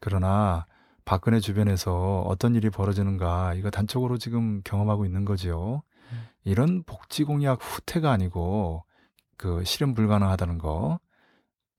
그러나 0.00 0.64
박근혜 1.04 1.38
주변에서 1.38 2.22
어떤 2.22 2.54
일이 2.54 2.70
벌어지는가 2.70 3.52
이거 3.52 3.68
단적으로 3.68 4.16
지금 4.16 4.62
경험하고 4.64 5.04
있는 5.04 5.26
거지요. 5.26 5.82
음. 6.12 6.28
이런 6.44 6.82
복지 6.84 7.24
공약 7.24 7.58
후퇴가 7.60 8.10
아니고 8.10 8.87
그 9.38 9.64
실현 9.64 9.94
불가능하다는 9.94 10.58
거 10.58 11.00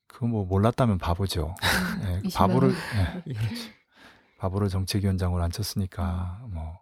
그거 0.08 0.26
뭐 0.26 0.46
몰랐다면 0.46 0.98
바보죠. 0.98 1.54
예, 2.06 2.22
20만 2.22 2.34
바보를 2.34 2.70
원. 2.70 2.78
예, 3.28 3.34
바보를 4.40 4.70
정책위원장으로 4.70 5.44
앉혔으니까 5.44 6.48
뭐 6.50 6.80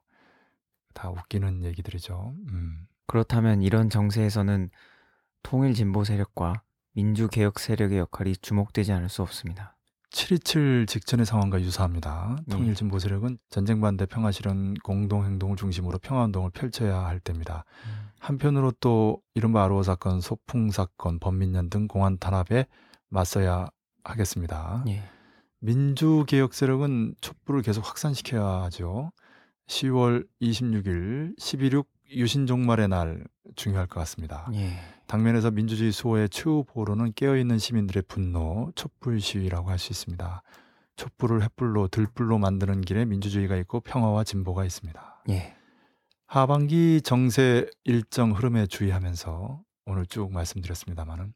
다 0.98 1.12
웃기는 1.12 1.64
얘기들이죠. 1.64 2.34
음. 2.50 2.88
그렇다면 3.06 3.62
이런 3.62 3.92
정세에서는 3.92 4.72
통일 5.44 5.76
진보 5.76 6.04
세력과 6.04 6.64
민주 6.94 7.28
개혁 7.28 7.60
세력의 7.60 8.00
역할이 8.00 8.36
주목되지 8.38 8.92
않을 8.94 9.08
수 9.08 9.22
없습니다. 9.22 9.77
7.27 10.12 10.88
직전의 10.88 11.26
상황과 11.26 11.62
유사합니다. 11.62 12.38
네. 12.46 12.56
통일 12.56 12.76
진보 12.76 13.00
세력은 13.00 13.38
전쟁 13.50 13.82
반대 13.82 14.06
평화 14.06 14.32
실현 14.32 14.74
공동 14.76 15.26
행동을 15.26 15.58
중심으로 15.58 16.00
평화 16.00 16.24
운동을 16.26 16.50
펼쳐야 16.52 17.06
할 17.06 17.20
때입니다. 17.20 17.66
한편으로 18.20 18.72
또 18.80 19.22
이른바 19.36 19.64
아로어 19.64 19.84
사건, 19.84 20.22
소풍 20.22 20.72
사건, 20.72 21.20
범민련 21.20 21.70
등 21.70 21.88
공안 21.88 22.18
탄압에 22.18 22.66
맞서야 23.10 23.70
하겠습니다. 24.04 24.84
예. 24.88 25.04
민주 25.60 26.24
개혁 26.28 26.54
세력은 26.54 27.16
촛불을 27.22 27.62
계속 27.62 27.88
확산시켜야 27.88 28.64
하죠. 28.64 29.12
10월 29.68 30.26
26일 30.42 31.38
11.6 31.38 31.86
유신종말의 32.10 32.88
날 32.88 33.26
중요할 33.56 33.88
것 33.88 34.00
같습니다. 34.00 34.50
예. 34.54 34.80
당면에서 35.08 35.52
민주주의 35.52 35.92
수호의 35.92 36.30
최후 36.30 36.64
보루는 36.68 37.14
깨어있는 37.16 37.58
시민들의 37.60 38.04
분노, 38.08 38.72
촛불 38.76 39.22
시위라고 39.22 39.70
할 39.70 39.78
수 39.78 39.94
있습니다. 39.94 40.44
촛불을 40.98 41.40
횃불로 41.42 41.90
들불로 41.92 42.40
만드는 42.40 42.82
길에 42.82 43.06
민주주의가 43.06 43.56
있고 43.58 43.80
평화와 43.82 44.24
진보가 44.24 44.66
있습니다. 44.66 45.24
예. 45.30 45.56
하반기 46.26 47.02
정세 47.02 47.70
일정 47.86 48.32
흐름에 48.32 48.66
주의하면서 48.66 49.62
오늘 49.86 50.06
쭉 50.08 50.34
말씀드렸습니다만은 50.34 51.34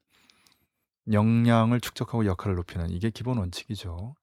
역량을 1.12 1.80
축적하고 1.80 2.26
역할을 2.26 2.56
높이는 2.56 2.90
이게 2.90 3.10
기본 3.10 3.38
원칙이죠. 3.38 4.16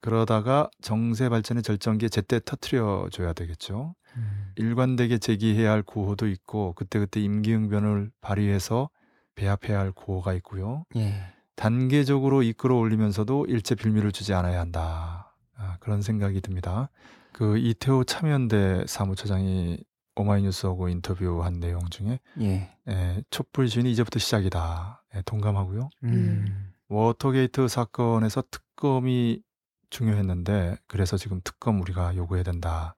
그러다가 0.00 0.70
정세 0.80 1.28
발전의 1.28 1.62
절정기에 1.62 2.08
제때 2.08 2.40
터트려 2.44 3.08
줘야 3.12 3.32
되겠죠. 3.32 3.94
음. 4.16 4.52
일관되게 4.56 5.18
제기해야 5.18 5.70
할 5.70 5.82
구호도 5.82 6.26
있고 6.28 6.72
그때그때 6.74 7.20
임기응변을 7.20 8.10
발휘해서 8.20 8.90
배합해야 9.34 9.78
할 9.78 9.92
구호가 9.92 10.32
있고요. 10.34 10.84
예. 10.96 11.22
단계적으로 11.54 12.42
이끌어 12.42 12.76
올리면서도 12.76 13.46
일체 13.46 13.74
빌미를 13.74 14.12
주지 14.12 14.32
않아야 14.34 14.60
한다. 14.60 15.34
아, 15.56 15.76
그런 15.80 16.02
생각이 16.02 16.40
듭니다. 16.40 16.90
그 17.32 17.58
이태호 17.58 18.04
참여연대 18.04 18.84
사무처장이 18.86 19.78
오마이뉴스하고 20.16 20.88
인터뷰한 20.88 21.60
내용 21.60 21.84
중에 21.90 22.18
예. 22.40 22.70
에, 22.88 23.22
촛불 23.30 23.68
시위는 23.68 23.90
이제부터 23.90 24.18
시작이다. 24.18 25.04
에, 25.14 25.22
동감하고요. 25.22 25.90
음. 26.04 26.72
워터게이트 26.88 27.68
사건에서 27.68 28.42
특검이 28.50 29.42
중요했는데 29.90 30.76
그래서 30.86 31.16
지금 31.16 31.40
특검 31.44 31.80
우리가 31.80 32.16
요구해야 32.16 32.44
된다. 32.44 32.96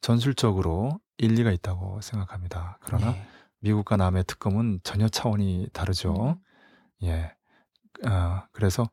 전술적으로 0.00 1.00
일리가 1.18 1.50
있다고 1.50 2.00
생각합니다. 2.00 2.78
그러나 2.82 3.08
예. 3.08 3.26
미국과 3.60 3.96
남의 3.96 4.24
특검은 4.24 4.80
전혀 4.82 5.08
차원이 5.08 5.68
다르죠. 5.72 6.38
예. 7.02 7.34
아, 8.04 8.46
그래서 8.52 8.88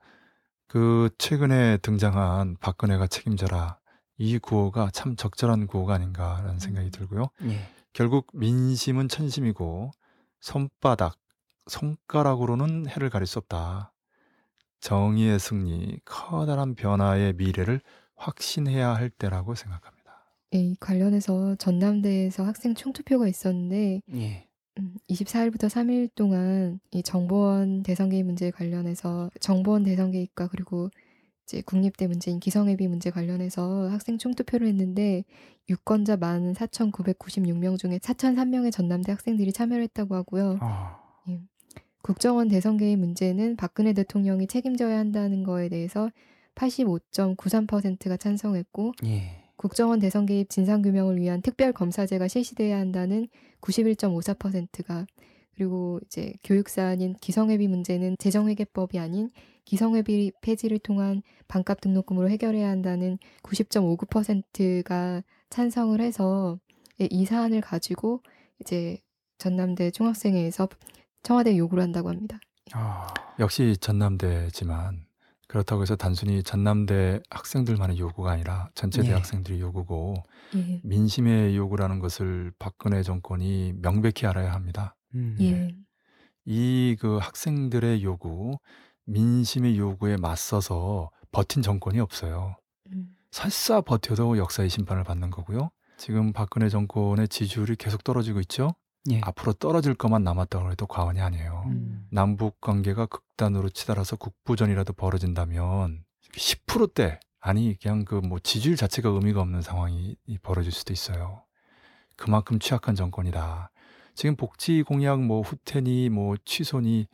그 0.68 1.10
최근에 1.18 1.78
등장한 1.78 2.58
박근혜가 2.60 3.08
책임져라 3.08 3.78
이 4.18 4.40
구호가 4.40 4.90
참 4.92 5.16
적절한 5.16 5.68
구호가 5.68 5.94
아닌가라는 5.96 6.60
생각이 6.60 6.88
음. 6.88 6.92
들고요. 6.92 7.28
예. 7.44 7.60
결국 7.94 8.28
민심은 8.34 9.08
천심이고 9.08 9.92
손바닥, 10.40 11.18
손가락으로는 11.68 12.90
해를 12.90 13.10
가릴 13.10 13.28
수 13.28 13.40
없다. 13.40 13.93
정의의 14.84 15.40
승리, 15.40 15.98
커다란 16.04 16.76
변화의 16.76 17.36
미래를 17.38 17.80
확신해야 18.16 18.90
할 18.90 19.10
때라고 19.10 19.56
생각합니다. 19.56 20.26
예, 20.56 20.60
이 20.60 20.76
관련해서 20.78 21.56
전남대에서 21.56 22.44
학생 22.44 22.76
총투표가 22.76 23.30
있었는데 23.30 24.02
예. 24.14 24.50
음, 24.80 24.96
24일부터 25.10 25.70
3일 25.70 26.10
동안 26.16 26.82
이 26.92 27.02
정보원 27.02 27.84
대선 27.84 28.10
개입 28.10 28.26
문제 28.26 28.52
관련해서 28.52 29.30
정보원 29.40 29.84
대선 29.84 30.12
개입과 30.12 30.50
그리고 30.50 30.90
이제 31.44 31.62
국립대 31.62 32.08
문제인 32.08 32.42
기성예비 32.42 32.90
문제 32.90 33.10
관련해서 33.10 33.88
학생 33.90 34.18
총투표를 34.18 34.68
했는데 34.68 35.24
유권자 35.70 36.18
14,996명 36.18 37.80
중에 37.80 38.00
4,003명의 38.00 38.70
전남대 38.74 39.14
학생들이 39.14 39.54
참여를 39.54 39.84
했다고 39.84 40.14
하고요. 40.16 40.60
어. 40.62 41.04
국정원 42.04 42.50
대선 42.50 42.76
개입 42.76 43.00
문제는 43.00 43.56
박근혜 43.56 43.94
대통령이 43.94 44.46
책임져야 44.48 44.98
한다는 44.98 45.44
거에 45.44 45.70
대해서 45.70 46.10
85.93%가 46.54 48.18
찬성했고 48.18 48.92
예. 49.06 49.44
국정원 49.56 50.00
대선 50.00 50.26
개입 50.26 50.50
진상 50.50 50.82
규명을 50.82 51.18
위한 51.18 51.42
특별 51.42 51.72
검사제가 51.72 52.28
실시돼야 52.28 52.78
한다는 52.78 53.30
91.54%가 53.62 55.08
그리고 55.56 56.02
이제 56.06 56.34
교육 56.44 56.68
사안인 56.68 57.16
기성회비 57.22 57.70
문제는 57.70 58.18
재정회계법이 58.20 59.00
아닌 59.00 59.30
기성회비 59.64 60.34
폐지를 60.42 60.80
통한 60.80 61.22
반값 61.48 61.80
등록금으로 61.80 62.30
해결해야 62.30 62.68
한다는 62.68 63.18
90.59%가 63.44 65.24
찬성을 65.50 66.02
해서 66.02 66.60
예, 67.00 67.08
이 67.10 67.24
사안을 67.24 67.62
가지고 67.62 68.22
이제 68.60 68.98
전남대 69.38 69.92
총학생회에서 69.92 70.68
청와대에 71.24 71.58
요구를 71.58 71.82
한다고 71.84 72.10
합니다. 72.10 72.40
어. 72.76 73.08
역시 73.40 73.76
전남대지만 73.80 75.06
그렇다고 75.48 75.82
해서 75.82 75.96
단순히 75.96 76.42
전남대 76.44 77.22
학생들만의 77.30 78.00
요구가 78.00 78.32
아니라 78.32 78.70
전체 78.76 79.02
예. 79.02 79.08
대학생들의 79.08 79.60
요구고 79.60 80.16
예. 80.56 80.82
민심의 80.84 81.56
요구라는 81.56 82.00
것을 82.00 82.52
박근혜 82.60 83.04
정권이 83.04 83.74
명백히 83.82 84.26
알아야 84.26 84.54
합니다. 84.54 84.96
음. 85.16 85.38
예. 85.42 85.76
이그 86.46 87.20
학생들의 87.22 88.04
요구, 88.04 88.58
민심의 89.06 89.78
요구에 89.78 90.18
맞서서 90.18 91.10
버틴 91.32 91.62
정권이 91.62 92.00
없어요. 92.00 92.58
음. 92.92 93.16
설사 93.32 93.82
버텨도 93.82 94.38
역사의 94.38 94.70
심판을 94.70 95.04
받는 95.04 95.30
거고요. 95.30 95.72
지금 95.98 96.34
박근혜 96.34 96.70
정권의 96.70 97.28
지지율이 97.28 97.76
계속 97.76 98.04
떨어지고 98.04 98.40
있죠. 98.42 98.74
예. 99.12 99.20
앞으로 99.22 99.54
떨어질 99.54 99.96
것만 99.96 100.24
남았다고 100.24 100.72
해도 100.72 100.86
과언이 100.88 101.20
아니에요. 101.20 101.64
음. 101.68 102.08
남북 102.10 102.62
관계가 102.62 103.08
극단으로 103.08 103.70
치달아서 103.70 104.16
국부전이라도 104.16 104.94
벌어진다면 104.94 106.06
10%대 106.36 107.20
아니 107.40 107.78
그냥 107.80 108.06
그 108.06 108.22
뭐 108.22 108.40
지지율 108.40 108.78
자체가 108.78 109.10
의미가 109.10 109.42
없는 109.42 109.62
상황이 109.62 110.16
이- 110.26 110.38
벌어질 110.38 110.72
수도 110.72 110.94
있어요. 110.94 111.44
그만큼 112.16 112.60
취약한 112.60 112.96
정권이다. 112.96 113.72
지금 114.16 114.36
복지 114.36 114.84
공약 114.84 115.22
뭐 115.22 115.42
후퇴니 115.42 116.10
뭐 116.10 116.36
취소니 116.46 117.08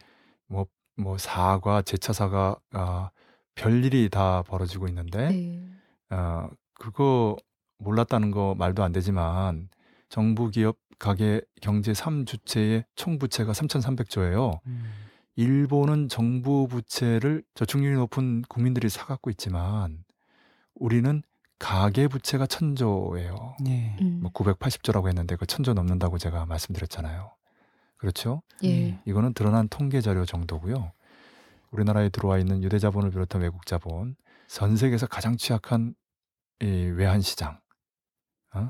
뭐뭐 0.48 1.18
사과 1.18 1.82
재차 1.82 2.14
사과 2.14 2.56
아, 2.72 3.10
별일이 3.56 4.10
다 4.10 4.44
벌어지고 4.44 4.88
있는데 4.90 5.30
네. 5.30 5.70
어, 6.12 6.50
그거 6.76 7.36
몰랐다는 7.80 8.30
거 8.32 8.54
말도 8.58 8.84
안 8.84 8.92
되지만 8.92 9.70
정부 10.10 10.50
기업 10.52 10.78
가계 11.00 11.42
경제 11.62 11.94
3주체의 11.94 12.84
총 12.96 13.18
부채가 13.18 13.54
3,300조예요. 13.54 14.60
음. 14.68 14.92
일본은 15.36 16.10
정부 16.10 16.68
부채를 16.68 17.44
저축률이 17.56 17.96
높은 17.96 18.42
국민들이 18.44 18.90
사갖고 18.90 19.30
있지만 19.30 20.04
우리는 20.76 21.24
가계 21.58 22.08
부채가 22.08 22.46
천조예요. 22.46 23.56
네. 23.64 23.98
음. 24.02 24.20
뭐 24.22 24.32
980조라고 24.32 25.08
했는데 25.08 25.36
그 25.36 25.46
천조 25.46 25.74
넘는다고 25.74 26.18
제가 26.18 26.46
말씀드렸잖아요. 26.46 27.32
그렇죠? 27.98 28.42
예. 28.64 28.68
네. 28.68 29.02
이거는 29.06 29.34
드러난 29.34 29.68
통계 29.68 30.02
자료 30.02 30.26
정도고요. 30.26 30.92
우리나라에 31.72 32.10
들어와 32.10 32.40
있는 32.40 32.64
유대 32.64 32.80
자본을 32.80 33.12
비롯한 33.12 33.42
외국 33.42 33.66
자본, 33.66 34.16
전 34.48 34.76
세계에서 34.76 35.08
가장 35.08 35.38
취약한 35.38 35.94
이 36.62 36.66
외환 36.66 37.22
시장, 37.22 37.60
어? 38.56 38.70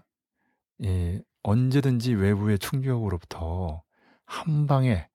이 0.80 1.22
언제든지 1.44 2.14
외부의 2.14 2.60
충격으로부터 2.60 3.84
한 4.26 4.68
방에 4.68 5.08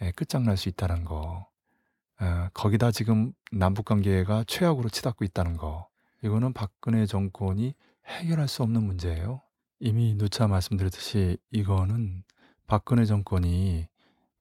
예, 0.00 0.10
끝장날 0.12 0.56
수 0.56 0.68
있다는 0.68 1.04
거. 1.04 1.48
어, 2.20 2.48
거기다 2.54 2.90
지금 2.90 3.32
남북 3.50 3.84
관계가 3.86 4.44
최악으로 4.46 4.88
치닫고 4.88 5.24
있다는 5.24 5.56
거. 5.56 5.88
이거는 6.22 6.52
박근혜 6.52 7.06
정권이 7.06 7.74
해결할 8.06 8.48
수 8.48 8.62
없는 8.62 8.82
문제예요. 8.82 9.42
이미 9.80 10.14
누차 10.16 10.46
말씀드렸듯이 10.46 11.38
이거는 11.50 12.24
박근혜 12.66 13.04
정권이 13.04 13.88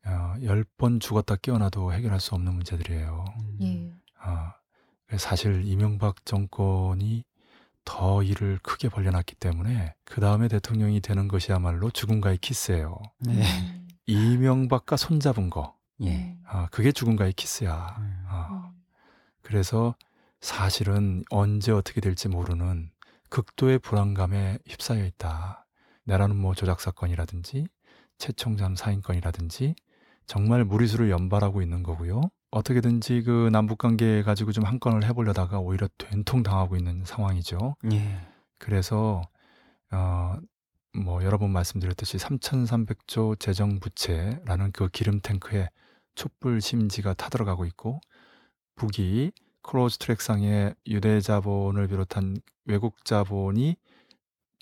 어, 0.05 0.35
10번 0.39 0.99
죽었다 0.99 1.35
깨어나도 1.35 1.93
해결할 1.93 2.19
수 2.19 2.35
없는 2.35 2.53
문제들이에요. 2.53 3.25
음. 3.39 3.57
예. 3.61 3.91
아, 4.19 4.55
그래서 5.05 5.29
사실 5.29 5.63
이명박 5.65 6.25
정권이 6.25 7.23
더 7.85 8.23
일을 8.23 8.59
크게 8.61 8.89
벌려놨기 8.89 9.35
때문에 9.35 9.95
그 10.05 10.21
다음에 10.21 10.47
대통령이 10.47 11.01
되는 11.01 11.27
것이야말로 11.27 11.89
죽음과의 11.89 12.37
키스예요. 12.37 12.97
네. 13.19 13.33
음. 13.33 13.87
이명박과 14.05 14.97
손잡은 14.97 15.49
거, 15.49 15.77
예. 16.03 16.35
아, 16.45 16.67
그게 16.71 16.91
죽음과의 16.91 17.33
키스야. 17.33 17.95
음. 17.99 18.23
아, 18.27 18.71
음. 18.73 18.81
그래서 19.41 19.95
사실은 20.41 21.23
언제 21.29 21.71
어떻게 21.71 22.01
될지 22.01 22.27
모르는 22.27 22.91
극도의 23.29 23.79
불안감에 23.79 24.57
휩싸여 24.67 25.05
있다. 25.05 25.65
내라는 26.03 26.35
뭐 26.35 26.53
조작 26.55 26.81
사건이라든지 26.81 27.67
최 28.17 28.31
총장 28.33 28.75
사인건이라든지 28.75 29.75
정말 30.25 30.63
무리수를 30.65 31.09
연발하고 31.09 31.61
있는 31.61 31.83
거고요. 31.83 32.21
어떻게든지 32.51 33.23
그 33.23 33.49
남북 33.51 33.77
관계 33.79 34.23
가지고 34.23 34.51
좀 34.51 34.65
한 34.65 34.79
건을 34.79 35.03
해보려다가 35.05 35.59
오히려 35.59 35.87
된통 35.97 36.43
당하고 36.43 36.75
있는 36.75 37.03
상황이죠. 37.05 37.75
예. 37.93 38.19
그래서 38.57 39.21
어, 39.91 40.35
뭐 40.93 41.23
여러 41.23 41.37
번 41.37 41.51
말씀드렸듯이 41.51 42.17
3,300조 42.17 43.39
재정 43.39 43.79
부채라는 43.79 44.71
그 44.71 44.89
기름 44.89 45.19
탱크에 45.21 45.69
촛불 46.15 46.61
심지가 46.61 47.13
타들어가고 47.13 47.65
있고 47.65 48.01
북이 48.75 49.31
close 49.63 49.97
track상에 49.99 50.73
유대 50.87 51.21
자본을 51.21 51.87
비롯한 51.87 52.37
외국 52.65 53.05
자본이 53.05 53.75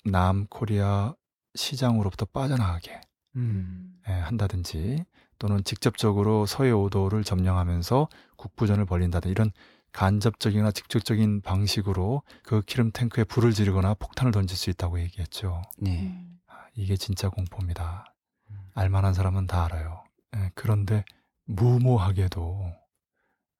남코리아 0.04 1.14
시장으로부터 1.54 2.26
빠져나가게 2.26 3.00
음. 3.36 4.00
예, 4.08 4.12
한다든지 4.12 5.04
또는 5.40 5.64
직접적으로 5.64 6.44
서해 6.46 6.70
오도를 6.70 7.24
점령하면서 7.24 8.08
국부전을 8.36 8.84
벌린다든지 8.84 9.32
이런 9.32 9.50
간접적이나 9.92 10.70
직접적인 10.70 11.40
방식으로 11.40 12.22
그 12.44 12.60
기름 12.60 12.92
탱크에 12.92 13.24
불을 13.24 13.52
지르거나 13.52 13.94
폭탄을 13.94 14.32
던질 14.32 14.56
수 14.56 14.70
있다고 14.70 15.00
얘기했죠. 15.00 15.62
네. 15.78 16.02
음. 16.02 16.38
아, 16.46 16.66
이게 16.74 16.94
진짜 16.94 17.30
공포입니다. 17.30 18.14
음. 18.50 18.56
알만한 18.74 19.14
사람은 19.14 19.46
다 19.46 19.64
알아요. 19.64 20.04
예, 20.36 20.50
그런데 20.54 21.04
무모하게도 21.46 22.40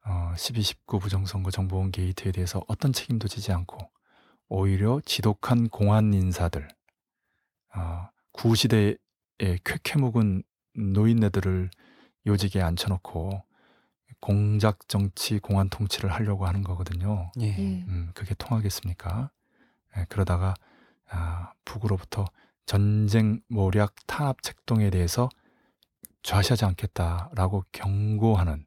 어, 0.06 0.32
12.19 0.36 1.00
부정선거 1.00 1.50
정보원 1.50 1.90
게이트에 1.90 2.30
대해서 2.30 2.62
어떤 2.68 2.92
책임도 2.92 3.26
지지 3.26 3.52
않고 3.52 3.78
오히려 4.48 5.00
지독한 5.06 5.68
공안 5.68 6.12
인사들, 6.12 6.68
어, 7.74 8.08
구시대의 8.32 8.98
쾌쾌 9.64 9.98
묵은 9.98 10.42
노인네들을 10.74 11.70
요직에 12.26 12.60
앉혀놓고 12.60 13.42
공작 14.20 14.86
정치, 14.88 15.38
공안 15.38 15.68
통치를 15.70 16.12
하려고 16.12 16.46
하는 16.46 16.62
거거든요. 16.62 17.32
예. 17.40 17.46
예. 17.46 17.84
음, 17.88 18.10
그게 18.14 18.34
통하겠습니까? 18.34 19.30
예, 19.96 20.06
그러다가 20.08 20.54
아, 21.08 21.52
북으로부터 21.64 22.26
전쟁 22.66 23.40
모략 23.48 23.94
탄압 24.06 24.42
책동에 24.42 24.90
대해서 24.90 25.28
좌시하지 26.22 26.66
않겠다라고 26.66 27.64
경고하는 27.72 28.66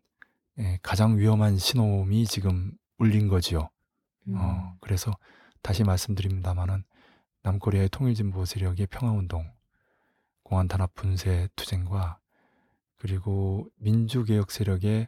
예, 0.59 0.79
가장 0.81 1.17
위험한 1.17 1.57
신호음이 1.57 2.25
지금 2.25 2.71
울린 2.97 3.27
거지요. 3.27 3.69
음. 4.27 4.35
어, 4.37 4.75
그래서 4.81 5.11
다시 5.61 5.83
말씀드립니다만은 5.83 6.83
남코리아의 7.43 7.89
통일진보 7.89 8.45
세력의 8.45 8.87
평화운동, 8.87 9.51
공안 10.43 10.67
탄압 10.67 10.93
분쇄 10.95 11.47
투쟁과 11.55 12.19
그리고 12.97 13.67
민주개혁 13.77 14.51
세력의 14.51 15.07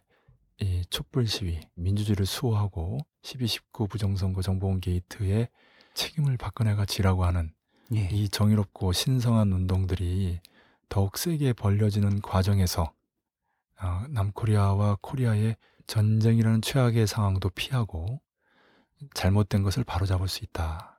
이 0.61 0.86
촛불 0.89 1.27
시위, 1.27 1.59
민주주의를 1.75 2.25
수호하고 2.25 2.99
12.19 3.23 3.89
부정선거 3.89 4.41
정보원 4.41 4.79
게이트의 4.79 5.49
책임을 5.93 6.38
박근혜가 6.38 6.86
지라고 6.86 7.25
하는 7.25 7.53
예. 7.93 8.09
이 8.11 8.29
정의롭고 8.29 8.93
신성한 8.93 9.51
운동들이 9.51 10.39
더욱 10.89 11.17
세게 11.17 11.53
벌려지는 11.53 12.21
과정에서 12.21 12.93
어, 13.81 14.05
남코리아와 14.09 14.97
코리아의 15.01 15.57
전쟁이라는 15.88 16.61
최악의 16.61 17.07
상황도 17.07 17.49
피하고 17.49 18.21
잘못된 19.13 19.63
것을 19.63 19.83
바로잡을 19.83 20.27
수 20.27 20.43
있다. 20.43 20.94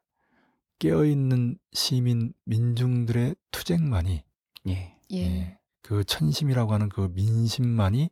깨어있는 0.78 1.58
시민 1.72 2.32
민중들의 2.44 3.34
투쟁만이 3.50 4.22
예. 4.68 4.96
예. 5.12 5.16
예, 5.16 5.58
그 5.82 6.04
천심이라고 6.04 6.72
하는 6.72 6.88
그 6.88 7.12
민심만이 7.14 8.10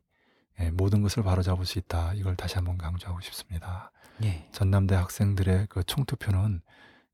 예, 0.59 0.71
모든 0.71 1.01
것을 1.01 1.23
바로잡을 1.23 1.65
수 1.65 1.79
있다. 1.79 2.13
이걸 2.13 2.35
다시 2.35 2.55
한번 2.55 2.77
강조하고 2.77 3.19
싶습니다. 3.21 3.91
예. 4.23 4.47
전남대 4.51 4.95
학생들의 4.95 5.67
그 5.69 5.83
총투표는 5.83 6.61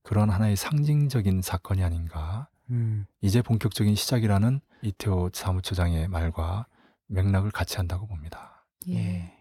그런 0.04 0.30
하나의 0.30 0.56
상징적인 0.56 1.42
사건이 1.42 1.84
아닌가. 1.84 2.48
음. 2.70 3.06
이제 3.22 3.42
본격적인 3.42 3.96
시작이라는 3.96 4.62
이태호 4.84 5.32
사무처장의 5.34 6.08
말과 6.08 6.68
맥락을 7.08 7.52
같이 7.52 7.78
한다고 7.78 8.08
봅니다. 8.08 8.66
예. 8.88 8.96
예. 8.96 9.34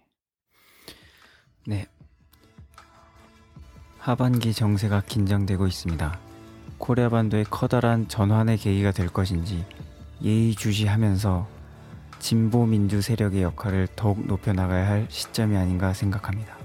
네. 1.67 1.87
하반기 4.01 4.55
정세가 4.55 5.03
긴장되고 5.07 5.67
있습니다. 5.67 6.19
코리아 6.79 7.11
반도의 7.11 7.45
커다란 7.45 8.09
전환의 8.09 8.57
계기가 8.57 8.93
될 8.93 9.09
것인지 9.09 9.67
예의주시하면서 10.23 11.47
진보 12.19 12.65
민주 12.65 13.03
세력의 13.03 13.43
역할을 13.43 13.89
더욱 13.97 14.27
높여 14.27 14.55
나가야 14.55 14.89
할 14.89 15.07
시점이 15.11 15.55
아닌가 15.55 15.93
생각합니다. 15.93 16.57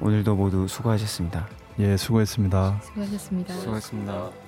오늘도 0.00 0.36
모두 0.36 0.68
수고하셨습니다. 0.68 1.48
예, 1.78 1.96
수고했습니다. 1.96 2.80
수고하셨습니다. 2.82 3.54
수고하셨습니다. 3.54 4.45